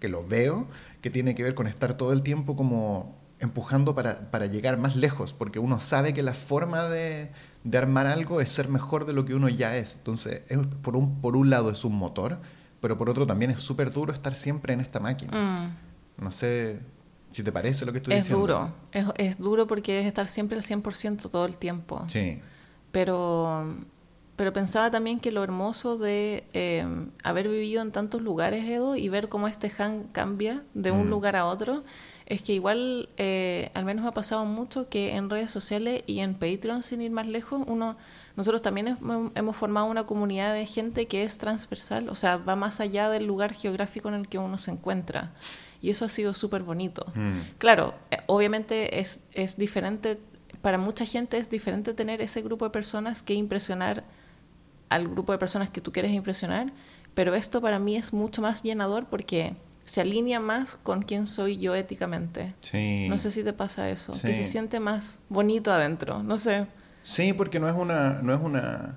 que 0.00 0.08
lo 0.08 0.26
veo, 0.26 0.66
que 1.02 1.10
tiene 1.10 1.34
que 1.34 1.42
ver 1.42 1.54
con 1.54 1.66
estar 1.66 1.98
todo 1.98 2.14
el 2.14 2.22
tiempo 2.22 2.56
como 2.56 3.14
empujando 3.38 3.94
para, 3.94 4.30
para 4.30 4.46
llegar 4.46 4.78
más 4.78 4.96
lejos, 4.96 5.32
porque 5.34 5.58
uno 5.58 5.78
sabe 5.80 6.14
que 6.14 6.22
la 6.22 6.32
forma 6.34 6.88
de, 6.88 7.30
de 7.64 7.78
armar 7.78 8.06
algo 8.06 8.40
es 8.40 8.50
ser 8.50 8.68
mejor 8.68 9.04
de 9.06 9.12
lo 9.12 9.24
que 9.24 9.34
uno 9.34 9.48
ya 9.48 9.76
es. 9.76 9.96
Entonces, 9.96 10.44
es- 10.48 10.58
por, 10.82 10.96
un, 10.96 11.20
por 11.20 11.36
un 11.36 11.50
lado 11.50 11.70
es 11.70 11.84
un 11.84 11.94
motor, 11.96 12.38
pero 12.80 12.96
por 12.96 13.10
otro 13.10 13.26
también 13.26 13.50
es 13.50 13.60
súper 13.60 13.90
duro 13.92 14.12
estar 14.12 14.34
siempre 14.34 14.72
en 14.72 14.80
esta 14.80 15.00
máquina. 15.00 15.32
Mm. 16.18 16.22
No 16.24 16.30
sé 16.30 16.80
si 17.30 17.42
te 17.42 17.52
parece 17.52 17.84
lo 17.84 17.92
que 17.92 17.98
estoy 17.98 18.14
Es 18.14 18.20
diciendo. 18.24 18.46
duro. 18.46 18.74
Es, 18.92 19.04
es 19.16 19.38
duro 19.38 19.66
porque 19.66 20.00
es 20.00 20.06
estar 20.06 20.28
siempre 20.28 20.56
al 20.56 20.62
100% 20.64 21.28
todo 21.28 21.44
el 21.44 21.58
tiempo. 21.58 22.04
Sí. 22.08 22.40
Pero, 22.92 23.76
pero 24.36 24.52
pensaba 24.54 24.90
también 24.90 25.20
que 25.20 25.30
lo 25.32 25.42
hermoso 25.44 25.98
de 25.98 26.44
eh, 26.54 26.86
haber 27.22 27.48
vivido 27.48 27.82
en 27.82 27.92
tantos 27.92 28.22
lugares, 28.22 28.64
Edo, 28.66 28.96
y 28.96 29.08
ver 29.10 29.28
cómo 29.28 29.48
este 29.48 29.68
hang 29.68 30.04
cambia 30.12 30.62
de 30.72 30.90
un 30.90 31.06
Mm. 31.08 31.10
lugar 31.10 31.36
a 31.36 31.44
otro, 31.46 31.84
es 32.26 32.42
que 32.42 32.52
igual, 32.52 33.08
eh, 33.18 33.70
al 33.74 33.84
menos 33.84 34.02
me 34.02 34.08
ha 34.08 34.12
pasado 34.14 34.44
mucho 34.44 34.88
que 34.88 35.14
en 35.14 35.30
redes 35.30 35.50
sociales 35.50 36.02
y 36.06 36.18
en 36.20 36.34
Patreon, 36.34 36.82
sin 36.82 37.00
ir 37.00 37.10
más 37.12 37.26
lejos, 37.28 37.62
uno, 37.66 37.96
nosotros 38.34 38.62
también 38.62 38.98
hem- 38.98 39.30
hemos 39.34 39.56
formado 39.56 39.86
una 39.86 40.04
comunidad 40.06 40.52
de 40.52 40.66
gente 40.66 41.06
que 41.06 41.22
es 41.22 41.38
transversal, 41.38 42.08
o 42.08 42.14
sea, 42.16 42.36
va 42.36 42.56
más 42.56 42.80
allá 42.80 43.08
del 43.10 43.26
lugar 43.26 43.54
geográfico 43.54 44.08
en 44.08 44.14
el 44.16 44.28
que 44.28 44.38
uno 44.38 44.58
se 44.58 44.72
encuentra. 44.72 45.32
Y 45.80 45.90
eso 45.90 46.04
ha 46.04 46.08
sido 46.08 46.34
súper 46.34 46.62
bonito. 46.64 47.06
Mm. 47.14 47.38
Claro, 47.58 47.94
eh, 48.10 48.18
obviamente 48.26 48.98
es, 48.98 49.22
es 49.32 49.56
diferente, 49.56 50.18
para 50.62 50.78
mucha 50.78 51.04
gente 51.04 51.38
es 51.38 51.48
diferente 51.48 51.94
tener 51.94 52.20
ese 52.20 52.42
grupo 52.42 52.64
de 52.64 52.70
personas 52.72 53.22
que 53.22 53.34
impresionar 53.34 54.02
al 54.88 55.06
grupo 55.08 55.30
de 55.32 55.38
personas 55.38 55.70
que 55.70 55.80
tú 55.80 55.92
quieres 55.92 56.10
impresionar, 56.12 56.72
pero 57.14 57.34
esto 57.34 57.60
para 57.60 57.78
mí 57.78 57.96
es 57.96 58.12
mucho 58.12 58.42
más 58.42 58.62
llenador 58.62 59.06
porque 59.06 59.54
se 59.86 60.02
alinea 60.02 60.38
más 60.40 60.76
con 60.82 61.00
quién 61.02 61.26
soy 61.26 61.56
yo 61.56 61.74
éticamente. 61.74 62.54
Sí. 62.60 63.06
No 63.08 63.16
sé 63.16 63.30
si 63.30 63.42
te 63.42 63.54
pasa 63.54 63.88
eso, 63.88 64.12
Sí. 64.12 64.26
que 64.26 64.34
se 64.34 64.44
siente 64.44 64.78
más 64.80 65.20
bonito 65.30 65.72
adentro, 65.72 66.22
no 66.22 66.36
sé. 66.36 66.66
Sí, 67.02 67.32
porque 67.32 67.58
no 67.60 67.68
es 67.68 67.74
una, 67.74 68.20
no 68.22 68.34
es 68.34 68.40
una, 68.42 68.96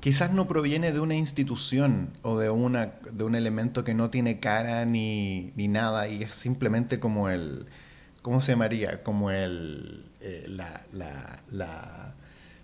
quizás 0.00 0.32
no 0.32 0.46
proviene 0.46 0.92
de 0.92 1.00
una 1.00 1.16
institución 1.16 2.10
o 2.22 2.38
de 2.38 2.48
una, 2.48 2.92
de 3.10 3.24
un 3.24 3.34
elemento 3.34 3.84
que 3.84 3.92
no 3.92 4.08
tiene 4.08 4.38
cara 4.40 4.84
ni, 4.86 5.52
ni 5.56 5.66
nada 5.68 6.08
y 6.08 6.22
es 6.22 6.34
simplemente 6.34 7.00
como 7.00 7.28
el, 7.28 7.66
¿cómo 8.22 8.40
se 8.40 8.52
llamaría? 8.52 9.02
Como 9.02 9.30
el, 9.32 10.04
eh, 10.20 10.44
la, 10.48 10.80
la, 10.92 11.42
la 11.50 12.14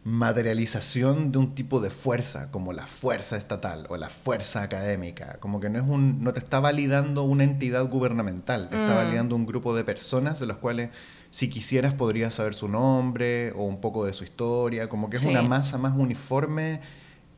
materialización 0.05 1.31
de 1.33 1.39
un 1.39 1.55
tipo 1.55 1.81
de 1.81 1.91
fuerza, 1.91 2.51
como 2.51 2.73
la 2.73 2.87
fuerza 2.87 3.37
estatal 3.37 3.87
o 3.91 3.97
la 3.97 4.09
fuerza 4.09 4.63
académica, 4.63 5.39
como 5.41 5.61
que 5.61 5.69
no 5.69 5.79
es 5.79 5.85
un, 5.87 6.23
no 6.25 6.33
te 6.33 6.39
está 6.39 6.61
validando 6.61 7.25
una 7.25 7.45
entidad 7.45 7.89
gubernamental, 7.89 8.69
te 8.69 8.77
está 8.77 8.93
Mm. 8.95 8.97
validando 8.97 9.37
un 9.37 9.47
grupo 9.47 9.75
de 9.77 9.85
personas 9.85 10.41
de 10.41 10.47
los 10.47 10.57
cuales 10.57 10.91
si 11.31 11.49
quisieras 11.51 11.95
podrías 11.95 12.35
saber 12.35 12.55
su 12.55 12.69
nombre 12.69 13.53
o 13.53 13.65
un 13.65 13.81
poco 13.81 14.07
de 14.07 14.15
su 14.15 14.25
historia, 14.25 14.89
como 14.89 15.11
que 15.11 15.17
es 15.17 15.23
Sí. 15.23 15.29
una 15.29 15.43
masa 15.43 15.77
más 15.79 15.97
uniforme 15.97 16.81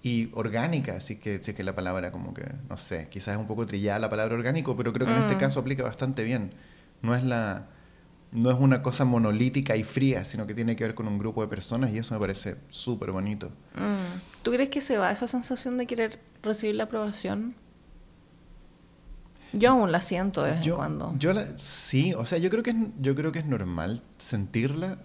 y 0.02 0.30
orgánica, 0.32 0.96
así 0.96 1.16
que, 1.16 1.42
sí 1.42 1.54
que 1.54 1.62
la 1.64 1.74
palabra 1.74 2.10
como 2.12 2.32
que, 2.34 2.44
no 2.68 2.76
sé, 2.76 3.08
quizás 3.10 3.34
es 3.34 3.40
un 3.40 3.46
poco 3.46 3.66
trillada 3.66 3.98
la 3.98 4.10
palabra 4.10 4.34
orgánico, 4.34 4.76
pero 4.76 4.92
creo 4.92 5.06
que 5.06 5.12
en 5.14 5.20
este 5.20 5.34
Mm. 5.36 5.38
caso 5.38 5.60
aplica 5.60 5.82
bastante 5.82 6.22
bien. 6.24 6.52
No 7.02 7.14
es 7.14 7.22
la 7.24 7.66
no 8.32 8.50
es 8.50 8.58
una 8.58 8.80
cosa 8.82 9.04
monolítica 9.04 9.76
y 9.76 9.84
fría, 9.84 10.24
sino 10.24 10.46
que 10.46 10.54
tiene 10.54 10.74
que 10.74 10.84
ver 10.84 10.94
con 10.94 11.06
un 11.06 11.18
grupo 11.18 11.42
de 11.42 11.48
personas 11.48 11.92
y 11.92 11.98
eso 11.98 12.14
me 12.14 12.20
parece 12.20 12.56
súper 12.68 13.12
bonito. 13.12 13.48
Mm. 13.74 14.20
¿Tú 14.42 14.50
crees 14.52 14.70
que 14.70 14.80
se 14.80 14.96
va 14.98 15.10
esa 15.12 15.26
sensación 15.26 15.76
de 15.78 15.86
querer 15.86 16.18
recibir 16.42 16.76
la 16.76 16.84
aprobación? 16.84 17.54
Yo 19.52 19.70
aún 19.72 19.92
la 19.92 20.00
siento 20.00 20.42
de 20.42 20.52
vez 20.52 20.66
en 20.66 20.72
cuando. 20.74 21.14
yo 21.18 21.32
la- 21.34 21.46
sí, 21.58 22.14
o 22.14 22.24
sea, 22.24 22.38
yo 22.38 22.48
creo 22.48 22.62
que 22.62 22.70
es, 22.70 22.76
yo 23.00 23.14
creo 23.14 23.32
que 23.32 23.40
es 23.40 23.44
normal 23.46 24.02
sentirla. 24.16 24.98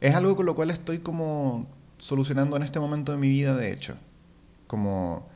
Es 0.00 0.14
algo 0.14 0.36
con 0.36 0.44
lo 0.44 0.54
cual 0.54 0.70
estoy 0.70 0.98
como 0.98 1.66
solucionando 1.98 2.56
en 2.58 2.62
este 2.62 2.78
momento 2.78 3.12
de 3.12 3.18
mi 3.18 3.30
vida, 3.30 3.56
de 3.56 3.72
hecho. 3.72 3.96
Como 4.66 5.26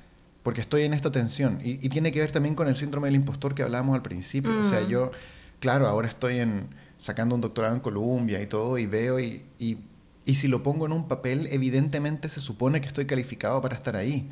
porque 0.42 0.60
estoy 0.60 0.82
en 0.82 0.92
esta 0.92 1.10
tensión 1.10 1.60
y, 1.64 1.84
y 1.84 1.88
tiene 1.88 2.12
que 2.12 2.20
ver 2.20 2.32
también 2.32 2.54
con 2.54 2.68
el 2.68 2.76
síndrome 2.76 3.08
del 3.08 3.14
impostor 3.14 3.54
que 3.54 3.62
hablábamos 3.62 3.94
al 3.94 4.02
principio. 4.02 4.58
O 4.60 4.64
sea, 4.64 4.80
Mm. 4.82 4.88
yo, 4.88 5.10
claro, 5.58 5.86
ahora 5.86 6.08
estoy 6.08 6.38
en 6.40 6.68
sacando 7.00 7.34
un 7.34 7.40
doctorado 7.40 7.74
en 7.74 7.80
Columbia 7.80 8.40
y 8.42 8.46
todo 8.46 8.76
y 8.78 8.84
veo 8.86 9.18
y, 9.18 9.44
y, 9.58 9.78
y 10.26 10.34
si 10.36 10.46
lo 10.48 10.62
pongo 10.62 10.84
en 10.84 10.92
un 10.92 11.08
papel, 11.08 11.48
evidentemente 11.50 12.28
se 12.28 12.40
supone 12.40 12.80
que 12.82 12.86
estoy 12.86 13.06
calificado 13.06 13.60
para 13.62 13.74
estar 13.74 13.96
ahí. 13.96 14.28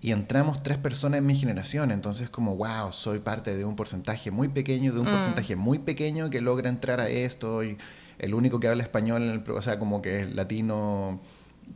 Y 0.00 0.10
entramos 0.10 0.64
tres 0.64 0.78
personas 0.78 1.18
en 1.18 1.26
mi 1.26 1.36
generación, 1.36 1.92
entonces 1.92 2.28
como, 2.28 2.56
wow, 2.56 2.90
soy 2.90 3.20
parte 3.20 3.56
de 3.56 3.64
un 3.64 3.76
porcentaje 3.76 4.32
muy 4.32 4.48
pequeño, 4.48 4.92
de 4.92 4.98
un 4.98 5.06
Mm. 5.06 5.10
porcentaje 5.12 5.54
muy 5.54 5.78
pequeño 5.78 6.28
que 6.28 6.40
logra 6.40 6.68
entrar 6.68 6.98
a 7.00 7.08
esto, 7.08 7.62
y 7.62 7.78
el 8.18 8.34
único 8.34 8.58
que 8.58 8.66
habla 8.66 8.82
español, 8.82 9.22
en 9.22 9.28
el, 9.30 9.42
pro- 9.44 9.54
o 9.54 9.62
sea, 9.62 9.78
como 9.78 10.02
que 10.02 10.22
es 10.22 10.34
latino, 10.34 11.20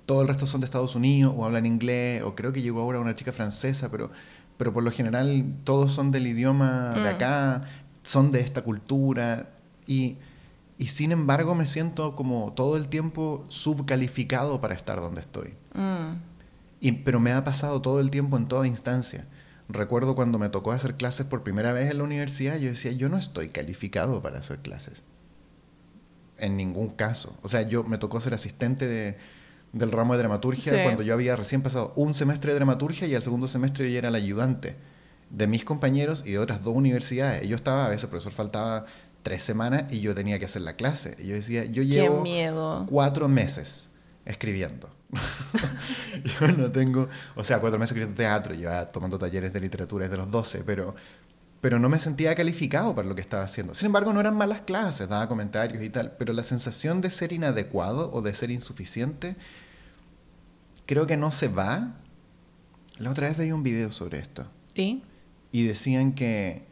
todo 0.06 0.22
el 0.22 0.26
resto 0.28 0.48
son 0.48 0.60
de 0.60 0.64
Estados 0.64 0.96
Unidos 0.96 1.34
o 1.36 1.44
hablan 1.44 1.66
inglés, 1.66 2.24
o 2.24 2.34
creo 2.34 2.52
que 2.52 2.62
llegó 2.62 2.80
ahora 2.82 2.98
una 2.98 3.14
chica 3.14 3.32
francesa, 3.32 3.92
pero, 3.92 4.10
pero 4.58 4.72
por 4.72 4.82
lo 4.82 4.90
general 4.90 5.44
todos 5.62 5.92
son 5.92 6.10
del 6.10 6.26
idioma 6.26 6.94
de 7.00 7.08
Mm. 7.08 7.14
acá, 7.14 7.60
son 8.02 8.32
de 8.32 8.40
esta 8.40 8.62
cultura, 8.64 9.50
y, 9.86 10.16
y 10.78 10.88
sin 10.88 11.12
embargo 11.12 11.54
me 11.54 11.66
siento 11.66 12.14
como 12.16 12.52
todo 12.52 12.76
el 12.76 12.88
tiempo 12.88 13.44
subcalificado 13.48 14.60
para 14.60 14.74
estar 14.74 15.00
donde 15.00 15.20
estoy. 15.20 15.54
Mm. 15.74 16.16
Y, 16.80 16.92
pero 16.92 17.20
me 17.20 17.32
ha 17.32 17.42
pasado 17.44 17.80
todo 17.80 18.00
el 18.00 18.10
tiempo 18.10 18.36
en 18.36 18.48
toda 18.48 18.66
instancia. 18.66 19.26
Recuerdo 19.68 20.14
cuando 20.14 20.38
me 20.38 20.48
tocó 20.48 20.72
hacer 20.72 20.96
clases 20.96 21.26
por 21.26 21.42
primera 21.42 21.72
vez 21.72 21.90
en 21.90 21.98
la 21.98 22.04
universidad, 22.04 22.58
yo 22.58 22.68
decía, 22.70 22.92
yo 22.92 23.08
no 23.08 23.16
estoy 23.16 23.48
calificado 23.48 24.22
para 24.22 24.38
hacer 24.38 24.58
clases. 24.58 25.02
En 26.38 26.56
ningún 26.56 26.90
caso. 26.90 27.36
O 27.42 27.48
sea, 27.48 27.62
yo 27.62 27.82
me 27.84 27.98
tocó 27.98 28.20
ser 28.20 28.34
asistente 28.34 28.86
de, 28.86 29.16
del 29.72 29.90
ramo 29.90 30.12
de 30.12 30.18
dramaturgia 30.18 30.72
Sí. 30.72 30.78
cuando 30.82 31.02
yo 31.02 31.14
había 31.14 31.34
recién 31.34 31.62
pasado 31.62 31.92
un 31.96 32.12
semestre 32.14 32.52
de 32.52 32.56
dramaturgia 32.56 33.06
y 33.08 33.14
al 33.14 33.22
segundo 33.22 33.48
semestre 33.48 33.90
yo 33.90 33.98
era 33.98 34.08
el 34.08 34.14
ayudante 34.14 34.76
de 35.30 35.46
mis 35.46 35.64
compañeros 35.64 36.22
y 36.26 36.32
de 36.32 36.38
otras 36.38 36.62
dos 36.62 36.76
universidades. 36.76 37.48
Yo 37.48 37.56
estaba, 37.56 37.86
a 37.86 37.88
veces 37.88 38.04
el 38.04 38.10
profesor 38.10 38.32
faltaba 38.32 38.84
tres 39.26 39.42
semanas 39.42 39.92
y 39.92 39.98
yo 39.98 40.14
tenía 40.14 40.38
que 40.38 40.44
hacer 40.44 40.62
la 40.62 40.76
clase. 40.76 41.16
Y 41.18 41.26
yo 41.26 41.34
decía, 41.34 41.64
yo 41.64 41.82
llevo 41.82 42.22
miedo. 42.22 42.86
cuatro 42.88 43.26
meses 43.26 43.88
escribiendo. 44.24 44.88
yo 46.40 46.46
no 46.52 46.70
tengo, 46.70 47.08
o 47.34 47.42
sea, 47.42 47.58
cuatro 47.58 47.76
meses 47.76 47.90
escribiendo 47.90 48.16
teatro, 48.16 48.54
yo 48.54 48.70
tomando 48.92 49.18
talleres 49.18 49.52
de 49.52 49.58
literatura 49.58 50.04
desde 50.04 50.16
los 50.16 50.30
12, 50.30 50.62
pero, 50.64 50.94
pero 51.60 51.80
no 51.80 51.88
me 51.88 51.98
sentía 51.98 52.36
calificado 52.36 52.94
para 52.94 53.08
lo 53.08 53.16
que 53.16 53.20
estaba 53.20 53.42
haciendo. 53.42 53.74
Sin 53.74 53.86
embargo, 53.86 54.12
no 54.12 54.20
eran 54.20 54.36
malas 54.36 54.60
clases, 54.60 55.08
daba 55.08 55.26
comentarios 55.26 55.82
y 55.82 55.90
tal, 55.90 56.12
pero 56.16 56.32
la 56.32 56.44
sensación 56.44 57.00
de 57.00 57.10
ser 57.10 57.32
inadecuado 57.32 58.12
o 58.12 58.22
de 58.22 58.32
ser 58.32 58.52
insuficiente 58.52 59.34
creo 60.86 61.08
que 61.08 61.16
no 61.16 61.32
se 61.32 61.48
va. 61.48 61.96
La 62.98 63.10
otra 63.10 63.26
vez 63.26 63.36
veía 63.36 63.56
un 63.56 63.64
video 63.64 63.90
sobre 63.90 64.20
esto. 64.20 64.46
¿Y? 64.72 65.02
Y 65.50 65.66
decían 65.66 66.12
que, 66.12 66.64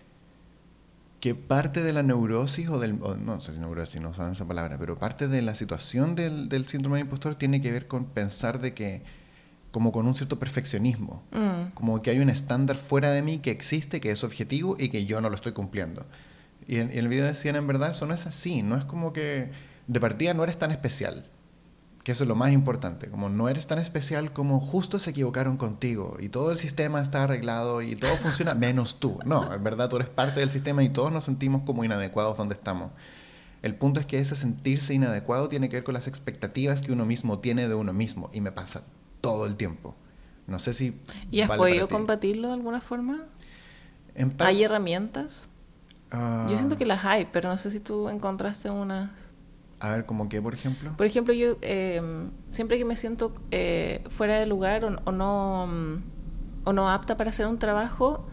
que 1.25 1.35
parte 1.35 1.83
de 1.83 1.95
la 1.95 2.03
neurosis, 2.03 2.69
o 2.69 2.79
del. 2.79 2.99
no 2.99 3.41
sé 3.41 3.55
si 3.55 3.59
neurosis, 3.59 3.99
no 3.99 4.11
usan 4.11 4.33
esa 4.33 4.45
palabra, 4.45 4.77
pero 4.79 4.99
parte 4.99 5.27
de 5.27 5.41
la 5.41 5.57
situación 5.57 6.15
del, 6.15 6.51
del 6.51 6.67
síndrome 6.67 6.99
del 6.99 7.07
impostor 7.07 7.37
tiene 7.37 7.63
que 7.63 7.73
ver 7.73 7.87
con 7.87 8.05
pensar 8.05 8.59
de 8.59 8.75
que 8.75 9.03
como 9.71 9.91
con 9.91 10.07
un 10.07 10.15
cierto 10.15 10.39
perfeccionismo, 10.39 11.23
Mm. 11.31 11.73
como 11.73 12.03
que 12.03 12.11
hay 12.11 12.19
un 12.19 12.29
estándar 12.29 12.77
fuera 12.77 13.11
de 13.11 13.23
mí 13.23 13.39
que 13.39 13.53
existe, 13.53 14.03
que 14.03 14.11
es 14.11 14.23
objetivo 14.23 14.77
y 14.79 14.91
que 14.91 15.07
yo 15.07 15.23
no 15.23 15.31
lo 15.31 15.35
estoy 15.35 15.53
cumpliendo. 15.53 16.05
Y 16.69 16.77
en, 16.77 16.91
el 16.93 17.09
video 17.09 17.25
decían, 17.25 17.57
en 17.57 17.67
verdad, 17.67 17.93
eso 17.93 18.05
no 18.05 18.13
es 18.13 18.27
así, 18.27 18.61
no 18.61 18.77
es 18.77 18.85
como 18.85 19.15
que 19.15 19.49
de 19.87 20.01
partida 20.01 20.35
no 20.35 20.45
eres 20.45 20.59
tan 20.59 20.73
especial, 20.73 21.25
que 22.05 22.13
eso 22.13 22.25
es 22.25 22.29
lo 22.29 22.37
más 22.37 22.53
importante, 22.53 23.09
como 23.09 23.31
no 23.31 23.49
eres 23.49 23.67
tan 23.67 23.79
especial 23.79 24.33
como 24.33 24.61
justo 24.61 24.99
se 24.99 25.11
equivocaron 25.11 25.57
contigo 25.57 26.19
y 26.21 26.29
todo 26.29 26.53
el 26.53 26.59
sistema 26.59 27.01
está 27.01 27.25
arreglado 27.25 27.81
y 27.81 27.97
todo 27.97 28.15
funciona 28.17 28.55
menos 28.55 29.01
tú. 29.01 29.19
No, 29.25 29.53
en 29.53 29.65
verdad 29.65 29.89
tú 29.89 29.97
eres 29.97 30.11
parte 30.11 30.41
del 30.41 30.51
sistema 30.51 30.83
y 30.85 30.91
todos 30.91 31.11
nos 31.11 31.25
sentimos 31.25 31.63
como 31.63 31.83
inadecuados 31.83 32.37
donde 32.37 32.55
estamos. 32.55 32.93
El 33.63 33.75
punto 33.75 33.99
es 33.99 34.05
que 34.05 34.19
ese 34.19 34.37
sentirse 34.37 34.93
inadecuado 34.93 35.49
tiene 35.49 35.71
que 35.71 35.77
ver 35.77 35.85
con 35.85 35.95
las 35.95 36.07
expectativas 36.07 36.83
que 36.83 36.93
uno 36.93 37.07
mismo 37.07 37.39
tiene 37.39 37.67
de 37.67 37.75
uno 37.75 37.95
mismo 37.95 38.29
y 38.35 38.43
me 38.43 38.53
pasa 38.53 38.83
todo 39.23 39.47
el 39.47 39.57
tiempo. 39.57 39.95
No 40.47 40.59
sé 40.59 40.75
si... 40.75 41.01
¿Y 41.31 41.41
has 41.41 41.49
vale 41.49 41.59
podido 41.59 41.89
combatirlo 41.89 42.49
de 42.49 42.55
alguna 42.55 42.83
forma? 42.83 43.25
¿Hay 44.41 44.63
herramientas? 44.63 45.49
Ah, 46.11 46.47
Yo 46.51 46.57
siento 46.57 46.77
que 46.77 46.85
las 46.85 47.07
hay, 47.07 47.27
pero 47.33 47.49
no 47.49 47.57
sé 47.57 47.71
si 47.71 47.81
tú 47.81 48.11
encontraste 48.11 48.69
unas... 48.69 49.11
A 49.85 49.91
ver, 49.91 50.07
¿como 50.07 50.29
qué, 50.29 50.41
por 50.41 50.55
ejemplo? 50.55 50.97
Por 50.97 51.07
ejemplo, 51.07 51.35
yo 51.35 51.59
eh, 51.61 52.01
siempre 52.49 52.79
que 52.79 52.85
me 52.85 52.97
siento 52.97 53.35
eh, 53.51 54.03
fuera 54.09 54.39
de 54.41 54.47
lugar 54.47 54.85
o, 54.85 54.97
o 55.05 55.13
no, 55.13 55.67
mm, 55.67 56.03
o 56.65 56.73
no 56.73 56.89
apta 56.89 57.19
para 57.19 57.31
hacer 57.31 57.47
un 57.47 57.59
trabajo, 57.59 58.27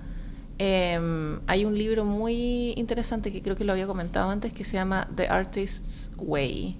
eh, 0.64 1.40
hay 1.48 1.66
un 1.66 1.76
libro 1.76 2.06
muy 2.06 2.74
interesante 2.78 3.32
que 3.32 3.42
creo 3.42 3.56
que 3.56 3.66
lo 3.66 3.74
había 3.74 3.88
comentado 3.88 4.30
antes 4.30 4.54
que 4.54 4.64
se 4.64 4.74
llama 4.74 5.10
The 5.16 5.28
Artist's 5.28 6.12
Way, 6.18 6.78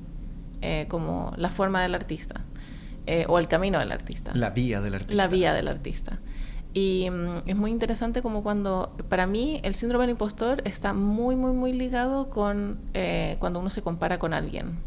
eh, 0.62 0.86
como 0.88 1.34
la 1.36 1.50
forma 1.50 1.82
del 1.82 1.96
artista 1.96 2.46
eh, 3.08 3.26
o 3.28 3.40
el 3.40 3.48
camino 3.48 3.80
del 3.80 3.92
artista. 3.92 4.32
La 4.36 4.52
vía 4.52 4.82
del 4.82 4.94
artista. 4.94 5.16
La 5.16 5.28
vía 5.28 5.54
del 5.54 5.68
artista. 5.68 6.20
Y 6.74 7.10
mm, 7.10 7.44
es 7.50 7.56
muy 7.56 7.72
interesante 7.72 8.22
como 8.22 8.44
cuando, 8.44 8.96
para 9.10 9.28
mí, 9.28 9.60
el 9.64 9.74
síndrome 9.74 10.04
del 10.04 10.12
impostor 10.12 10.62
está 10.66 10.94
muy, 10.94 11.36
muy, 11.36 11.52
muy 11.52 11.74
ligado 11.74 12.30
con 12.30 12.80
eh, 12.94 13.36
cuando 13.40 13.60
uno 13.60 13.70
se 13.70 13.82
compara 13.82 14.20
con 14.20 14.34
alguien. 14.34 14.78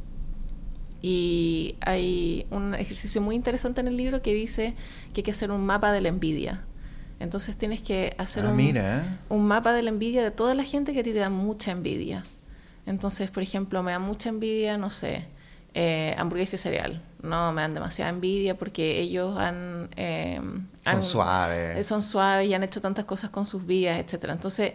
Y 1.03 1.75
hay 1.85 2.47
un 2.51 2.75
ejercicio 2.75 3.21
muy 3.21 3.37
interesante 3.37 3.81
en 3.83 3.89
el 3.89 3.97
libro 3.97 4.23
que 4.23 4.33
dice 4.33 4.75
que 5.13 5.21
hay 5.21 5.23
que 5.23 5.31
hacer 5.33 5.51
un 5.51 5.65
mapa 5.67 5.93
de 5.93 6.01
la 6.01 6.09
envidia. 6.09 6.65
Entonces 7.21 7.57
tienes 7.57 7.83
que 7.83 8.15
hacer 8.19 8.45
Ah, 8.47 8.51
un, 8.51 8.57
mira. 8.57 9.19
un 9.29 9.47
mapa 9.47 9.73
de 9.75 9.83
la 9.83 9.91
envidia 9.91 10.23
de 10.23 10.31
toda 10.31 10.55
la 10.55 10.65
gente 10.65 10.93
que 10.95 11.01
a 11.01 11.03
ti 11.03 11.13
te 11.13 11.19
da 11.19 11.31
mucha 11.31 11.73
envidia. 11.73 12.25
Entonces, 12.87 13.31
por 13.31 13.43
ejemplo, 13.43 13.83
me 13.83 13.93
da 13.93 13.99
mucha 13.99 14.31
envidia, 14.31 14.79
no 14.79 14.91
sé, 14.91 15.27
eh, 15.75 16.15
hamburguesa 16.19 16.57
y 16.57 16.59
cereal. 16.59 17.03
No, 17.25 17.53
me 17.53 17.63
dan 17.63 17.75
demasiada 17.75 18.11
envidia 18.11 18.57
porque 18.57 19.01
ellos 19.01 19.37
han... 19.39 19.89
eh, 19.97 20.41
Son 20.85 21.03
suaves. 21.03 21.87
Son 21.87 22.03
suaves 22.03 22.49
y 22.49 22.55
han 22.55 22.63
hecho 22.63 22.81
tantas 22.81 23.05
cosas 23.07 23.31
con 23.31 23.47
sus 23.47 23.67
vidas, 23.67 23.99
etcétera. 23.99 24.35
Entonces, 24.35 24.75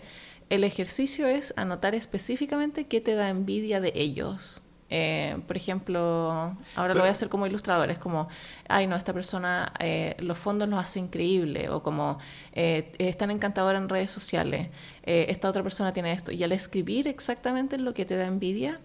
el 0.49 0.63
ejercicio 0.63 1.27
es 1.27 1.53
anotar 1.57 1.93
específicamente 1.93 2.87
qué 2.87 3.01
te 3.01 3.13
da 3.13 3.29
envidia 3.29 3.79
de 3.79 3.91
ellos. 3.95 4.61
Eh, 4.91 5.37
por 5.45 5.55
ejemplo, 5.55 6.55
ahora 6.75 6.95
lo 6.95 7.01
voy 7.01 7.09
a 7.09 7.11
hacer 7.11 7.29
como 7.29 7.45
ilustrador, 7.45 7.91
es 7.91 7.99
como, 7.99 8.27
ay 8.67 8.87
no, 8.87 8.95
esta 8.95 9.13
persona 9.13 9.71
eh, 9.79 10.15
los 10.17 10.35
fondos 10.39 10.67
los 10.67 10.79
hace 10.79 10.99
increíble, 10.99 11.69
o 11.69 11.83
como 11.83 12.17
eh, 12.53 12.91
es 12.97 13.15
tan 13.15 13.29
encantadora 13.29 13.77
en 13.77 13.87
redes 13.87 14.09
sociales, 14.09 14.69
esta 15.03 15.47
otra 15.47 15.61
persona 15.61 15.93
tiene 15.93 16.11
esto. 16.11 16.31
Y 16.31 16.43
al 16.43 16.51
escribir 16.51 17.07
exactamente 17.07 17.77
lo 17.77 17.93
que 17.93 18.05
te 18.05 18.15
da 18.15 18.25
envidia, 18.25 18.79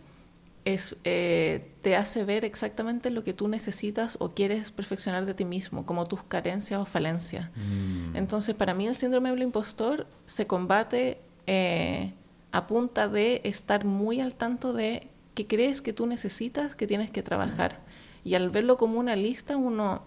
es, 0.64 0.96
eh, 1.04 1.72
te 1.82 1.96
hace 1.96 2.24
ver 2.24 2.44
exactamente 2.44 3.10
lo 3.10 3.22
que 3.22 3.34
tú 3.34 3.48
necesitas 3.48 4.16
o 4.20 4.30
quieres 4.30 4.70
perfeccionar 4.70 5.26
de 5.26 5.34
ti 5.34 5.44
mismo, 5.44 5.84
como 5.84 6.06
tus 6.06 6.22
carencias 6.22 6.80
o 6.80 6.86
falencias. 6.86 7.50
Mm. 7.54 8.16
Entonces, 8.16 8.54
para 8.54 8.72
mí 8.74 8.86
el 8.86 8.94
síndrome 8.94 9.30
del 9.30 9.42
impostor 9.42 10.06
se 10.26 10.46
combate 10.46 11.18
eh, 11.46 12.14
a 12.52 12.66
punta 12.66 13.08
de 13.08 13.42
estar 13.44 13.84
muy 13.84 14.20
al 14.20 14.34
tanto 14.34 14.72
de 14.72 15.08
qué 15.34 15.46
crees 15.46 15.82
que 15.82 15.92
tú 15.92 16.06
necesitas, 16.06 16.74
que 16.74 16.86
tienes 16.86 17.10
que 17.10 17.22
trabajar. 17.22 17.80
Y 18.24 18.34
al 18.34 18.48
verlo 18.48 18.78
como 18.78 18.98
una 18.98 19.16
lista, 19.16 19.56
uno 19.58 20.02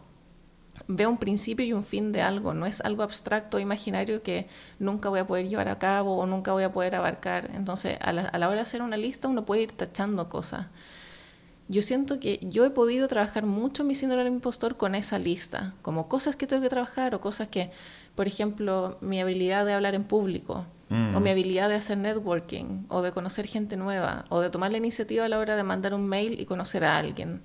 ve 0.88 1.06
un 1.06 1.18
principio 1.18 1.66
y 1.66 1.74
un 1.74 1.84
fin 1.84 2.12
de 2.12 2.22
algo, 2.22 2.54
no 2.54 2.66
es 2.66 2.82
algo 2.82 3.04
abstracto, 3.04 3.60
imaginario 3.60 4.24
que 4.24 4.48
nunca 4.80 5.10
voy 5.10 5.20
a 5.20 5.28
poder 5.28 5.50
llevar 5.50 5.68
a 5.70 5.80
cabo 5.80 6.18
o 6.18 6.26
nunca 6.26 6.54
voy 6.54 6.64
a 6.64 6.72
poder 6.72 6.96
abarcar. 6.96 7.50
Entonces, 7.54 7.98
a 8.02 8.14
la, 8.14 8.22
a 8.22 8.38
la 8.38 8.48
hora 8.48 8.58
de 8.58 8.62
hacer 8.62 8.82
una 8.82 8.98
lista, 8.98 9.28
uno 9.28 9.46
puede 9.46 9.64
ir 9.64 9.72
tachando 9.74 10.30
cosas. 10.30 10.68
Yo 11.70 11.82
siento 11.82 12.20
que 12.22 12.40
yo 12.42 12.64
he 12.64 12.70
podido 12.70 13.10
trabajar 13.10 13.46
mucho 13.46 13.84
mi 13.84 13.94
síndrome 13.94 14.24
del 14.24 14.34
impostor 14.34 14.78
con 14.78 14.96
esa 14.96 15.20
lista, 15.20 15.74
como 15.82 16.08
cosas 16.08 16.38
que 16.38 16.48
tengo 16.48 16.62
que 16.64 16.70
trabajar 16.70 17.14
o 17.14 17.20
cosas 17.20 17.50
que, 17.50 17.72
por 18.16 18.26
ejemplo, 18.26 18.98
mi 19.02 19.20
habilidad 19.20 19.66
de 19.66 19.74
hablar 19.74 19.94
en 19.96 20.06
público, 20.06 20.66
Mm. 20.90 21.18
o 21.18 21.20
mi 21.20 21.30
habilidad 21.30 21.68
de 21.68 21.76
hacer 21.76 21.98
networking, 21.98 22.86
o 22.88 23.02
de 23.02 23.12
conocer 23.12 23.46
gente 23.46 23.76
nueva, 23.76 24.24
o 24.30 24.40
de 24.40 24.50
tomar 24.50 24.72
la 24.72 24.78
iniciativa 24.78 25.26
a 25.26 25.28
la 25.28 25.38
hora 25.38 25.58
de 25.58 25.64
mandar 25.64 25.94
un 25.94 26.08
mail 26.08 26.40
y 26.40 26.46
conocer 26.46 26.86
a 26.86 26.98
alguien. 26.98 27.42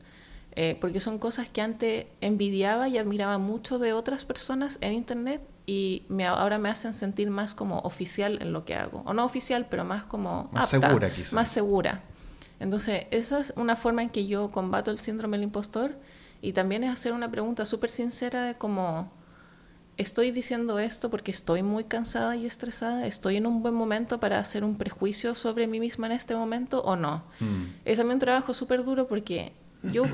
Eh, 0.54 0.76
porque 0.80 1.00
son 1.00 1.18
cosas 1.18 1.48
que 1.48 1.62
antes 1.62 2.06
envidiaba 2.20 2.88
y 2.88 2.98
admiraba 2.98 3.38
mucho 3.38 3.78
de 3.78 3.94
otras 3.94 4.26
personas 4.26 4.76
en 4.82 4.92
Internet 4.92 5.40
y 5.66 6.04
me, 6.08 6.26
ahora 6.26 6.58
me 6.58 6.68
hacen 6.68 6.92
sentir 6.92 7.30
más 7.30 7.54
como 7.54 7.78
oficial 7.80 8.38
en 8.42 8.52
lo 8.52 8.64
que 8.64 8.74
hago. 8.74 9.02
O 9.06 9.14
no 9.14 9.24
oficial, 9.24 9.66
pero 9.70 9.84
más 9.84 10.04
como... 10.04 10.50
Más 10.52 10.74
apta, 10.74 10.88
segura, 10.88 11.10
quizá. 11.10 11.36
Más 11.36 11.48
segura. 11.48 12.02
Entonces, 12.60 13.06
esa 13.10 13.40
es 13.40 13.54
una 13.56 13.76
forma 13.76 14.02
en 14.02 14.10
que 14.10 14.26
yo 14.26 14.50
combato 14.50 14.90
el 14.90 14.98
síndrome 14.98 15.38
del 15.38 15.44
impostor 15.44 15.96
y 16.42 16.52
también 16.52 16.84
es 16.84 16.92
hacer 16.92 17.12
una 17.12 17.30
pregunta 17.30 17.64
súper 17.64 17.88
sincera 17.88 18.44
de 18.44 18.54
como, 18.56 19.10
¿estoy 19.96 20.32
diciendo 20.32 20.78
esto 20.78 21.08
porque 21.08 21.30
estoy 21.30 21.62
muy 21.62 21.84
cansada 21.84 22.36
y 22.36 22.44
estresada? 22.44 23.06
¿Estoy 23.06 23.36
en 23.36 23.46
un 23.46 23.62
buen 23.62 23.74
momento 23.74 24.20
para 24.20 24.38
hacer 24.38 24.64
un 24.64 24.76
prejuicio 24.76 25.34
sobre 25.34 25.66
mí 25.66 25.80
misma 25.80 26.06
en 26.06 26.12
este 26.12 26.36
momento 26.36 26.82
o 26.82 26.94
no? 26.94 27.22
Mm. 27.40 27.64
Es 27.84 27.98
también 27.98 28.16
un 28.16 28.20
trabajo 28.20 28.52
súper 28.52 28.84
duro 28.84 29.08
porque 29.08 29.54
yo 29.82 30.04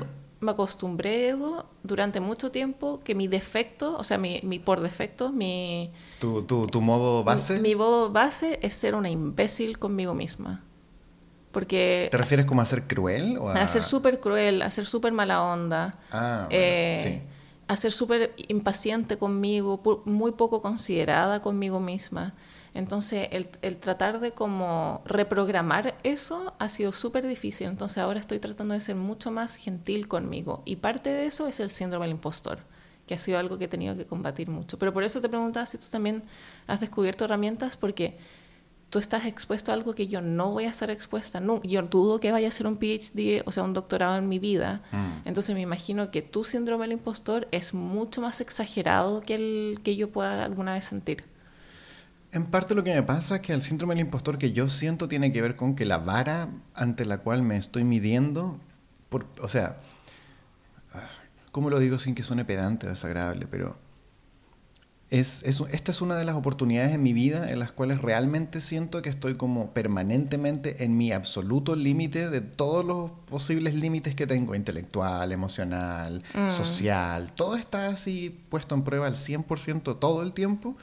me 0.41 0.51
acostumbré 0.51 1.35
durante 1.83 2.19
mucho 2.19 2.49
tiempo 2.51 3.01
que 3.03 3.13
mi 3.15 3.27
defecto, 3.27 3.97
o 3.97 4.03
sea, 4.03 4.17
mi, 4.17 4.39
mi 4.43 4.59
por 4.59 4.79
defecto, 4.79 5.31
mi, 5.31 5.91
¿Tu, 6.19 6.43
tu, 6.43 6.67
tu 6.67 6.81
modo 6.81 7.23
base? 7.23 7.59
mi 7.59 7.75
modo 7.75 8.11
base 8.11 8.59
es 8.61 8.73
ser 8.73 8.95
una 8.95 9.09
imbécil 9.09 9.77
conmigo 9.79 10.13
misma. 10.13 10.63
Porque 11.51 12.07
¿Te 12.11 12.17
refieres 12.17 12.45
como 12.45 12.61
a 12.61 12.65
ser 12.65 12.83
cruel? 12.87 13.37
O 13.39 13.49
a... 13.49 13.53
a 13.53 13.67
ser 13.67 13.81
súper 13.83 14.19
cruel, 14.19 14.61
a 14.61 14.69
ser 14.69 14.85
súper 14.85 15.11
mala 15.11 15.43
onda, 15.43 15.95
Ah, 16.11 16.45
bueno, 16.45 16.51
eh, 16.51 16.99
sí. 17.03 17.21
a 17.67 17.75
ser 17.75 17.91
súper 17.91 18.33
impaciente 18.49 19.17
conmigo, 19.17 19.81
muy 20.05 20.31
poco 20.33 20.61
considerada 20.61 21.41
conmigo 21.41 21.79
misma. 21.79 22.33
Entonces, 22.73 23.29
el, 23.31 23.49
el 23.61 23.77
tratar 23.77 24.19
de 24.19 24.31
como 24.31 25.01
reprogramar 25.05 25.95
eso 26.03 26.53
ha 26.59 26.69
sido 26.69 26.91
súper 26.91 27.27
difícil. 27.27 27.67
Entonces, 27.67 27.97
ahora 27.99 28.19
estoy 28.19 28.39
tratando 28.39 28.73
de 28.73 28.81
ser 28.81 28.95
mucho 28.95 29.31
más 29.31 29.55
gentil 29.55 30.07
conmigo. 30.07 30.61
Y 30.65 30.77
parte 30.77 31.09
de 31.09 31.25
eso 31.25 31.47
es 31.47 31.59
el 31.59 31.69
síndrome 31.69 32.05
del 32.05 32.15
impostor, 32.15 32.59
que 33.07 33.15
ha 33.15 33.17
sido 33.17 33.39
algo 33.39 33.57
que 33.57 33.65
he 33.65 33.69
tenido 33.69 33.95
que 33.95 34.05
combatir 34.05 34.49
mucho. 34.49 34.77
Pero 34.77 34.93
por 34.93 35.03
eso 35.03 35.21
te 35.21 35.29
preguntaba 35.29 35.65
si 35.65 35.77
tú 35.77 35.85
también 35.89 36.23
has 36.67 36.79
descubierto 36.79 37.25
herramientas, 37.25 37.75
porque 37.75 38.17
tú 38.89 38.99
estás 38.99 39.25
expuesto 39.25 39.71
a 39.71 39.75
algo 39.75 39.93
que 39.93 40.07
yo 40.07 40.21
no 40.21 40.51
voy 40.51 40.65
a 40.65 40.69
estar 40.69 40.89
expuesta. 40.89 41.39
No, 41.39 41.61
yo 41.63 41.81
dudo 41.83 42.19
que 42.19 42.31
vaya 42.31 42.47
a 42.47 42.49
hacer 42.49 42.67
un 42.67 42.77
PhD, 42.77 43.43
o 43.45 43.51
sea, 43.51 43.63
un 43.63 43.73
doctorado 43.73 44.17
en 44.17 44.27
mi 44.27 44.39
vida. 44.39 44.81
Mm. 44.91 45.27
Entonces 45.27 45.55
me 45.55 45.61
imagino 45.61 46.11
que 46.11 46.21
tu 46.21 46.43
síndrome 46.43 46.83
del 46.83 46.93
impostor 46.93 47.47
es 47.51 47.73
mucho 47.73 48.21
más 48.21 48.41
exagerado 48.41 49.21
que 49.21 49.35
el 49.35 49.79
que 49.83 49.95
yo 49.95 50.09
pueda 50.09 50.43
alguna 50.43 50.73
vez 50.73 50.85
sentir. 50.85 51.23
En 52.31 52.45
parte 52.45 52.75
lo 52.75 52.83
que 52.83 52.93
me 52.93 53.01
pasa 53.03 53.37
es 53.37 53.41
que 53.41 53.53
el 53.53 53.61
síndrome 53.61 53.95
del 53.95 54.05
impostor 54.05 54.37
que 54.37 54.51
yo 54.53 54.69
siento 54.69 55.07
tiene 55.07 55.31
que 55.31 55.41
ver 55.41 55.55
con 55.55 55.75
que 55.75 55.85
la 55.85 55.97
vara 55.97 56.49
ante 56.75 57.05
la 57.05 57.19
cual 57.19 57.41
me 57.41 57.57
estoy 57.57 57.83
midiendo, 57.83 58.59
por, 59.09 59.25
o 59.41 59.47
sea, 59.47 59.77
ah, 60.93 61.07
¿cómo 61.51 61.69
lo 61.71 61.79
digo 61.79 61.97
sin 61.97 62.13
que 62.13 62.21
suene 62.21 62.45
pedante 62.45 62.85
o 62.85 62.89
desagradable? 62.91 63.47
Pero 63.49 63.77
es, 65.09 65.41
es, 65.41 65.59
esta 65.71 65.91
es 65.91 66.01
una 66.01 66.15
de 66.17 66.23
las 66.23 66.35
oportunidades 66.35 66.93
en 66.93 67.01
mi 67.01 67.13
vida 67.13 67.49
en 67.49 67.57
las 67.57 67.71
cuales 67.71 67.99
realmente 67.99 68.61
siento 68.61 69.01
que 69.01 69.09
estoy 69.09 69.33
como 69.33 69.73
permanentemente 69.73 70.83
en 70.83 70.97
mi 70.97 71.11
absoluto 71.11 71.75
límite 71.75 72.29
de 72.29 72.41
todos 72.41 72.85
los 72.85 73.09
posibles 73.25 73.73
límites 73.73 74.13
que 74.13 74.27
tengo, 74.27 74.53
intelectual, 74.53 75.31
emocional, 75.31 76.21
Mm. 76.35 76.51
social, 76.51 77.33
todo 77.33 77.55
está 77.55 77.87
así 77.87 78.39
puesto 78.49 78.75
en 78.75 78.83
prueba 78.83 79.07
al 79.07 79.15
100% 79.15 79.95
todo 79.97 80.21
el 80.21 80.33
tiempo. 80.33 80.77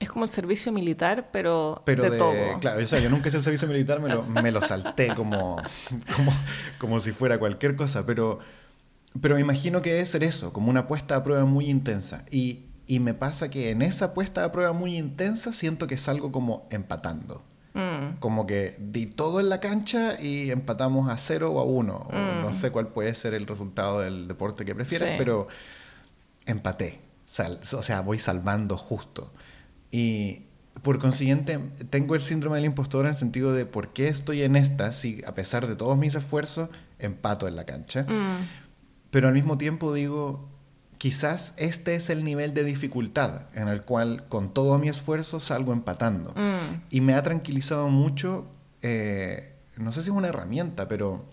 Es 0.00 0.10
como 0.10 0.24
el 0.24 0.30
servicio 0.30 0.70
militar, 0.72 1.30
pero, 1.32 1.82
Pero 1.84 2.04
de, 2.04 2.10
de, 2.10 2.18
todo. 2.18 2.34
claro, 2.60 2.80
o 2.82 2.86
sea, 2.86 3.00
yo 3.00 3.10
nunca 3.10 3.28
hice 3.28 3.38
el 3.38 3.42
servicio 3.42 3.66
militar, 3.66 4.00
me 4.00 4.08
lo, 4.08 4.22
me 4.22 4.52
lo 4.52 4.62
salté 4.62 5.14
como, 5.14 5.56
como, 6.16 6.32
como 6.78 7.00
si 7.00 7.12
fuera 7.12 7.38
cualquier 7.38 7.74
cosa, 7.74 8.06
pero 8.06 8.38
pero 9.20 9.34
me 9.34 9.40
imagino 9.40 9.82
que 9.82 9.92
debe 9.92 10.06
ser 10.06 10.22
eso, 10.22 10.52
como 10.52 10.70
una 10.70 10.86
puesta 10.86 11.16
a 11.16 11.24
prueba 11.24 11.44
muy 11.44 11.68
intensa. 11.68 12.24
Y, 12.30 12.66
y 12.86 13.00
me 13.00 13.14
pasa 13.14 13.50
que 13.50 13.70
en 13.70 13.82
esa 13.82 14.14
puesta 14.14 14.44
a 14.44 14.52
prueba 14.52 14.72
muy 14.72 14.96
intensa 14.96 15.52
siento 15.52 15.86
que 15.86 15.96
salgo 15.98 16.30
como 16.30 16.66
empatando. 16.70 17.44
Mm. 17.74 18.18
Como 18.18 18.46
que 18.46 18.76
di 18.78 19.06
todo 19.06 19.40
en 19.40 19.48
la 19.48 19.60
cancha 19.60 20.20
y 20.20 20.50
empatamos 20.50 21.08
a 21.08 21.16
cero 21.18 21.52
o 21.52 21.60
a 21.60 21.64
uno. 21.64 22.08
no 22.12 22.50
mm. 22.50 22.54
sé 22.54 22.70
cuál 22.70 22.88
puede 22.88 23.14
ser 23.14 23.34
el 23.34 23.46
resultado 23.46 24.00
del 24.00 24.28
deporte 24.28 24.64
que 24.64 24.74
prefieres, 24.74 25.14
pero 25.16 25.48
empaté. 26.46 27.00
o 27.26 27.82
sea, 27.82 28.00
voy 28.02 28.18
salvando 28.18 28.76
justo. 28.76 29.32
Y 29.90 30.42
por 30.82 30.98
consiguiente, 30.98 31.58
tengo 31.90 32.14
el 32.14 32.22
síndrome 32.22 32.56
del 32.56 32.66
impostor 32.66 33.04
en 33.04 33.10
el 33.10 33.16
sentido 33.16 33.52
de 33.52 33.66
por 33.66 33.92
qué 33.92 34.08
estoy 34.08 34.42
en 34.42 34.56
esta 34.56 34.92
si 34.92 35.22
a 35.26 35.34
pesar 35.34 35.66
de 35.66 35.76
todos 35.76 35.98
mis 35.98 36.14
esfuerzos 36.14 36.70
empato 36.98 37.48
en 37.48 37.56
la 37.56 37.64
cancha. 37.64 38.04
Mm. 38.04 38.46
Pero 39.10 39.28
al 39.28 39.34
mismo 39.34 39.58
tiempo 39.58 39.92
digo, 39.92 40.48
quizás 40.98 41.54
este 41.56 41.94
es 41.94 42.10
el 42.10 42.24
nivel 42.24 42.54
de 42.54 42.64
dificultad 42.64 43.46
en 43.54 43.68
el 43.68 43.82
cual 43.82 44.26
con 44.28 44.52
todo 44.52 44.78
mi 44.78 44.88
esfuerzo 44.88 45.40
salgo 45.40 45.72
empatando. 45.72 46.32
Mm. 46.36 46.82
Y 46.90 47.00
me 47.00 47.14
ha 47.14 47.22
tranquilizado 47.22 47.88
mucho, 47.88 48.46
eh, 48.82 49.56
no 49.76 49.92
sé 49.92 50.02
si 50.02 50.10
es 50.10 50.16
una 50.16 50.28
herramienta, 50.28 50.88
pero 50.88 51.24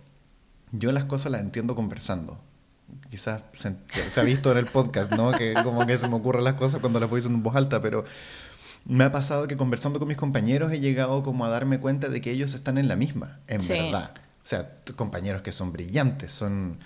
yo 0.71 0.91
las 0.91 1.05
cosas 1.05 1.31
las 1.31 1.41
entiendo 1.41 1.75
conversando. 1.75 2.39
Quizás 3.09 3.43
se, 3.53 4.19
ha 4.19 4.23
visto 4.23 4.51
en 4.51 4.57
el 4.57 4.65
podcast, 4.65 5.11
¿no? 5.11 5.31
Que 5.31 5.53
como 5.63 5.85
que 5.85 5.97
se 5.97 6.07
me 6.07 6.15
ocurren 6.15 6.43
las 6.43 6.55
cosas 6.55 6.79
cuando 6.79 6.99
las 6.99 7.09
voy 7.09 7.19
diciendo 7.19 7.37
en 7.37 7.43
voz 7.43 7.55
alta, 7.55 7.81
pero 7.81 8.05
me 8.85 9.03
ha 9.03 9.11
pasado 9.11 9.47
que 9.47 9.57
conversando 9.57 9.99
con 9.99 10.07
mis 10.07 10.17
compañeros 10.17 10.71
he 10.71 10.79
llegado 10.79 11.23
como 11.23 11.45
a 11.45 11.49
darme 11.49 11.79
cuenta 11.79 12.09
de 12.09 12.21
que 12.21 12.31
ellos 12.31 12.53
están 12.53 12.77
en 12.77 12.87
la 12.87 12.95
misma, 12.95 13.39
en 13.47 13.67
verdad. 13.67 14.11
O 14.15 14.47
sea, 14.47 14.77
compañeros 14.95 15.41
que 15.41 15.51
son 15.51 15.71
brillantes, 15.73 16.31
son 16.31 16.77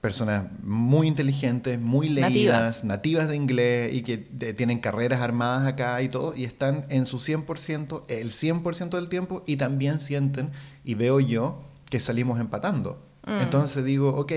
personas 0.00 0.44
muy 0.62 1.06
inteligentes, 1.06 1.80
muy 1.80 2.08
leídas, 2.08 2.84
nativas, 2.84 3.28
de 3.28 3.36
inglés 3.36 3.94
y 3.94 4.02
que 4.02 4.18
tienen 4.52 4.78
carreras 4.78 5.20
armadas 5.20 5.66
acá 5.66 6.00
y 6.02 6.08
todo, 6.08 6.34
y 6.34 6.44
están 6.44 6.84
en 6.88 7.06
su 7.06 7.18
100%, 7.18 8.04
el 8.08 8.30
100% 8.30 8.90
del 8.90 9.08
tiempo, 9.08 9.42
y 9.46 9.56
también 9.56 10.00
sienten, 10.00 10.50
y 10.84 10.94
veo 10.94 11.20
yo, 11.20 11.64
que 11.88 12.00
salimos 12.00 12.38
empatando. 12.40 13.02
Mm. 13.26 13.40
Entonces 13.40 13.84
digo, 13.84 14.10
ok, 14.10 14.32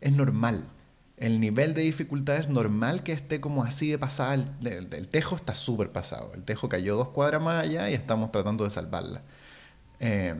es 0.00 0.12
normal. 0.12 0.64
El 1.20 1.40
nivel 1.40 1.74
de 1.74 1.82
dificultad 1.82 2.36
es 2.36 2.48
normal 2.48 3.02
que 3.02 3.12
esté 3.12 3.40
como 3.40 3.64
así 3.64 3.90
de 3.90 3.98
pasada. 3.98 4.34
El, 4.34 5.08
tejo 5.08 5.36
está 5.36 5.54
súper 5.54 5.90
pasado. 5.90 6.32
El 6.34 6.44
tejo 6.44 6.68
cayó 6.68 6.96
dos 6.96 7.08
cuadras 7.08 7.42
más 7.42 7.64
allá 7.64 7.90
y 7.90 7.94
estamos 7.94 8.30
tratando 8.32 8.64
de 8.64 8.70
salvarla. 8.70 9.22
Eh, 10.00 10.34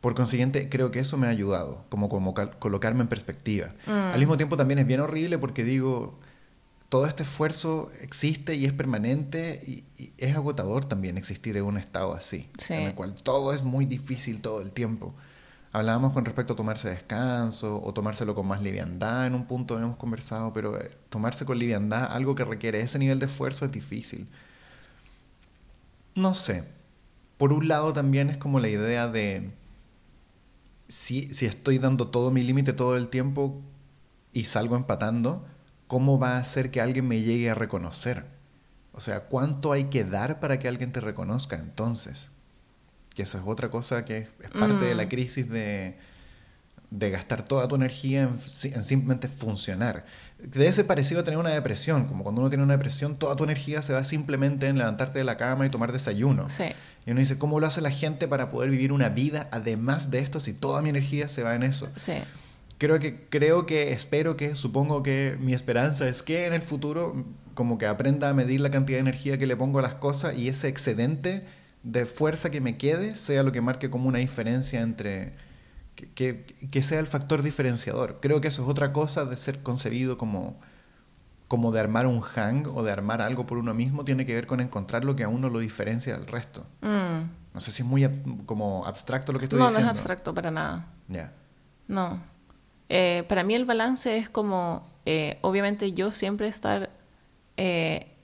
por 0.00 0.14
consiguiente, 0.14 0.68
creo 0.68 0.90
que 0.90 1.00
eso 1.00 1.16
me 1.16 1.26
ha 1.26 1.30
ayudado, 1.30 1.84
como, 1.88 2.08
como 2.08 2.34
colocarme 2.58 3.02
en 3.02 3.08
perspectiva. 3.08 3.74
Mm. 3.86 3.90
Al 3.90 4.18
mismo 4.18 4.36
tiempo 4.36 4.56
también 4.56 4.78
es 4.78 4.86
bien 4.86 5.00
horrible 5.00 5.38
porque 5.38 5.64
digo, 5.64 6.18
todo 6.88 7.06
este 7.06 7.24
esfuerzo 7.24 7.90
existe 8.00 8.54
y 8.54 8.64
es 8.64 8.72
permanente 8.72 9.60
y, 9.66 9.84
es 10.16 10.36
agotador 10.36 10.84
también 10.84 11.18
existir 11.18 11.56
en 11.56 11.64
un 11.64 11.76
estado 11.76 12.14
así, 12.14 12.48
en 12.68 12.82
el 12.82 12.94
cual 12.94 13.14
todo 13.14 13.52
es 13.52 13.64
muy 13.64 13.84
difícil 13.84 14.40
todo 14.40 14.62
el 14.62 14.72
tiempo. 14.72 15.14
Hablábamos 15.72 16.12
con 16.12 16.24
respecto 16.24 16.54
a 16.54 16.56
tomarse 16.56 16.88
descanso 16.88 17.82
o 17.82 17.92
tomárselo 17.92 18.34
con 18.34 18.46
más 18.46 18.62
liviandad 18.62 19.26
en 19.26 19.34
un 19.34 19.46
punto 19.46 19.78
hemos 19.78 19.96
conversado, 19.96 20.52
pero 20.52 20.80
eh, 20.80 20.90
tomarse 21.10 21.44
con 21.44 21.58
liviandad 21.58 22.10
algo 22.12 22.34
que 22.34 22.44
requiere 22.44 22.80
ese 22.80 22.98
nivel 22.98 23.18
de 23.18 23.26
esfuerzo 23.26 23.66
es 23.66 23.72
difícil. 23.72 24.28
No 26.14 26.34
sé. 26.34 26.64
Por 27.36 27.52
un 27.52 27.68
lado 27.68 27.92
también 27.92 28.30
es 28.30 28.36
como 28.38 28.60
la 28.60 28.68
idea 28.68 29.08
de 29.08 29.52
si, 30.88 31.32
si 31.34 31.46
estoy 31.46 31.78
dando 31.78 32.08
todo 32.08 32.30
mi 32.30 32.42
límite 32.42 32.72
todo 32.72 32.96
el 32.96 33.08
tiempo 33.08 33.60
y 34.32 34.44
salgo 34.44 34.76
empatando, 34.76 35.46
¿cómo 35.86 36.18
va 36.18 36.36
a 36.36 36.40
hacer 36.40 36.70
que 36.70 36.80
alguien 36.80 37.06
me 37.06 37.20
llegue 37.20 37.50
a 37.50 37.54
reconocer? 37.54 38.26
O 38.92 39.00
sea, 39.00 39.28
¿cuánto 39.28 39.72
hay 39.72 39.84
que 39.84 40.04
dar 40.04 40.40
para 40.40 40.58
que 40.58 40.68
alguien 40.68 40.92
te 40.92 41.00
reconozca 41.00 41.56
entonces? 41.56 42.32
Que 43.18 43.24
eso 43.24 43.36
es 43.36 43.42
otra 43.44 43.68
cosa 43.68 44.04
que 44.04 44.18
es, 44.18 44.28
parte 44.56 44.84
de 44.84 44.94
la 44.94 45.06
mm. 45.06 45.08
crisis 45.08 45.50
de, 45.50 45.96
de 46.92 47.10
gastar 47.10 47.42
toda 47.42 47.66
tu 47.66 47.74
energía 47.74 48.22
en, 48.22 48.30
en, 48.72 48.84
simplemente 48.84 49.26
funcionar. 49.26 50.04
Debe 50.38 50.72
ser 50.72 50.86
parecido 50.86 51.22
a 51.22 51.24
tener 51.24 51.36
una 51.36 51.50
depresión, 51.50 52.04
como 52.04 52.22
cuando 52.22 52.42
uno 52.42 52.48
tiene 52.48 52.62
una 52.62 52.74
depresión, 52.74 53.18
toda 53.18 53.34
tu 53.34 53.42
energía 53.42 53.82
se 53.82 53.92
va 53.92 54.04
simplemente 54.04 54.68
en 54.68 54.78
levantarte 54.78 55.18
de 55.18 55.24
la 55.24 55.36
cama 55.36 55.66
y 55.66 55.68
tomar 55.68 55.90
desayuno. 55.90 56.48
Sí. 56.48 56.66
Y 57.06 57.10
uno 57.10 57.18
dice, 57.18 57.38
¿cómo 57.38 57.58
lo 57.58 57.66
hace 57.66 57.80
la 57.80 57.90
gente 57.90 58.28
para 58.28 58.50
poder 58.50 58.70
vivir 58.70 58.92
una 58.92 59.08
vida 59.08 59.48
además 59.50 60.12
de 60.12 60.20
esto 60.20 60.38
si 60.38 60.52
toda 60.52 60.80
mi 60.80 60.90
energía 60.90 61.28
se 61.28 61.42
va 61.42 61.56
en 61.56 61.64
eso? 61.64 61.90
Sí. 61.96 62.12
Creo 62.78 63.00
que, 63.00 63.26
creo 63.28 63.66
que, 63.66 63.90
espero 63.90 64.36
que, 64.36 64.54
supongo 64.54 65.02
que 65.02 65.36
mi 65.40 65.54
esperanza 65.54 66.08
es 66.08 66.22
que 66.22 66.46
en 66.46 66.52
el 66.52 66.62
futuro 66.62 67.24
como 67.54 67.78
que 67.78 67.86
aprenda 67.86 68.28
a 68.28 68.34
medir 68.34 68.60
la 68.60 68.70
cantidad 68.70 68.98
de 68.98 69.00
energía 69.00 69.38
que 69.38 69.48
le 69.48 69.56
pongo 69.56 69.80
a 69.80 69.82
las 69.82 69.94
cosas 69.94 70.38
y 70.38 70.48
ese 70.48 70.68
excedente 70.68 71.57
de 71.82 72.06
fuerza 72.06 72.50
que 72.50 72.60
me 72.60 72.76
quede 72.76 73.16
sea 73.16 73.42
lo 73.42 73.52
que 73.52 73.60
marque 73.60 73.90
como 73.90 74.08
una 74.08 74.18
diferencia 74.18 74.80
entre... 74.80 75.34
Que, 76.14 76.44
que 76.44 76.82
sea 76.82 77.00
el 77.00 77.08
factor 77.08 77.42
diferenciador. 77.42 78.18
Creo 78.20 78.40
que 78.40 78.48
eso 78.48 78.62
es 78.62 78.68
otra 78.68 78.92
cosa 78.92 79.24
de 79.24 79.36
ser 79.36 79.64
concebido 79.64 80.16
como 80.16 80.56
como 81.48 81.72
de 81.72 81.80
armar 81.80 82.06
un 82.06 82.20
hang 82.20 82.66
o 82.68 82.82
de 82.82 82.92
armar 82.92 83.22
algo 83.22 83.46
por 83.46 83.56
uno 83.56 83.72
mismo 83.72 84.04
tiene 84.04 84.26
que 84.26 84.34
ver 84.34 84.46
con 84.46 84.60
encontrar 84.60 85.04
lo 85.04 85.16
que 85.16 85.24
a 85.24 85.28
uno 85.28 85.48
lo 85.48 85.58
diferencia 85.58 86.16
del 86.16 86.26
resto. 86.26 86.66
Mm. 86.82 87.30
No 87.54 87.60
sé 87.60 87.72
si 87.72 87.82
es 87.82 87.88
muy 87.88 88.08
como 88.44 88.84
abstracto 88.84 89.32
lo 89.32 89.38
que 89.38 89.46
estoy 89.46 89.58
diciendo. 89.58 89.80
No, 89.80 89.86
no 89.86 89.90
es 89.90 89.98
abstracto 89.98 90.34
para 90.34 90.50
nada. 90.50 90.86
Ya. 91.08 91.32
No. 91.88 92.22
Eh, 92.90 93.24
para 93.28 93.44
mí 93.44 93.54
el 93.54 93.64
balance 93.64 94.18
es 94.18 94.28
como, 94.28 94.86
eh, 95.06 95.38
obviamente 95.40 95.92
yo 95.94 96.12
siempre 96.12 96.48
estar 96.48 96.90
eh, 97.56 98.14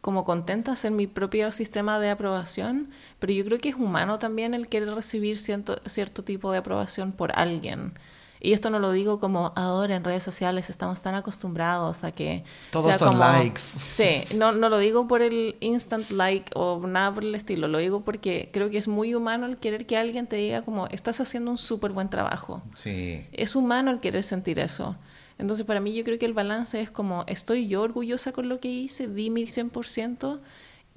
como 0.00 0.24
contenta 0.24 0.74
en 0.82 0.96
mi 0.96 1.06
propio 1.06 1.50
sistema 1.52 1.98
de 1.98 2.10
aprobación, 2.10 2.90
pero 3.18 3.32
yo 3.32 3.44
creo 3.44 3.58
que 3.58 3.70
es 3.70 3.74
humano 3.74 4.18
también 4.18 4.54
el 4.54 4.68
querer 4.68 4.94
recibir 4.94 5.38
cierto, 5.38 5.80
cierto 5.86 6.24
tipo 6.24 6.50
de 6.52 6.58
aprobación 6.58 7.12
por 7.12 7.32
alguien. 7.38 7.94
Y 8.42 8.54
esto 8.54 8.70
no 8.70 8.78
lo 8.78 8.90
digo 8.90 9.20
como 9.20 9.52
ahora 9.54 9.94
en 9.94 10.02
redes 10.02 10.22
sociales 10.22 10.70
estamos 10.70 11.02
tan 11.02 11.14
acostumbrados 11.14 12.04
a 12.04 12.12
que... 12.12 12.42
Todos 12.70 12.96
son 12.96 13.18
likes. 13.18 13.60
Sí, 13.84 14.24
no, 14.36 14.52
no 14.52 14.70
lo 14.70 14.78
digo 14.78 15.06
por 15.06 15.20
el 15.20 15.56
instant 15.60 16.10
like 16.10 16.50
o 16.54 16.80
nada 16.86 17.12
por 17.12 17.22
el 17.22 17.34
estilo, 17.34 17.68
lo 17.68 17.76
digo 17.76 18.00
porque 18.00 18.48
creo 18.50 18.70
que 18.70 18.78
es 18.78 18.88
muy 18.88 19.14
humano 19.14 19.44
el 19.44 19.58
querer 19.58 19.84
que 19.84 19.98
alguien 19.98 20.26
te 20.26 20.36
diga 20.36 20.62
como 20.62 20.86
estás 20.86 21.20
haciendo 21.20 21.50
un 21.50 21.58
súper 21.58 21.90
buen 21.90 22.08
trabajo. 22.08 22.62
Sí. 22.74 23.26
Es 23.32 23.54
humano 23.54 23.90
el 23.90 24.00
querer 24.00 24.22
sentir 24.22 24.58
eso. 24.58 24.96
Entonces 25.40 25.66
para 25.66 25.80
mí 25.80 25.94
yo 25.94 26.04
creo 26.04 26.18
que 26.18 26.26
el 26.26 26.34
balance 26.34 26.80
es 26.80 26.90
como 26.90 27.24
estoy 27.26 27.66
yo 27.66 27.82
orgullosa 27.82 28.32
con 28.32 28.48
lo 28.48 28.60
que 28.60 28.68
hice, 28.68 29.08
di 29.08 29.30
mi 29.30 29.42
100%, 29.42 30.40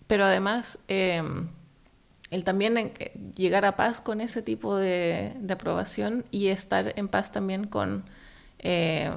pero 0.08 0.26
además... 0.26 0.80
Eh, 0.88 1.22
el 2.34 2.44
también 2.44 2.78
eh, 2.78 2.92
llegar 3.36 3.64
a 3.64 3.76
paz 3.76 4.02
con 4.02 4.20
ese 4.20 4.42
tipo 4.42 4.76
de, 4.76 5.34
aprobación 5.50 6.26
y 6.32 6.48
estar 6.48 6.94
en 6.96 7.08
paz 7.08 7.32
también 7.32 7.68
con 7.68 8.06
eh, 8.58 9.12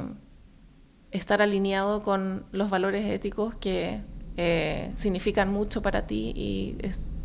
estar 1.13 1.41
alineado 1.41 2.03
con 2.03 2.45
los 2.53 2.69
valores 2.69 3.07
éticos 3.07 3.57
que 3.57 4.03
eh, 4.37 4.93
significan 4.97 5.51
mucho 5.51 5.81
para 5.81 6.07
ti 6.07 6.35
y 6.37 6.77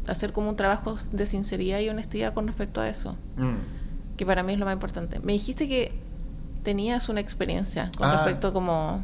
hacer 0.07 0.31
como 0.31 0.49
un 0.49 0.55
trabajo 0.55 0.95
de 1.11 1.25
sinceridad 1.25 1.79
y 1.81 1.89
honestidad 1.89 2.33
con 2.33 2.47
respecto 2.47 2.79
a 2.79 2.87
eso, 2.87 3.17
mm. 3.35 4.15
que 4.15 4.25
para 4.25 4.43
mí 4.43 4.53
es 4.53 4.59
lo 4.59 4.65
más 4.65 4.73
importante. 4.73 5.19
Me 5.19 5.33
dijiste 5.33 5.67
que 5.67 5.91
tenías 6.63 7.09
una 7.09 7.21
experiencia 7.21 7.91
con 7.97 8.07
ah. 8.07 8.15
respecto 8.15 8.49
a 8.49 8.53
como... 8.53 9.03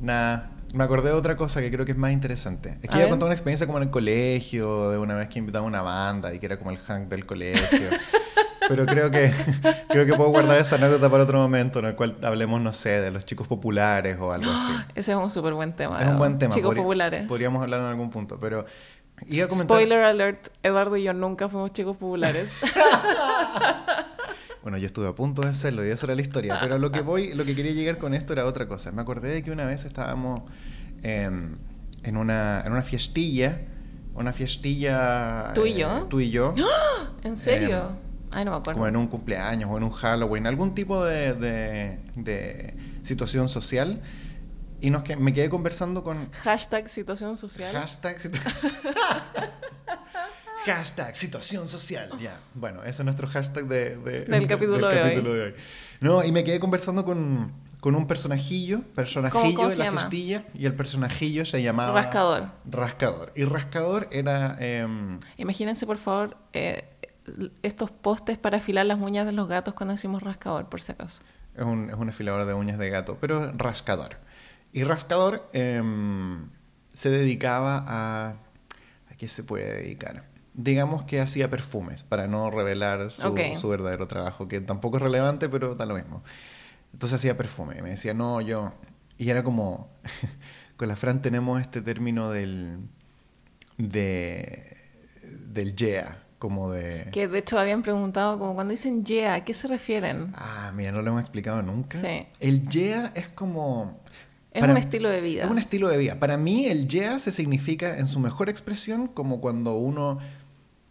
Nada, 0.00 0.50
me 0.74 0.82
acordé 0.82 1.10
de 1.10 1.14
otra 1.14 1.36
cosa 1.36 1.60
que 1.60 1.70
creo 1.70 1.84
que 1.84 1.92
es 1.92 1.98
más 1.98 2.10
interesante. 2.10 2.78
Es 2.82 2.90
que 2.90 2.98
yo 2.98 3.08
conté 3.08 3.24
una 3.24 3.34
experiencia 3.34 3.66
como 3.66 3.78
en 3.78 3.84
el 3.84 3.90
colegio, 3.90 4.90
de 4.90 4.98
una 4.98 5.14
vez 5.14 5.28
que 5.28 5.38
invitaba 5.38 5.64
a 5.64 5.68
una 5.68 5.82
banda 5.82 6.34
y 6.34 6.40
que 6.40 6.46
era 6.46 6.58
como 6.58 6.72
el 6.72 6.78
hang 6.78 7.08
del 7.08 7.24
colegio. 7.26 7.90
Pero 8.68 8.86
creo 8.86 9.10
que, 9.10 9.30
creo 9.88 10.06
que 10.06 10.14
puedo 10.14 10.30
guardar 10.30 10.58
esa 10.58 10.76
anécdota 10.76 11.10
para 11.10 11.22
otro 11.22 11.38
momento 11.38 11.78
en 11.80 11.84
el 11.84 11.94
cual 11.94 12.16
hablemos, 12.22 12.62
no 12.62 12.72
sé, 12.72 13.00
de 13.00 13.10
los 13.10 13.24
chicos 13.24 13.46
populares 13.46 14.18
o 14.18 14.32
algo 14.32 14.50
así. 14.50 14.72
Ese 14.94 15.12
es 15.12 15.18
un 15.18 15.30
súper 15.30 15.52
buen 15.52 15.74
tema. 15.74 16.00
Es 16.00 16.08
un 16.08 16.18
buen 16.18 16.38
tema. 16.38 16.52
Chicos 16.52 16.74
populares. 16.74 17.28
Podríamos 17.28 17.62
hablar 17.62 17.80
en 17.80 17.86
algún 17.86 18.10
punto, 18.10 18.38
pero... 18.40 18.64
Iba 19.26 19.44
a 19.44 19.48
comentar... 19.48 19.76
Spoiler 19.76 20.02
alert, 20.02 20.48
Eduardo 20.62 20.96
y 20.96 21.04
yo 21.04 21.12
nunca 21.12 21.48
fuimos 21.48 21.72
chicos 21.72 21.96
populares. 21.96 22.60
Bueno, 24.64 24.78
yo 24.78 24.86
estuve 24.86 25.06
a 25.06 25.14
punto 25.14 25.42
de 25.42 25.48
hacerlo 25.48 25.84
y 25.84 25.90
eso 25.90 26.06
era 26.06 26.14
la 26.14 26.22
historia. 26.22 26.56
Pero 26.58 26.78
lo 26.78 26.90
que 26.90 27.02
voy, 27.02 27.34
lo 27.34 27.44
que 27.44 27.54
quería 27.54 27.72
llegar 27.72 27.98
con 27.98 28.14
esto 28.14 28.32
era 28.32 28.46
otra 28.46 28.66
cosa. 28.66 28.92
Me 28.92 29.02
acordé 29.02 29.28
de 29.28 29.42
que 29.42 29.50
una 29.50 29.66
vez 29.66 29.84
estábamos 29.84 30.40
en, 31.02 31.58
una, 32.16 32.62
en 32.64 32.72
una 32.72 32.80
fiestilla. 32.80 33.60
Una 34.14 34.32
fiestilla. 34.32 35.52
¿Tú 35.54 35.66
y 35.66 35.74
yo? 35.74 35.98
Eh, 35.98 36.04
tú 36.08 36.18
y 36.18 36.30
yo. 36.30 36.54
¡Ah! 36.58 37.10
¿En 37.24 37.36
serio? 37.36 37.90
Em, 37.90 37.96
Ay, 38.30 38.46
no 38.46 38.52
me 38.52 38.56
acuerdo. 38.56 38.78
Como 38.78 38.88
en 38.88 38.96
un 38.96 39.06
cumpleaños 39.06 39.68
o 39.70 39.76
en 39.76 39.82
un 39.82 39.90
Halloween, 39.90 40.46
algún 40.46 40.74
tipo 40.74 41.04
de, 41.04 41.34
de, 41.34 42.74
situación 43.02 43.50
social. 43.50 44.00
Y 44.80 44.88
nos 44.88 45.02
que, 45.02 45.14
me 45.16 45.34
quedé 45.34 45.50
conversando 45.50 46.02
con... 46.02 46.32
Hashtag 46.32 46.88
situación 46.88 47.36
social. 47.36 47.70
Hashtag 47.74 48.18
situación 48.18 48.72
Hashtag 50.64 51.14
situación 51.14 51.68
social. 51.68 52.10
Ya. 52.20 52.40
Bueno, 52.54 52.82
ese 52.82 53.02
es 53.02 53.04
nuestro 53.04 53.28
hashtag 53.28 53.66
de, 53.66 53.96
del 53.96 54.46
capítulo, 54.46 54.88
de, 54.88 55.42
hoy. 55.42 55.54
No, 56.00 56.24
y 56.24 56.32
me 56.32 56.42
quedé 56.44 56.58
conversando 56.58 57.04
con, 57.04 57.52
con 57.80 57.94
un 57.94 58.06
personajillo, 58.06 58.82
personajillo 58.94 59.68
de 59.68 59.76
la 59.76 59.92
festilla, 59.92 60.46
y 60.54 60.66
el 60.66 60.74
personajillo 60.74 61.44
se 61.44 61.62
llamaba... 61.62 61.92
Rascador. 61.92 62.50
Rascador. 62.64 63.32
Y 63.36 63.44
Rascador 63.44 64.08
era... 64.10 64.56
Em, 64.58 65.20
Imagínense, 65.36 65.86
por 65.86 65.98
favor, 65.98 66.36
eh, 66.52 66.84
estos 67.62 67.90
postes 67.90 68.38
para 68.38 68.56
afilar 68.56 68.86
las 68.86 68.98
uñas 68.98 69.26
de 69.26 69.32
los 69.32 69.48
gatos 69.48 69.74
cuando 69.74 69.92
decimos 69.92 70.22
rascador, 70.22 70.68
por 70.68 70.80
si 70.80 70.92
acaso. 70.92 71.22
Es 71.54 71.64
un, 71.64 71.90
es 71.90 71.96
un 71.96 72.08
afilador 72.08 72.46
de 72.46 72.54
uñas 72.54 72.78
de 72.78 72.90
gato, 72.90 73.18
pero 73.20 73.52
rascador. 73.52 74.16
Y 74.72 74.82
Rascador 74.82 75.48
em, 75.52 76.48
se 76.92 77.10
dedicaba 77.10 77.84
a... 77.86 78.36
¿A 79.10 79.16
qué 79.16 79.28
se 79.28 79.44
puede 79.44 79.82
dedicar? 79.82 80.24
Digamos 80.54 81.02
que 81.02 81.20
hacía 81.20 81.50
perfumes, 81.50 82.02
para 82.04 82.26
no 82.28 82.50
revelar 82.50 83.10
su, 83.10 83.34
su 83.56 83.68
verdadero 83.68 84.06
trabajo, 84.06 84.48
que 84.48 84.60
tampoco 84.60 84.96
es 84.96 85.02
relevante, 85.02 85.48
pero 85.48 85.74
da 85.74 85.84
lo 85.84 85.96
mismo. 85.96 86.22
Entonces 86.92 87.18
hacía 87.18 87.36
perfume. 87.36 87.76
Y 87.78 87.82
me 87.82 87.90
decía, 87.90 88.14
no, 88.14 88.40
yo... 88.40 88.72
Y 89.18 89.30
era 89.30 89.42
como... 89.42 89.88
con 90.76 90.88
la 90.88 90.96
Fran 90.96 91.22
tenemos 91.22 91.60
este 91.60 91.80
término 91.82 92.30
del... 92.30 92.78
De, 93.78 94.76
del 95.22 95.74
yeah 95.74 96.24
como 96.44 96.70
de... 96.70 97.08
Que 97.10 97.26
de 97.26 97.38
hecho 97.38 97.58
habían 97.58 97.82
preguntado, 97.82 98.38
como 98.38 98.54
cuando 98.54 98.72
dicen 98.72 99.02
yeah, 99.02 99.32
¿a 99.32 99.44
qué 99.46 99.54
se 99.54 99.66
refieren? 99.66 100.30
Ah, 100.34 100.72
mira, 100.74 100.92
no 100.92 101.00
lo 101.00 101.08
hemos 101.08 101.22
explicado 101.22 101.62
nunca. 101.62 101.96
Sí. 101.96 102.26
El 102.38 102.68
yeah 102.68 103.12
es 103.14 103.32
como... 103.32 103.98
Es 104.52 104.62
un 104.62 104.76
estilo 104.76 105.08
de 105.08 105.22
vida. 105.22 105.44
Es 105.44 105.50
un 105.50 105.58
estilo 105.58 105.88
de 105.88 105.96
vida. 105.96 106.20
Para 106.20 106.36
mí 106.36 106.66
el 106.66 106.86
yeah 106.86 107.18
se 107.18 107.30
significa 107.30 107.96
en 107.96 108.06
su 108.06 108.20
mejor 108.20 108.50
expresión 108.50 109.08
como 109.08 109.40
cuando 109.40 109.74
uno, 109.76 110.18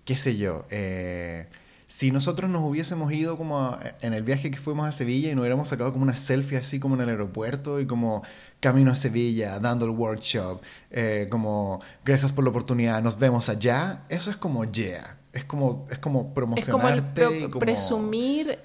qué 0.05 0.17
sé 0.17 0.37
yo, 0.37 0.65
eh, 0.69 1.47
si 1.87 2.11
nosotros 2.11 2.49
nos 2.49 2.63
hubiésemos 2.63 3.13
ido 3.13 3.37
como 3.37 3.77
en 4.01 4.13
el 4.13 4.23
viaje 4.23 4.49
que 4.49 4.57
fuimos 4.57 4.87
a 4.87 4.91
Sevilla 4.91 5.29
y 5.29 5.35
nos 5.35 5.41
hubiéramos 5.41 5.69
sacado 5.69 5.91
como 5.91 6.03
una 6.03 6.15
selfie 6.15 6.57
así 6.57 6.79
como 6.79 6.95
en 6.95 7.01
el 7.01 7.09
aeropuerto 7.09 7.79
y 7.79 7.85
como 7.85 8.23
camino 8.59 8.91
a 8.91 8.95
Sevilla, 8.95 9.59
dando 9.59 9.85
el 9.85 9.91
workshop, 9.91 10.61
eh, 10.89 11.27
como 11.29 11.79
gracias 12.03 12.31
por 12.31 12.43
la 12.43 12.49
oportunidad, 12.49 13.01
nos 13.03 13.19
vemos 13.19 13.47
allá, 13.49 14.05
eso 14.09 14.31
es 14.31 14.37
como 14.37 14.65
yeah. 14.65 15.19
Es 15.33 15.45
como, 15.45 15.87
es 15.89 15.97
como 15.97 16.31
promocionarte. 16.31 17.23
Es 17.23 17.47
como, 17.47 17.59
presumir 17.59 18.59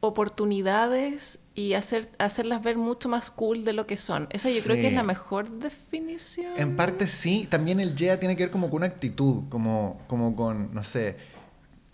oportunidades 0.00 1.40
y 1.54 1.72
hacer, 1.72 2.08
hacerlas 2.18 2.62
ver 2.62 2.76
mucho 2.76 3.08
más 3.08 3.30
cool 3.30 3.64
de 3.64 3.72
lo 3.72 3.86
que 3.86 3.96
son. 3.96 4.28
Esa 4.30 4.50
yo 4.50 4.62
creo 4.62 4.76
que 4.76 4.88
es 4.88 4.92
la 4.92 5.02
mejor 5.02 5.50
definición. 5.50 6.52
En 6.56 6.76
parte 6.76 7.08
sí, 7.08 7.46
también 7.50 7.80
el 7.80 7.96
yeah 7.96 8.18
tiene 8.18 8.36
que 8.36 8.44
ver 8.44 8.50
como 8.50 8.68
con 8.68 8.78
una 8.78 8.86
actitud, 8.86 9.44
como, 9.48 10.00
como 10.06 10.36
con, 10.36 10.74
no 10.74 10.84
sé, 10.84 11.16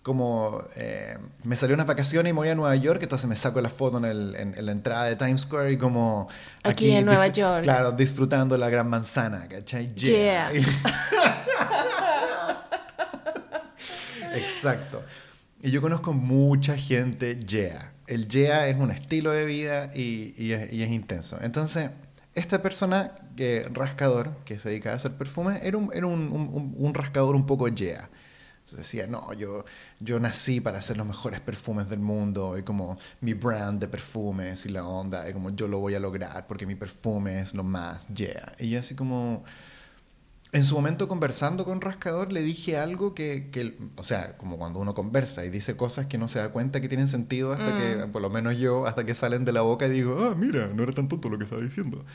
como 0.03 0.61
eh, 0.75 1.17
me 1.43 1.55
salió 1.55 1.75
unas 1.75 1.87
vacaciones 1.87 2.29
y 2.31 2.33
me 2.33 2.37
voy 2.39 2.49
a 2.49 2.55
Nueva 2.55 2.75
York, 2.75 3.01
entonces 3.01 3.27
me 3.27 3.37
saco 3.37 3.61
la 3.61 3.69
foto 3.69 3.99
en, 3.99 4.05
el, 4.05 4.35
en, 4.35 4.65
la 4.65 4.73
entrada 4.73 5.05
de 5.05 5.15
Times 5.15 5.41
Square 5.41 5.71
y 5.71 5.77
como... 5.77 6.27
Aquí, 6.63 6.91
en 6.91 7.05
Nueva 7.05 7.27
York. 7.27 7.63
Claro, 7.63 7.93
disfrutando 7.93 8.57
la 8.57 8.69
gran 8.69 8.89
manzana, 8.89 9.47
¿cachai? 9.47 9.93
Yeah. 9.95 10.51
Exacto. 14.35 15.03
Y 15.61 15.71
yo 15.71 15.81
conozco 15.81 16.11
mucha 16.11 16.75
gente 16.75 17.39
yeah. 17.39 17.92
El 18.07 18.27
yeah 18.27 18.67
es 18.67 18.77
un 18.77 18.91
estilo 18.91 19.31
de 19.31 19.45
vida 19.45 19.91
y, 19.93 20.51
es, 20.51 20.91
intenso. 20.91 21.37
Entonces, 21.41 21.89
esta 22.35 22.61
persona, 22.61 23.13
que 23.35 23.67
rascador, 23.71 24.35
que 24.45 24.59
se 24.59 24.69
dedica 24.69 24.91
a 24.91 24.95
hacer 24.95 25.13
perfumes, 25.13 25.59
era 25.63 25.77
un, 25.77 26.93
rascador 26.93 27.35
un 27.35 27.45
poco 27.45 27.67
yeah. 27.67 28.09
Entonces 28.59 28.77
decía, 28.77 29.07
no, 29.07 29.33
yo, 29.33 29.65
yo 29.99 30.19
nací 30.21 30.61
para 30.61 30.79
hacer 30.79 30.95
los 30.95 31.05
mejores 31.05 31.41
perfumes 31.41 31.89
del 31.89 31.99
mundo, 31.99 32.57
y 32.57 32.63
como 32.63 32.97
mi 33.19 33.33
brand 33.33 33.79
de 33.79 33.89
perfumes 33.89 34.65
y 34.65 34.69
la 34.69 34.85
onda, 34.85 35.29
y 35.29 35.33
como 35.33 35.49
yo 35.49 35.67
lo 35.67 35.79
voy 35.79 35.95
a 35.95 35.99
lograr 35.99 36.47
porque 36.47 36.65
mi 36.65 36.75
perfume 36.75 37.41
es 37.41 37.53
lo 37.53 37.63
más, 37.63 38.07
yeah. 38.07 38.53
Y 38.59 38.69
yo 38.69 38.79
así 38.79 38.95
como, 38.95 39.43
en 40.53 40.63
su 40.63 40.75
momento 40.75 41.07
conversando 41.07 41.65
con 41.65 41.81
Rascador 41.81 42.31
le 42.31 42.43
dije 42.43 42.77
algo 42.77 43.15
que, 43.15 43.49
que, 43.49 43.75
o 43.97 44.03
sea, 44.03 44.37
como 44.37 44.59
cuando 44.59 44.79
uno 44.79 44.93
conversa 44.93 45.43
y 45.43 45.49
dice 45.49 45.75
cosas 45.75 46.05
que 46.05 46.19
no 46.19 46.27
se 46.27 46.37
da 46.37 46.51
cuenta 46.51 46.79
que 46.79 46.87
tienen 46.87 47.07
sentido 47.07 47.53
hasta 47.53 47.75
que, 47.75 47.95
mm. 47.95 48.11
por 48.11 48.21
lo 48.21 48.29
menos 48.29 48.57
yo, 48.57 48.85
hasta 48.85 49.03
que 49.03 49.15
salen 49.15 49.45
de 49.45 49.51
la 49.51 49.61
boca 49.61 49.87
y 49.87 49.89
digo, 49.89 50.23
ah, 50.23 50.35
mira, 50.35 50.67
no 50.67 50.83
era 50.83 50.91
tan 50.91 51.09
tonto 51.09 51.27
lo 51.27 51.39
que 51.39 51.45
estaba 51.45 51.61
diciendo. 51.61 52.05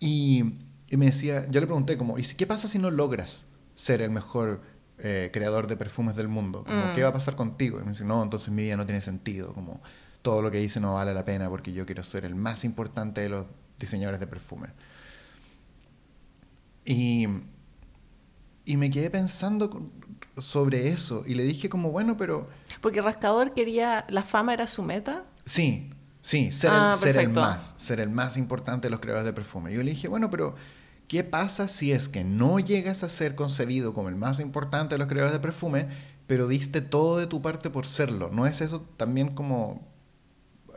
Y, 0.00 0.54
y 0.88 0.96
me 0.96 1.06
decía, 1.06 1.48
yo 1.50 1.60
le 1.60 1.66
pregunté 1.68 1.96
como, 1.96 2.18
¿y 2.18 2.22
qué 2.22 2.48
pasa 2.48 2.66
si 2.66 2.80
no 2.80 2.90
logras 2.90 3.46
ser 3.76 4.02
el 4.02 4.10
mejor 4.10 4.60
eh, 4.98 5.30
creador 5.32 5.68
de 5.68 5.76
perfumes 5.76 6.16
del 6.16 6.26
mundo? 6.26 6.64
Como, 6.64 6.94
¿Qué 6.96 7.02
va 7.02 7.08
a 7.08 7.10
mm. 7.12 7.14
pasar 7.14 7.36
contigo? 7.36 7.78
Y 7.78 7.84
me 7.84 7.90
dice, 7.90 8.04
no, 8.04 8.24
entonces 8.24 8.52
mi 8.52 8.64
vida 8.64 8.76
no 8.76 8.86
tiene 8.86 9.00
sentido, 9.00 9.54
como 9.54 9.80
todo 10.22 10.42
lo 10.42 10.50
que 10.50 10.60
hice 10.60 10.80
no 10.80 10.94
vale 10.94 11.14
la 11.14 11.24
pena 11.24 11.48
porque 11.48 11.72
yo 11.72 11.86
quiero 11.86 12.02
ser 12.02 12.24
el 12.24 12.34
más 12.34 12.64
importante 12.64 13.20
de 13.20 13.28
los 13.28 13.46
diseñadores 13.78 14.18
de 14.18 14.26
perfumes. 14.26 14.72
Y 16.84 17.28
y 18.64 18.76
me 18.76 18.90
quedé 18.90 19.10
pensando 19.10 19.90
sobre 20.38 20.88
eso 20.88 21.24
y 21.26 21.34
le 21.34 21.42
dije 21.44 21.68
como, 21.68 21.90
bueno, 21.90 22.16
pero... 22.16 22.48
Porque 22.80 23.00
Rascador 23.00 23.52
quería, 23.52 24.06
la 24.08 24.22
fama 24.22 24.54
era 24.54 24.66
su 24.66 24.82
meta. 24.82 25.24
Sí, 25.44 25.90
sí, 26.20 26.52
ser, 26.52 26.70
el, 26.70 26.76
ah, 26.78 26.94
ser 26.94 27.16
el 27.16 27.30
más, 27.30 27.74
ser 27.76 28.00
el 28.00 28.10
más 28.10 28.36
importante 28.36 28.86
de 28.86 28.90
los 28.90 29.00
creadores 29.00 29.26
de 29.26 29.32
perfume. 29.32 29.72
Yo 29.72 29.82
le 29.82 29.90
dije, 29.90 30.08
bueno, 30.08 30.30
pero 30.30 30.54
¿qué 31.08 31.24
pasa 31.24 31.68
si 31.68 31.92
es 31.92 32.08
que 32.08 32.24
no 32.24 32.58
llegas 32.58 33.02
a 33.02 33.08
ser 33.08 33.34
concebido 33.34 33.94
como 33.94 34.08
el 34.08 34.16
más 34.16 34.40
importante 34.40 34.94
de 34.94 34.98
los 34.98 35.08
creadores 35.08 35.32
de 35.32 35.40
perfume, 35.40 35.88
pero 36.26 36.48
diste 36.48 36.80
todo 36.80 37.18
de 37.18 37.26
tu 37.26 37.42
parte 37.42 37.68
por 37.70 37.86
serlo? 37.86 38.30
¿No 38.32 38.46
es 38.46 38.60
eso 38.60 38.82
también 38.96 39.34
como 39.34 39.91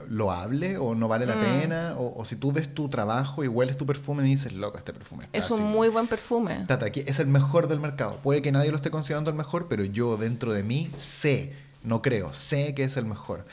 lo 0.08 0.32
hable 0.32 0.78
o 0.78 0.96
no 0.96 1.08
vale 1.08 1.26
la 1.26 1.36
mm. 1.36 1.40
pena, 1.40 1.96
o, 1.98 2.24
si 2.26 2.36
tú 2.36 2.52
ves 2.52 2.74
tu 2.74 2.90
trabajo 2.90 3.44
y 3.44 3.48
hueles 3.48 3.78
tu 3.78 3.86
perfume 3.86 4.24
y 4.24 4.32
dices, 4.32 4.54
loco, 4.54 4.78
este 4.78 4.94
perfume 4.94 5.28
Es 5.34 5.52
un 5.52 5.64
muy 5.64 5.90
buen 5.90 6.08
perfume. 6.08 6.66
Tata, 6.68 6.88
es 6.88 7.20
el 7.20 7.28
mejor 7.28 7.68
del 7.68 7.80
mercado. 7.80 8.18
Puede 8.24 8.42
que 8.42 8.52
nadie 8.52 8.72
lo 8.72 8.78
esté 8.78 8.92
considerando 8.92 9.30
el 9.30 9.36
mejor, 9.36 9.68
pero 9.68 9.84
yo 9.84 10.18
dentro 10.18 10.54
de 10.54 10.64
mí 10.64 10.90
sé, 10.98 11.54
no 11.84 12.02
creo, 12.02 12.34
sé 12.34 12.76
que 12.76 12.84
es 12.84 12.98
el 12.98 13.06
mejor. 13.06 13.46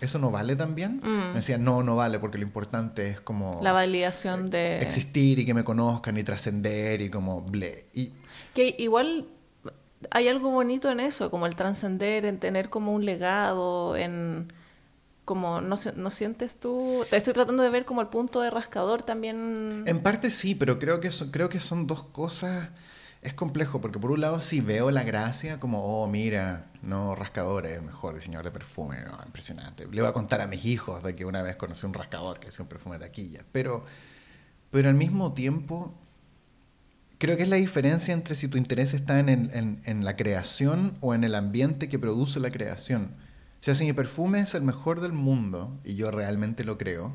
¿Eso 0.00 0.18
no 0.18 0.32
vale 0.32 0.56
también? 0.56 1.00
Mm. 1.02 1.28
Me 1.28 1.34
decían, 1.34 1.62
no, 1.62 1.82
no 1.82 1.94
vale, 1.94 2.18
porque 2.18 2.36
lo 2.36 2.44
importante 2.44 3.08
es 3.10 3.20
como... 3.20 3.60
La 3.62 3.72
validación 3.72 4.50
de... 4.50 4.80
Existir 4.82 5.38
y 5.38 5.46
que 5.46 5.54
me 5.54 5.62
conozcan 5.62 6.16
y 6.18 6.24
trascender 6.24 7.00
y 7.00 7.08
como 7.08 7.42
ble. 7.42 7.86
Y... 7.92 8.12
Que 8.52 8.74
igual 8.78 9.28
hay 10.10 10.28
algo 10.28 10.50
bonito 10.50 10.90
en 10.90 11.00
eso, 11.00 11.30
como 11.30 11.46
el 11.46 11.54
trascender, 11.54 12.26
en 12.26 12.38
tener 12.38 12.68
como 12.68 12.92
un 12.92 13.04
legado, 13.04 13.96
en 13.96 14.52
como 15.24 15.60
no, 15.60 15.76
no 15.96 16.10
sientes 16.10 16.56
tú 16.56 17.04
te 17.08 17.16
estoy 17.16 17.32
tratando 17.32 17.62
de 17.62 17.70
ver 17.70 17.84
como 17.84 18.00
el 18.00 18.08
punto 18.08 18.40
de 18.40 18.50
rascador 18.50 19.02
también. 19.02 19.84
En 19.86 20.02
parte 20.02 20.30
sí 20.30 20.54
pero 20.54 20.78
creo 20.78 21.00
que 21.00 21.10
son, 21.10 21.30
creo 21.30 21.48
que 21.48 21.60
son 21.60 21.86
dos 21.86 22.02
cosas 22.04 22.70
es 23.22 23.34
complejo 23.34 23.80
porque 23.80 24.00
por 24.00 24.10
un 24.10 24.20
lado 24.20 24.40
sí 24.40 24.60
veo 24.60 24.90
la 24.90 25.04
gracia 25.04 25.60
como 25.60 25.80
oh 26.02 26.08
mira 26.08 26.66
no 26.82 27.14
rascador 27.14 27.66
es 27.66 27.76
el 27.78 27.82
mejor 27.82 28.16
diseñador 28.16 28.46
de 28.46 28.50
perfume 28.50 28.96
no, 29.02 29.16
impresionante. 29.24 29.86
Le 29.86 30.00
voy 30.00 30.10
a 30.10 30.12
contar 30.12 30.40
a 30.40 30.48
mis 30.48 30.64
hijos 30.64 31.02
de 31.04 31.14
que 31.14 31.24
una 31.24 31.42
vez 31.42 31.54
conocí 31.54 31.86
un 31.86 31.94
rascador 31.94 32.40
que 32.40 32.48
hacía 32.48 32.64
un 32.64 32.68
perfume 32.68 32.98
de 32.98 33.06
taquilla 33.06 33.44
pero 33.52 33.84
pero 34.72 34.88
al 34.88 34.96
mismo 34.96 35.34
tiempo 35.34 35.94
creo 37.18 37.36
que 37.36 37.44
es 37.44 37.48
la 37.48 37.56
diferencia 37.56 38.12
entre 38.12 38.34
si 38.34 38.48
tu 38.48 38.58
interés 38.58 38.92
está 38.92 39.20
en, 39.20 39.28
en, 39.28 39.80
en 39.84 40.04
la 40.04 40.16
creación 40.16 40.96
o 41.00 41.14
en 41.14 41.22
el 41.22 41.36
ambiente 41.36 41.88
que 41.88 42.00
produce 42.00 42.40
la 42.40 42.50
creación 42.50 43.14
o 43.62 43.64
sea, 43.64 43.76
si 43.76 43.84
mi 43.84 43.92
perfume 43.92 44.40
es 44.40 44.56
el 44.56 44.62
mejor 44.62 45.00
del 45.00 45.12
mundo, 45.12 45.78
y 45.84 45.94
yo 45.94 46.10
realmente 46.10 46.64
lo 46.64 46.78
creo, 46.78 47.14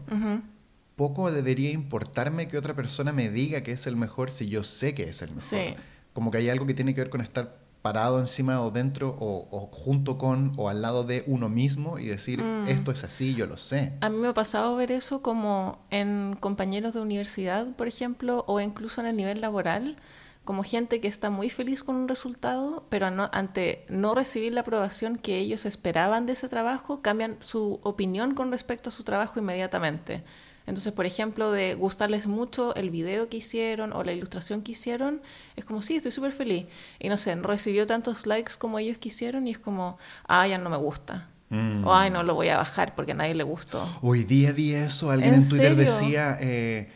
poco 0.96 1.30
debería 1.30 1.72
importarme 1.72 2.48
que 2.48 2.58
otra 2.58 2.74
persona 2.74 3.12
me 3.12 3.30
diga 3.30 3.64
que 3.64 3.74
es 3.74 3.86
el 3.86 3.98
mejor 3.98 4.32
si 4.32 4.48
yo 4.48 4.64
sé 4.64 4.96
que 4.96 5.04
es 5.10 5.22
el 5.22 5.36
mejor. 5.36 5.76
Como 6.14 6.32
que 6.32 6.38
hay 6.38 6.48
algo 6.48 6.66
que 6.66 6.74
tiene 6.74 6.96
que 6.96 7.02
ver 7.02 7.10
con 7.10 7.20
estar 7.20 7.58
parado 7.82 8.22
encima 8.22 8.62
o 8.62 8.72
dentro 8.72 9.14
o, 9.20 9.70
junto 9.74 10.18
con 10.18 10.54
o 10.56 10.70
al 10.70 10.82
lado 10.82 11.04
de 11.04 11.26
uno 11.28 11.50
mismo 11.50 12.00
y 12.00 12.06
decir, 12.06 12.42
mm. 12.42 12.70
esto 12.70 12.92
es 12.92 13.04
así, 13.04 13.36
yo 13.36 13.46
lo 13.46 13.58
sé. 13.58 13.98
A 14.00 14.10
mí 14.10 14.18
me 14.18 14.30
ha 14.30 14.34
pasado 14.34 14.74
ver 14.78 14.94
eso 14.94 15.22
como 15.22 15.80
en 15.90 16.38
compañeros 16.40 16.94
de 16.94 17.02
universidad, 17.02 17.76
por 17.76 17.90
ejemplo, 17.90 18.46
o 18.48 18.62
incluso 18.62 19.02
en 19.02 19.08
el 19.08 19.18
nivel 19.18 19.42
laboral 19.42 19.98
como 20.48 20.64
gente 20.64 21.02
que 21.02 21.10
está 21.10 21.30
muy 21.30 21.50
feliz 21.50 21.84
con 21.84 21.98
un 21.98 22.08
resultado, 22.08 22.86
pero 22.88 23.06
ante 23.06 23.86
no 23.90 24.16
recibir 24.16 24.54
la 24.54 24.62
aprobación 24.62 25.18
que 25.18 25.40
ellos 25.40 25.66
esperaban 25.66 26.26
de 26.26 26.34
ese 26.34 26.48
trabajo, 26.48 27.02
cambian 27.02 27.36
su 27.42 27.82
opinión 27.84 28.34
con 28.34 28.50
respecto 28.50 28.90
a 28.90 28.94
su 28.94 29.04
trabajo 29.04 29.42
inmediatamente. 29.42 30.24
Entonces, 30.66 30.94
por 30.94 31.06
ejemplo, 31.06 31.52
de 31.52 31.76
gustarles 31.76 32.28
mucho 32.28 32.74
el 32.76 32.92
video 32.92 33.28
que 33.28 33.38
hicieron 33.38 33.92
o 33.92 34.06
la 34.06 34.14
ilustración 34.14 34.62
que 34.62 34.72
hicieron, 34.72 35.22
es 35.58 35.66
como, 35.66 35.82
sí, 35.82 35.98
estoy 35.98 36.14
súper 36.14 36.32
feliz. 36.32 36.66
Y 36.98 37.10
no 37.10 37.18
sé, 37.18 37.36
no 37.36 37.44
recibió 37.44 37.86
tantos 37.86 38.26
likes 38.26 38.54
como 38.58 38.80
ellos 38.80 38.98
quisieron 39.00 39.48
y 39.48 39.52
es 39.52 39.60
como, 39.60 39.98
ah, 40.30 40.48
ya 40.48 40.58
no 40.58 40.70
me 40.70 40.78
gusta. 40.78 41.28
Mm. 41.50 41.86
O, 41.86 41.94
ay, 41.94 42.10
no 42.10 42.24
lo 42.24 42.36
voy 42.36 42.48
a 42.48 42.56
bajar 42.56 42.96
porque 42.96 43.12
a 43.12 43.16
nadie 43.16 43.36
le 43.36 43.44
gustó. 43.44 43.86
Hoy 44.02 44.24
día 44.24 44.54
vi 44.54 44.74
eso, 44.76 45.12
alguien 45.12 45.34
en, 45.34 45.50
Twitter 45.50 45.76
decía... 45.76 46.38
Eh, 46.40 46.90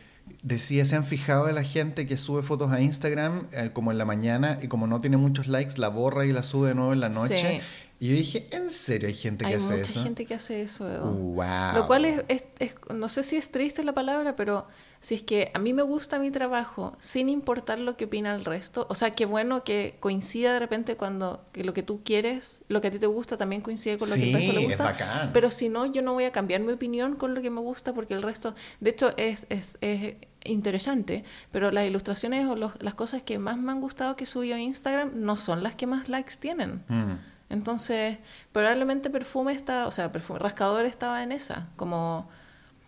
decía, 0.43 0.85
¿se 0.85 0.95
han 0.95 1.05
fijado 1.05 1.45
de 1.45 1.53
la 1.53 1.63
gente 1.63 2.07
que 2.07 2.17
sube 2.17 2.41
fotos 2.41 2.71
a 2.71 2.81
Instagram 2.81 3.47
eh, 3.51 3.69
como 3.73 3.91
en 3.91 3.97
la 3.97 4.05
mañana 4.05 4.57
y 4.61 4.67
como 4.67 4.87
no 4.87 5.01
tiene 5.01 5.17
muchos 5.17 5.47
likes, 5.47 5.77
la 5.77 5.89
borra 5.89 6.25
y 6.25 6.31
la 6.31 6.43
sube 6.43 6.69
de 6.69 6.75
nuevo 6.75 6.93
en 6.93 6.99
la 6.99 7.09
noche? 7.09 7.61
Y 8.02 8.10
yo 8.10 8.16
dije, 8.16 8.47
¿en 8.49 8.72
serio 8.72 9.08
hay 9.08 9.14
gente 9.14 9.45
que 9.45 9.54
hace 9.54 9.64
eso? 9.64 9.74
Hay 9.74 9.78
mucha 9.78 10.02
gente 10.02 10.26
que 10.26 10.34
hace 10.34 10.62
eso, 10.64 10.89
Edo. 10.89 11.12
Wow. 11.12 11.76
Lo 11.76 11.86
cual 11.86 12.06
es, 12.06 12.47
es, 12.58 12.76
no 12.91 13.08
sé 13.08 13.22
si 13.22 13.36
es 13.38 13.52
triste 13.52 13.84
la 13.84 13.93
palabra, 13.93 14.36
pero 14.36 14.68
si 14.99 15.14
es 15.14 15.22
que 15.22 15.52
a 15.54 15.60
mí 15.60 15.72
me 15.72 15.84
gusta 15.84 16.18
mi 16.18 16.32
trabajo, 16.32 16.97
sin 16.99 17.30
importar 17.30 17.80
lo 17.80 17.97
que 17.97 18.06
opina 18.06 18.34
el 18.34 18.43
resto, 18.43 18.88
o 18.89 18.95
sea, 18.95 19.12
qué 19.12 19.28
bueno 19.28 19.64
que 19.64 19.97
coincida 19.99 20.52
de 20.52 20.58
repente 20.58 20.97
cuando 20.97 21.45
lo 21.54 21.76
que 21.76 21.84
tú 21.84 22.02
quieres, 22.04 22.64
lo 22.70 22.82
que 22.82 22.88
a 22.88 22.91
ti 22.91 22.97
te 22.97 23.06
gusta, 23.06 23.38
también 23.38 23.62
coincide 23.62 23.99
con 23.99 24.10
lo 24.10 24.16
que 24.16 24.30
el 24.30 24.34
resto 24.34 24.54
le 24.54 24.66
gusta. 24.66 24.74
Es 24.74 24.99
bacán. 24.99 25.30
Pero 25.32 25.52
si 25.52 25.70
no, 25.70 25.86
yo 25.86 26.02
no 26.02 26.14
voy 26.14 26.24
a 26.24 26.32
cambiar 26.32 26.62
mi 26.62 26.74
opinión 26.74 27.16
con 27.16 27.36
lo 27.36 27.41
que 27.43 27.52
me 27.52 27.62
gusta, 27.62 27.93
porque 27.93 28.16
el 28.16 28.24
resto, 28.24 28.56
de 28.80 28.89
hecho, 28.89 29.16
es, 29.18 29.45
es, 29.49 29.78
es 29.82 30.16
interesante, 30.43 31.24
pero 31.52 31.70
las 31.70 31.86
ilustraciones 31.86 32.47
o 32.47 32.56
las 32.56 32.93
cosas 32.95 33.22
que 33.22 33.38
más 33.38 33.60
me 33.60 33.72
han 33.72 33.80
gustado 33.80 34.16
que 34.16 34.26
subí 34.26 34.52
a 34.54 34.58
Instagram 34.58 35.12
no 35.14 35.38
son 35.38 35.62
las 35.62 35.76
que 35.76 35.86
más 35.86 36.10
likes 36.10 36.34
tienen. 36.39 36.84
Mm. 36.88 37.30
Entonces, 37.52 38.18
probablemente 38.54 39.10
perfume 39.10 39.54
está, 39.54 39.86
o 39.86 39.91
sea, 39.91 40.12
perfume, 40.12 40.39
rascador 40.39 40.86
estaba 40.86 41.22
en 41.22 41.34
esa, 41.34 41.68
como 41.76 42.30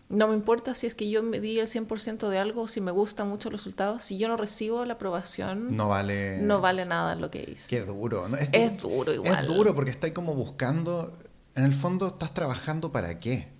no 0.09 0.27
me 0.27 0.35
importa 0.35 0.73
si 0.73 0.87
es 0.87 0.95
que 0.95 1.09
yo 1.09 1.21
me 1.23 1.39
di 1.39 1.59
el 1.59 1.67
100% 1.67 2.29
de 2.29 2.37
algo, 2.37 2.67
si 2.67 2.79
me 2.81 2.91
gustan 2.91 3.27
mucho 3.27 3.49
los 3.49 3.61
resultados, 3.61 4.03
si 4.03 4.17
yo 4.17 4.27
no 4.27 4.37
recibo 4.37 4.85
la 4.85 4.93
aprobación, 4.93 5.75
no 5.75 5.89
vale 5.89 6.37
no 6.41 6.61
vale 6.61 6.85
nada 6.85 7.15
lo 7.15 7.29
que 7.29 7.43
hice. 7.51 7.69
Qué 7.69 7.81
duro, 7.81 8.29
¿no? 8.29 8.37
Es, 8.37 8.81
duro 8.81 9.13
igual. 9.13 9.43
Es 9.43 9.47
duro 9.47 9.75
porque 9.75 9.91
estás 9.91 10.11
como 10.11 10.33
buscando, 10.33 11.13
en 11.55 11.65
el 11.65 11.73
fondo 11.73 12.07
estás 12.07 12.33
trabajando 12.33 12.91
para 12.91 13.17
qué? 13.17 13.51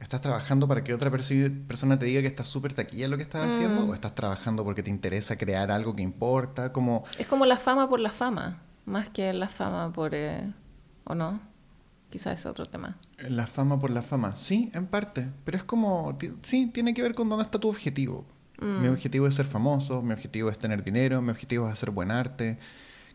¿Estás 0.00 0.20
trabajando 0.20 0.66
para 0.66 0.82
que 0.82 0.92
otra 0.92 1.12
persona 1.12 1.96
te 1.96 2.06
diga 2.06 2.20
que 2.20 2.26
estás 2.26 2.48
súper 2.48 2.72
taquilla 2.72 3.06
lo 3.06 3.16
que 3.16 3.22
estás 3.22 3.54
haciendo? 3.54 3.82
Mm. 3.82 3.90
¿O 3.90 3.94
estás 3.94 4.16
trabajando 4.16 4.64
porque 4.64 4.82
te 4.82 4.90
interesa 4.90 5.38
crear 5.38 5.70
algo 5.70 5.94
que 5.94 6.02
importa? 6.02 6.72
Como... 6.72 7.04
Es 7.18 7.28
como 7.28 7.46
la 7.46 7.56
fama 7.56 7.88
por 7.88 8.00
la 8.00 8.10
fama 8.10 8.60
más 8.84 9.08
que 9.08 9.32
la 9.32 9.48
fama 9.48 9.92
por... 9.92 10.14
Eh, 10.14 10.52
¿O 11.04 11.14
no? 11.14 11.40
Quizás 12.10 12.40
es 12.40 12.46
otro 12.46 12.66
tema. 12.66 12.98
La 13.18 13.46
fama 13.46 13.80
por 13.80 13.90
la 13.90 14.02
fama, 14.02 14.36
sí, 14.36 14.70
en 14.74 14.86
parte, 14.86 15.28
pero 15.44 15.56
es 15.56 15.64
como, 15.64 16.18
sí, 16.42 16.66
tiene 16.66 16.92
que 16.92 17.02
ver 17.02 17.14
con 17.14 17.28
dónde 17.28 17.44
está 17.44 17.58
tu 17.58 17.70
objetivo. 17.70 18.26
Mi 18.60 18.88
mm. 18.88 18.92
objetivo 18.92 19.26
es 19.26 19.34
ser 19.34 19.46
famoso, 19.46 20.02
mi 20.02 20.12
objetivo 20.12 20.50
es 20.50 20.58
tener 20.58 20.84
dinero, 20.84 21.20
mi 21.22 21.30
objetivo 21.30 21.66
es 21.66 21.72
hacer 21.72 21.90
buen 21.90 22.10
arte. 22.10 22.58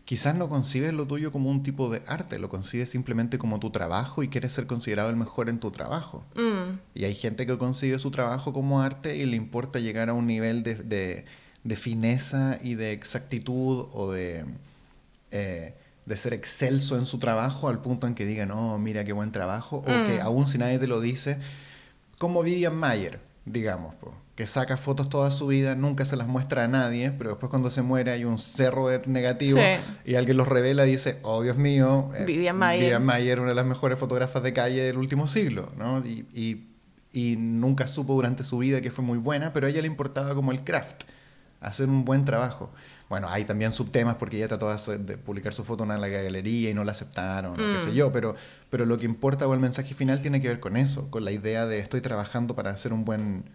Quizás 0.03 0.35
no 0.35 0.49
concibes 0.49 0.93
lo 0.93 1.05
tuyo 1.05 1.31
como 1.31 1.49
un 1.49 1.63
tipo 1.63 1.89
de 1.89 2.01
arte, 2.07 2.39
lo 2.39 2.49
concibes 2.49 2.89
simplemente 2.89 3.37
como 3.37 3.59
tu 3.59 3.69
trabajo 3.69 4.23
y 4.23 4.29
quieres 4.29 4.53
ser 4.53 4.65
considerado 4.65 5.09
el 5.09 5.15
mejor 5.15 5.47
en 5.47 5.59
tu 5.59 5.69
trabajo. 5.71 6.25
Mm. 6.35 6.79
Y 6.95 7.05
hay 7.05 7.13
gente 7.13 7.45
que 7.45 7.57
concibe 7.57 7.99
su 7.99 8.09
trabajo 8.09 8.51
como 8.51 8.81
arte 8.81 9.15
y 9.15 9.25
le 9.25 9.37
importa 9.37 9.79
llegar 9.79 10.09
a 10.09 10.13
un 10.13 10.25
nivel 10.25 10.63
de, 10.63 10.75
de, 10.75 11.25
de 11.63 11.75
fineza 11.75 12.57
y 12.61 12.75
de 12.75 12.93
exactitud 12.93 13.87
o 13.93 14.11
de 14.11 14.45
eh, 15.31 15.75
de 16.05 16.17
ser 16.17 16.33
excelso 16.33 16.97
en 16.97 17.05
su 17.05 17.19
trabajo 17.19 17.67
al 17.67 17.81
punto 17.81 18.07
en 18.07 18.15
que 18.15 18.25
digan, 18.25 18.51
oh, 18.51 18.79
mira 18.79 19.03
qué 19.03 19.13
buen 19.13 19.31
trabajo, 19.31 19.77
o 19.77 19.83
que 19.83 20.19
mm. 20.21 20.25
aún 20.25 20.47
si 20.47 20.57
nadie 20.57 20.79
te 20.79 20.87
lo 20.87 21.01
dice, 21.01 21.37
como 22.17 22.43
Vivian 22.43 22.75
Mayer, 22.75 23.19
digamos, 23.45 23.93
que 24.35 24.45
saca 24.45 24.77
fotos 24.77 25.09
toda 25.09 25.31
su 25.31 25.47
vida, 25.47 25.75
nunca 25.75 26.05
se 26.05 26.15
las 26.15 26.27
muestra 26.27 26.63
a 26.63 26.67
nadie, 26.67 27.11
pero 27.11 27.31
después 27.31 27.49
cuando 27.49 27.71
se 27.71 27.81
muere 27.81 28.11
hay 28.11 28.23
un 28.23 28.37
cerro 28.37 28.87
de 28.87 29.01
negativo 29.07 29.59
y 30.05 30.15
alguien 30.15 30.37
los 30.37 30.47
revela 30.47 30.85
y 30.85 30.91
dice, 30.91 31.19
oh 31.23 31.41
Dios 31.41 31.57
mío, 31.57 32.11
eh, 32.15 32.23
Vivian 32.25 32.55
Mayer. 32.55 32.83
Vivian 32.83 33.03
Mayer, 33.03 33.39
una 33.39 33.49
de 33.49 33.55
las 33.55 33.65
mejores 33.65 33.97
fotógrafas 33.97 34.43
de 34.43 34.53
calle 34.53 34.83
del 34.83 34.97
último 34.97 35.27
siglo, 35.27 35.71
¿no? 35.75 36.05
Y, 36.05 36.27
y, 36.33 36.67
y 37.11 37.35
nunca 37.35 37.87
supo 37.87 38.13
durante 38.13 38.43
su 38.43 38.59
vida 38.59 38.79
que 38.79 38.91
fue 38.91 39.03
muy 39.03 39.17
buena, 39.17 39.53
pero 39.53 39.67
a 39.67 39.69
ella 39.71 39.81
le 39.81 39.87
importaba 39.87 40.35
como 40.35 40.51
el 40.51 40.63
craft, 40.63 41.03
hacer 41.59 41.89
un 41.89 42.05
buen 42.05 42.23
trabajo. 42.23 42.71
Bueno, 43.09 43.29
hay 43.29 43.45
también 43.45 43.71
subtemas 43.71 44.15
porque 44.15 44.37
ella 44.37 44.49
trató 44.49 44.75
de 44.75 45.17
publicar 45.17 45.53
su 45.53 45.63
foto 45.63 45.83
en 45.83 46.01
la 46.01 46.07
galería 46.07 46.69
y 46.69 46.73
no 46.73 46.83
la 46.83 46.91
aceptaron, 46.91 47.55
qué 47.55 47.79
sé 47.79 47.89
mm. 47.89 47.93
yo, 47.93 48.11
pero, 48.11 48.35
pero 48.69 48.85
lo 48.85 48.97
que 48.97 49.05
importa 49.05 49.47
o 49.47 49.53
el 49.53 49.61
mensaje 49.61 49.93
final 49.93 50.21
tiene 50.21 50.41
que 50.41 50.49
ver 50.49 50.59
con 50.59 50.75
eso, 50.75 51.09
con 51.09 51.23
la 51.23 51.31
idea 51.31 51.65
de 51.65 51.79
estoy 51.79 52.01
trabajando 52.01 52.55
para 52.55 52.71
hacer 52.71 52.91
un 52.91 53.05
buen, 53.05 53.49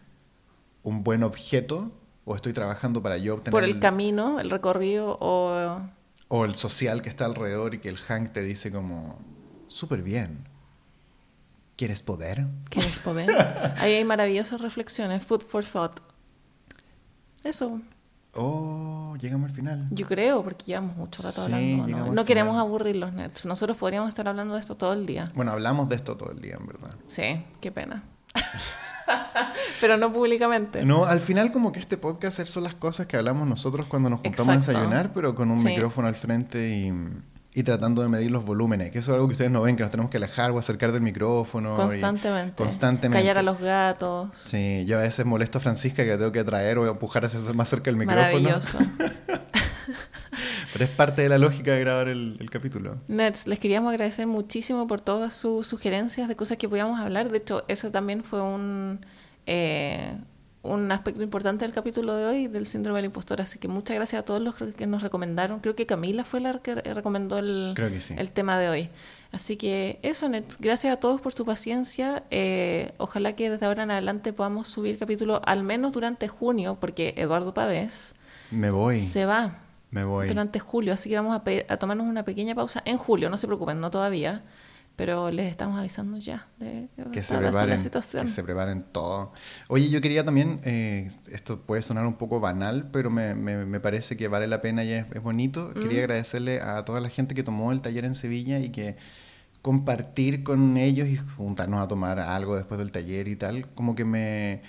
un 0.82 1.04
buen 1.04 1.22
objeto 1.22 1.92
o 2.24 2.34
estoy 2.34 2.54
trabajando 2.54 3.02
para 3.02 3.18
yo 3.18 3.34
obtener... 3.34 3.52
Por 3.52 3.64
el, 3.64 3.78
camino, 3.78 4.40
el 4.40 4.50
recorrido 4.50 5.18
o... 5.20 5.80
O 6.28 6.44
el 6.46 6.54
social 6.54 7.02
que 7.02 7.10
está 7.10 7.26
alrededor 7.26 7.74
y 7.74 7.78
que 7.78 7.90
el 7.90 7.98
Hank 7.98 8.32
te 8.32 8.42
dice 8.42 8.72
como, 8.72 9.18
súper 9.66 10.02
bien. 10.02 10.48
¿Quieres 11.76 12.00
poder? 12.00 12.46
¿Quieres 12.70 13.00
poder? 13.00 13.30
Ahí 13.78 13.94
hay 13.94 14.04
maravillosas 14.04 14.62
reflexiones, 14.62 15.22
food 15.22 15.42
for 15.42 15.62
thought. 15.62 16.00
Eso. 17.44 17.82
Oh, 18.34 19.14
llegamos 19.20 19.50
al 19.50 19.54
final. 19.54 19.86
Yo 19.90 20.06
creo, 20.06 20.42
porque 20.42 20.64
llevamos 20.64 20.96
mucho 20.96 21.22
rato 21.22 21.42
hablando. 21.42 21.86
No, 21.86 22.12
no 22.12 22.24
queremos 22.24 22.56
aburrir 22.56 22.96
los 22.96 23.12
nerds. 23.12 23.44
Nosotros 23.44 23.76
podríamos 23.76 24.08
estar 24.08 24.26
hablando 24.26 24.54
de 24.54 24.60
esto 24.60 24.74
todo 24.74 24.94
el 24.94 25.04
día. 25.04 25.26
Bueno, 25.34 25.52
hablamos 25.52 25.88
de 25.88 25.96
esto 25.96 26.16
todo 26.16 26.30
el 26.30 26.40
día, 26.40 26.56
en 26.58 26.66
verdad. 26.66 26.90
Sí, 27.06 27.44
qué 27.60 27.70
pena. 27.70 28.04
Pero 29.80 29.98
no 29.98 30.12
públicamente. 30.12 30.84
No, 30.84 31.04
al 31.04 31.20
final 31.20 31.52
como 31.52 31.72
que 31.72 31.80
este 31.80 31.98
podcast 31.98 32.42
son 32.46 32.62
las 32.62 32.74
cosas 32.74 33.06
que 33.06 33.18
hablamos 33.18 33.46
nosotros 33.46 33.86
cuando 33.86 34.08
nos 34.08 34.20
juntamos 34.20 34.48
a 34.48 34.56
desayunar, 34.56 35.12
pero 35.12 35.34
con 35.34 35.50
un 35.50 35.62
micrófono 35.62 36.08
al 36.08 36.14
frente 36.14 36.70
y 36.70 36.92
y 37.54 37.62
tratando 37.64 38.02
de 38.02 38.08
medir 38.08 38.30
los 38.30 38.44
volúmenes, 38.44 38.90
que 38.90 38.98
eso 39.00 39.10
es 39.10 39.14
algo 39.14 39.26
que 39.26 39.32
ustedes 39.32 39.50
no 39.50 39.60
ven, 39.62 39.76
que 39.76 39.82
nos 39.82 39.90
tenemos 39.90 40.10
que 40.10 40.16
alejar 40.16 40.50
o 40.52 40.58
acercar 40.58 40.90
del 40.92 41.02
micrófono. 41.02 41.76
Constantemente. 41.76 42.54
constantemente. 42.56 43.18
Callar 43.18 43.38
a 43.38 43.42
los 43.42 43.58
gatos. 43.60 44.30
Sí, 44.44 44.84
yo 44.86 44.98
a 44.98 45.02
veces 45.02 45.26
molesto 45.26 45.58
a 45.58 45.60
Francisca 45.60 46.04
que 46.04 46.16
tengo 46.16 46.32
que 46.32 46.44
traer 46.44 46.78
o 46.78 46.90
empujar 46.90 47.26
a 47.26 47.28
más 47.54 47.68
cerca 47.68 47.90
del 47.90 47.96
micrófono. 47.96 48.40
Maravilloso. 48.40 48.78
Pero 50.72 50.84
es 50.86 50.90
parte 50.90 51.20
de 51.20 51.28
la 51.28 51.36
lógica 51.36 51.72
de 51.74 51.80
grabar 51.80 52.08
el, 52.08 52.38
el, 52.40 52.48
capítulo. 52.48 52.96
Nets, 53.06 53.46
les 53.46 53.58
queríamos 53.58 53.90
agradecer 53.90 54.26
muchísimo 54.26 54.86
por 54.86 55.02
todas 55.02 55.34
sus 55.34 55.66
sugerencias 55.66 56.28
de 56.28 56.36
cosas 56.36 56.56
que 56.56 56.66
podíamos 56.66 56.98
hablar. 56.98 57.30
De 57.30 57.36
hecho, 57.36 57.64
eso 57.68 57.90
también 57.90 58.24
fue 58.24 58.40
un... 58.40 59.04
Eh, 59.44 60.16
un 60.62 60.92
aspecto 60.92 61.22
importante 61.22 61.64
del 61.64 61.74
capítulo 61.74 62.14
de 62.14 62.24
hoy 62.24 62.46
del 62.46 62.66
síndrome 62.66 62.98
del 62.98 63.06
impostor. 63.06 63.40
Así 63.40 63.58
que 63.58 63.66
muchas 63.68 63.96
gracias 63.96 64.20
a 64.20 64.24
todos 64.24 64.40
los 64.40 64.54
que 64.54 64.86
nos 64.86 65.02
recomendaron. 65.02 65.60
Creo 65.60 65.74
que 65.74 65.86
Camila 65.86 66.24
fue 66.24 66.40
la 66.40 66.58
que 66.60 66.76
recomendó 66.76 67.38
el, 67.38 67.74
el 68.16 68.30
tema 68.30 68.58
de 68.58 68.68
hoy. 68.68 68.88
Así 69.32 69.56
que 69.56 69.98
eso. 70.02 70.28
Gracias 70.60 70.92
a 70.92 70.96
todos 71.00 71.20
por 71.20 71.32
su 71.32 71.44
paciencia. 71.44 72.22
Eh, 72.30 72.92
ojalá 72.98 73.34
que 73.34 73.50
desde 73.50 73.66
ahora 73.66 73.82
en 73.82 73.90
adelante 73.90 74.32
podamos 74.32 74.68
subir 74.68 74.98
capítulo 74.98 75.40
al 75.44 75.64
menos 75.64 75.92
durante 75.92 76.28
junio, 76.28 76.76
porque 76.80 77.14
Eduardo 77.16 77.52
Pavés 77.54 78.14
Me 78.50 78.70
voy. 78.70 79.00
se 79.00 79.24
va. 79.24 79.58
Me 79.90 80.04
voy. 80.04 80.28
Durante 80.28 80.60
julio. 80.60 80.92
Así 80.94 81.08
que 81.10 81.16
vamos 81.16 81.34
a, 81.34 81.42
a 81.72 81.76
tomarnos 81.76 82.06
una 82.06 82.24
pequeña 82.24 82.54
pausa 82.54 82.82
en 82.84 82.98
julio. 82.98 83.28
No 83.30 83.36
se 83.36 83.46
preocupen, 83.46 83.80
no 83.80 83.90
todavía 83.90 84.42
pero 85.02 85.32
les 85.32 85.50
estamos 85.50 85.80
avisando 85.80 86.16
ya 86.16 86.46
de 86.60 86.88
que, 87.12 87.24
se 87.24 87.36
preparen, 87.36 87.76
que 87.76 88.28
se 88.28 88.44
preparen 88.44 88.84
todo. 88.84 89.32
Oye, 89.66 89.90
yo 89.90 90.00
quería 90.00 90.24
también, 90.24 90.60
eh, 90.62 91.10
esto 91.32 91.58
puede 91.60 91.82
sonar 91.82 92.06
un 92.06 92.14
poco 92.14 92.38
banal, 92.38 92.88
pero 92.92 93.10
me, 93.10 93.34
me, 93.34 93.80
parece 93.80 94.16
que 94.16 94.28
vale 94.28 94.46
la 94.46 94.60
pena 94.60 94.84
y 94.84 94.92
es, 94.92 95.10
es 95.10 95.20
bonito. 95.20 95.74
Quería 95.74 96.02
mm. 96.02 96.04
agradecerle 96.04 96.60
a 96.60 96.84
toda 96.84 97.00
la 97.00 97.08
gente 97.08 97.34
que 97.34 97.42
tomó 97.42 97.72
el 97.72 97.80
taller 97.80 98.04
en 98.04 98.14
Sevilla 98.14 98.60
y 98.60 98.68
que 98.68 98.96
compartir 99.60 100.44
con 100.44 100.76
ellos 100.76 101.08
y 101.08 101.16
juntarnos 101.16 101.80
a 101.80 101.88
tomar 101.88 102.20
algo 102.20 102.54
después 102.54 102.78
del 102.78 102.92
taller 102.92 103.26
y 103.26 103.34
tal, 103.34 103.66
como 103.74 103.96
que 103.96 104.04
me 104.04 104.62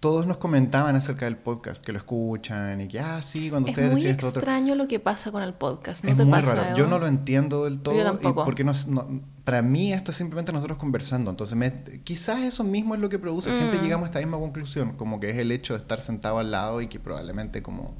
todos 0.00 0.26
nos 0.26 0.36
comentaban 0.36 0.94
acerca 0.94 1.24
del 1.24 1.36
podcast, 1.36 1.84
que 1.84 1.92
lo 1.92 1.98
escuchan 1.98 2.80
y 2.80 2.88
que, 2.88 3.00
ah, 3.00 3.20
sí, 3.20 3.50
cuando 3.50 3.70
ustedes 3.70 3.90
decían 3.90 4.12
esto. 4.12 4.28
Es 4.28 4.34
muy 4.34 4.38
extraño 4.40 4.74
lo 4.76 4.86
que 4.86 5.00
pasa 5.00 5.32
con 5.32 5.42
el 5.42 5.54
podcast, 5.54 6.04
¿no 6.04 6.10
es 6.10 6.16
te 6.16 6.24
muy 6.24 6.40
pasa? 6.40 6.54
Raro. 6.54 6.76
Yo 6.76 6.86
no 6.86 6.98
lo 6.98 7.06
entiendo 7.06 7.64
del 7.64 7.80
todo. 7.80 8.18
porque 8.44 8.62
no, 8.62 8.72
para 9.48 9.62
mí 9.62 9.94
esto 9.94 10.10
es 10.10 10.16
simplemente 10.18 10.52
nosotros 10.52 10.76
conversando. 10.76 11.30
Entonces, 11.30 11.56
me, 11.56 12.02
quizás 12.04 12.42
eso 12.42 12.64
mismo 12.64 12.94
es 12.94 13.00
lo 13.00 13.08
que 13.08 13.18
produce. 13.18 13.50
Siempre 13.50 13.78
mm. 13.78 13.82
llegamos 13.82 14.04
a 14.04 14.08
esta 14.08 14.18
misma 14.18 14.36
conclusión, 14.36 14.92
como 14.92 15.20
que 15.20 15.30
es 15.30 15.38
el 15.38 15.50
hecho 15.52 15.72
de 15.72 15.78
estar 15.78 16.02
sentado 16.02 16.38
al 16.38 16.50
lado 16.50 16.82
y 16.82 16.86
que 16.86 17.00
probablemente 17.00 17.62
como... 17.62 17.94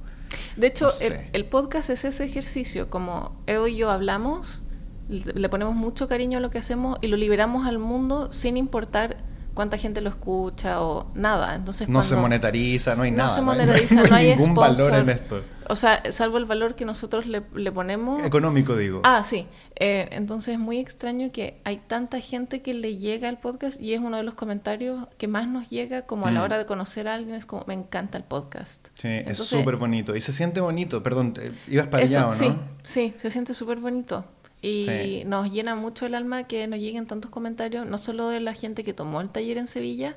De 0.59 0.67
hecho, 0.67 0.91
el, 1.33 1.47
podcast 1.47 1.89
es 1.89 2.05
ese 2.05 2.23
ejercicio, 2.23 2.91
como 2.91 3.41
Edo 3.47 3.67
y 3.67 3.77
yo 3.77 3.91
hablamos, 3.91 4.65
le 5.09 5.49
ponemos 5.49 5.75
mucho 5.75 6.07
cariño 6.07 6.37
a 6.37 6.43
lo 6.43 6.51
que 6.51 6.59
hacemos 6.59 6.99
y 7.01 7.07
lo 7.07 7.17
liberamos 7.17 7.67
al 7.67 7.79
mundo 7.79 8.31
sin 8.31 8.59
importar 8.59 9.17
cuánta 9.59 9.77
gente 9.77 10.01
lo 10.01 10.09
escucha 10.09 10.83
o 10.83 11.11
nada. 11.15 11.57
Entonces, 11.57 11.89
no 11.89 12.05
se 12.05 12.15
monetariza, 12.15 12.95
no 12.95 13.03
hay 13.03 13.11
nada. 13.11 13.29
no 13.29 13.35
Se 13.35 13.43
monetariza, 13.43 14.05
no 14.05 14.15
hay, 14.15 14.37
ningún 14.37 14.55
valor 14.55 14.95
en 14.95 15.09
esto. 15.09 15.43
O 15.69 15.75
sea, 15.75 16.01
salvo 16.13 16.39
el 16.39 16.45
valor 16.45 16.77
que 16.77 16.85
nosotros 16.85 17.27
le, 17.27 17.41
ponemos. 17.73 18.25
Económico, 18.25 18.77
digo. 18.77 19.01
Ah, 19.03 19.25
sí. 19.25 19.49
Eh, 19.75 20.11
entonces 20.13 20.55
es 20.55 20.61
muy 20.61 20.79
extraño 20.79 21.33
que 21.33 21.61
hay 21.65 21.79
tanta 21.79 22.21
gente 22.21 22.63
que 22.63 22.73
le 22.73 22.99
llega 22.99 23.29
al 23.29 23.41
podcast 23.41 23.81
y 23.81 23.95
es 23.95 24.01
uno 24.01 24.17
de 24.19 24.23
los 24.23 24.35
comentarios 24.35 25.09
que 25.19 25.27
más 25.27 25.49
nos 25.49 25.69
llega 25.71 26.03
como 26.03 26.29
a 26.29 26.31
la 26.31 26.39
mm. 26.39 26.45
hora 26.45 26.59
de 26.59 26.65
conocer 26.65 27.09
a 27.09 27.15
alguien, 27.15 27.35
es 27.35 27.45
como, 27.45 27.65
me 27.67 27.75
encanta 27.75 28.17
el 28.17 28.23
podcast. 28.23 28.91
Sí, 28.95 29.09
es 29.09 29.39
súper 29.39 29.75
bonito. 29.75 30.15
Y 30.15 30.21
se 30.21 30.31
siente 30.31 30.61
bonito, 30.61 31.03
perdón, 31.03 31.35
ibas 31.67 31.89
para 31.89 32.05
allá, 32.05 32.21
¿no? 32.21 32.31
Sí, 32.31 32.55
sí, 32.85 33.15
se 33.19 33.29
siente 33.33 33.55
súper 33.55 33.79
bonito. 33.79 34.25
Y 34.63 35.23
nos 35.27 35.53
llena 35.53 35.75
mucho 35.75 36.07
el 36.07 36.15
alma 36.15 36.45
que 36.45 36.67
nos 36.67 36.79
lleguen 36.79 37.07
tantos 37.07 37.31
comentarios, 37.31 37.87
no 37.87 37.99
solo 37.99 38.29
de 38.29 38.41
la 38.41 38.55
gente 38.55 38.85
que 38.85 38.93
tomó 38.93 39.21
el 39.21 39.31
taller 39.31 39.59
en 39.59 39.67
Sevilla, 39.67 40.17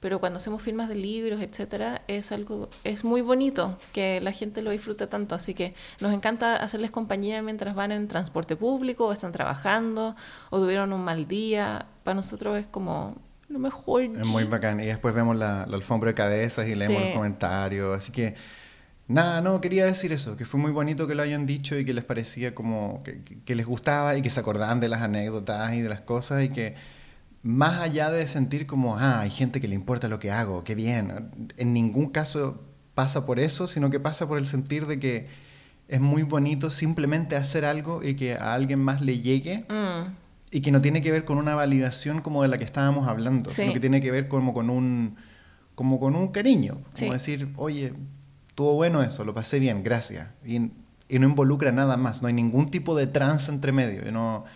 pero 0.00 0.20
cuando 0.20 0.36
hacemos 0.36 0.62
firmas 0.62 0.88
de 0.88 0.94
libros, 0.94 1.40
etcétera, 1.40 2.02
es 2.06 2.30
algo, 2.30 2.68
es 2.84 3.02
muy 3.02 3.20
bonito 3.20 3.76
que 3.92 4.20
la 4.20 4.30
gente 4.30 4.62
lo 4.62 4.70
disfrute 4.70 5.08
tanto. 5.08 5.34
Así 5.34 5.54
que 5.54 5.74
nos 6.00 6.12
encanta 6.12 6.56
hacerles 6.56 6.92
compañía 6.92 7.42
mientras 7.42 7.74
van 7.74 7.90
en 7.90 8.06
transporte 8.06 8.54
público, 8.54 9.06
o 9.06 9.12
están 9.12 9.32
trabajando, 9.32 10.14
o 10.50 10.60
tuvieron 10.60 10.92
un 10.92 11.02
mal 11.02 11.26
día. 11.26 11.86
Para 12.04 12.14
nosotros 12.14 12.58
es 12.58 12.66
como 12.68 13.16
lo 13.48 13.58
mejor. 13.58 14.02
Es 14.02 14.26
muy 14.28 14.44
bacán. 14.44 14.78
Y 14.78 14.86
después 14.86 15.14
vemos 15.14 15.36
la, 15.36 15.64
alfombra 15.64 16.10
de 16.10 16.14
cabezas 16.14 16.68
y 16.68 16.76
leemos 16.76 17.02
los 17.02 17.14
comentarios. 17.14 17.98
Así 17.98 18.12
que, 18.12 18.36
nada, 19.08 19.40
no, 19.40 19.60
quería 19.60 19.86
decir 19.86 20.12
eso, 20.12 20.36
que 20.36 20.44
fue 20.44 20.60
muy 20.60 20.70
bonito 20.70 21.06
que 21.06 21.14
lo 21.14 21.22
hayan 21.22 21.46
dicho 21.46 21.76
y 21.76 21.84
que 21.84 21.94
les 21.94 22.04
parecía 22.04 22.54
como 22.54 23.02
que, 23.02 23.22
que 23.44 23.54
les 23.54 23.66
gustaba 23.66 24.16
y 24.16 24.22
que 24.22 24.30
se 24.30 24.40
acordaban 24.40 24.80
de 24.80 24.88
las 24.88 25.02
anécdotas 25.02 25.74
y 25.74 25.80
de 25.80 25.88
las 25.88 26.02
cosas 26.02 26.44
y 26.44 26.50
que 26.50 26.76
más 27.42 27.80
allá 27.80 28.10
de 28.10 28.26
sentir 28.28 28.66
como, 28.66 28.98
ah, 28.98 29.20
hay 29.20 29.30
gente 29.30 29.60
que 29.60 29.68
le 29.68 29.74
importa 29.74 30.08
lo 30.08 30.18
que 30.18 30.30
hago, 30.30 30.64
qué 30.64 30.74
bien, 30.74 31.30
en 31.56 31.72
ningún 31.72 32.10
caso 32.10 32.62
pasa 32.94 33.24
por 33.24 33.38
eso, 33.38 33.66
sino 33.66 33.90
que 33.90 34.00
pasa 34.00 34.26
por 34.26 34.38
el 34.38 34.46
sentir 34.46 34.86
de 34.86 34.98
que 34.98 35.28
es 35.88 36.00
muy 36.00 36.22
bonito 36.22 36.70
simplemente 36.70 37.36
hacer 37.36 37.64
algo 37.64 38.02
y 38.02 38.14
que 38.14 38.34
a 38.34 38.54
alguien 38.54 38.78
más 38.78 39.00
le 39.00 39.20
llegue. 39.20 39.64
Mm. 39.68 40.14
Y 40.50 40.62
que 40.62 40.72
no 40.72 40.80
tiene 40.80 41.02
que 41.02 41.12
ver 41.12 41.26
con 41.26 41.36
una 41.36 41.54
validación 41.54 42.22
como 42.22 42.42
de 42.42 42.48
la 42.48 42.56
que 42.56 42.64
estábamos 42.64 43.06
hablando, 43.06 43.50
sino 43.50 43.72
que 43.74 43.80
tiene 43.80 44.00
que 44.00 44.10
ver 44.10 44.28
como 44.28 44.54
con 44.54 44.70
un, 44.70 45.16
como 45.74 46.00
con 46.00 46.16
un 46.16 46.28
cariño. 46.28 46.80
Como 46.98 47.12
decir, 47.12 47.50
oye, 47.56 47.92
estuvo 48.58 48.74
bueno 48.74 49.04
eso, 49.04 49.24
lo 49.24 49.34
pasé 49.34 49.60
bien, 49.60 49.84
gracias. 49.84 50.30
Y, 50.44 50.56
y, 51.08 51.18
no 51.20 51.28
involucra 51.28 51.70
nada 51.70 51.96
más, 51.96 52.22
no 52.22 52.26
hay 52.26 52.34
ningún 52.34 52.72
tipo 52.72 52.96
de 52.96 53.06
trance 53.06 53.52
entre 53.52 53.70
medio. 53.70 54.10
No, 54.10 54.46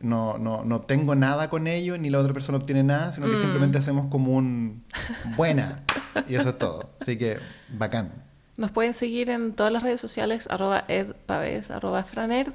no, 0.00 0.38
no, 0.38 0.64
no 0.64 0.74
obtengo 0.74 1.14
nada 1.14 1.48
con 1.48 1.68
ello, 1.68 1.96
ni 1.96 2.10
la 2.10 2.18
otra 2.18 2.32
persona 2.32 2.58
obtiene 2.58 2.82
nada, 2.82 3.12
sino 3.12 3.28
que 3.28 3.36
mm. 3.36 3.40
simplemente 3.40 3.78
hacemos 3.78 4.10
como 4.10 4.32
un 4.32 4.82
buena. 5.36 5.84
y 6.28 6.34
eso 6.34 6.48
es 6.48 6.58
todo. 6.58 6.90
Así 7.00 7.16
que, 7.16 7.38
bacán. 7.68 8.10
Nos 8.56 8.72
pueden 8.72 8.92
seguir 8.92 9.30
en 9.30 9.52
todas 9.52 9.72
las 9.72 9.84
redes 9.84 10.00
sociales, 10.00 10.48
arroba 10.50 10.84
edpaves, 10.88 11.70
arroba 11.70 12.02
franerd. 12.02 12.54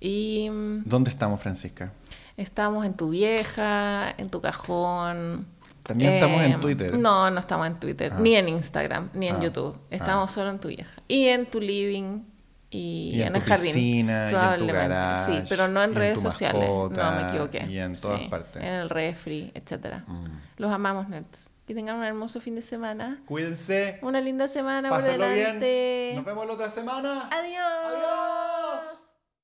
Y... 0.00 0.50
Mm, 0.50 0.82
¿Dónde 0.84 1.10
estamos, 1.10 1.40
Francisca? 1.40 1.92
Estamos 2.36 2.84
en 2.84 2.94
tu 2.94 3.10
vieja, 3.10 4.10
en 4.18 4.30
tu 4.30 4.40
cajón. 4.40 5.46
También 5.84 6.14
estamos 6.14 6.42
en 6.42 6.52
em, 6.52 6.60
Twitter. 6.60 6.98
No, 6.98 7.30
no 7.30 7.38
estamos 7.38 7.66
en 7.66 7.78
Twitter, 7.78 8.12
ah. 8.14 8.18
ni 8.18 8.34
en 8.36 8.48
Instagram, 8.48 9.10
ni 9.12 9.28
en 9.28 9.36
ah. 9.36 9.40
YouTube. 9.40 9.78
Estamos 9.90 10.30
ah. 10.30 10.34
solo 10.34 10.50
en 10.50 10.58
tu 10.58 10.68
vieja. 10.68 11.02
Y 11.08 11.26
en 11.28 11.44
tu 11.46 11.60
living 11.60 12.22
y, 12.70 13.20
en, 13.20 13.36
el 13.36 13.42
jardín. 13.42 13.66
Piscina, 13.66 14.30
y 14.30 14.34
en 14.34 14.58
tu 14.58 14.66
garage, 14.66 15.24
sí, 15.26 15.46
pero 15.48 15.68
no 15.68 15.82
en 15.82 15.94
redes 15.94 16.20
sociales. 16.20 16.68
no, 16.68 16.90
me 16.90 17.28
equivoqué. 17.28 17.66
Y 17.68 17.78
en 17.78 17.94
todas 18.00 18.22
partes. 18.28 18.62
En 18.62 18.72
el 18.72 18.88
refri, 18.88 19.52
etcétera. 19.54 20.04
Mm. 20.06 20.26
Los 20.56 20.72
amamos, 20.72 21.08
nerds. 21.08 21.50
Que 21.66 21.74
tengan 21.74 21.96
un 21.96 22.04
hermoso 22.04 22.40
fin 22.40 22.54
de 22.54 22.62
semana. 22.62 23.22
Cuídense. 23.26 23.98
Una 24.02 24.20
linda 24.20 24.48
semana 24.48 24.88
por 24.88 25.02
delante. 25.02 26.12
Nos 26.14 26.24
vemos 26.24 26.46
la 26.46 26.52
otra 26.54 26.70
semana. 26.70 27.28
Adiós. 27.30 27.62
Adiós. 27.86 28.43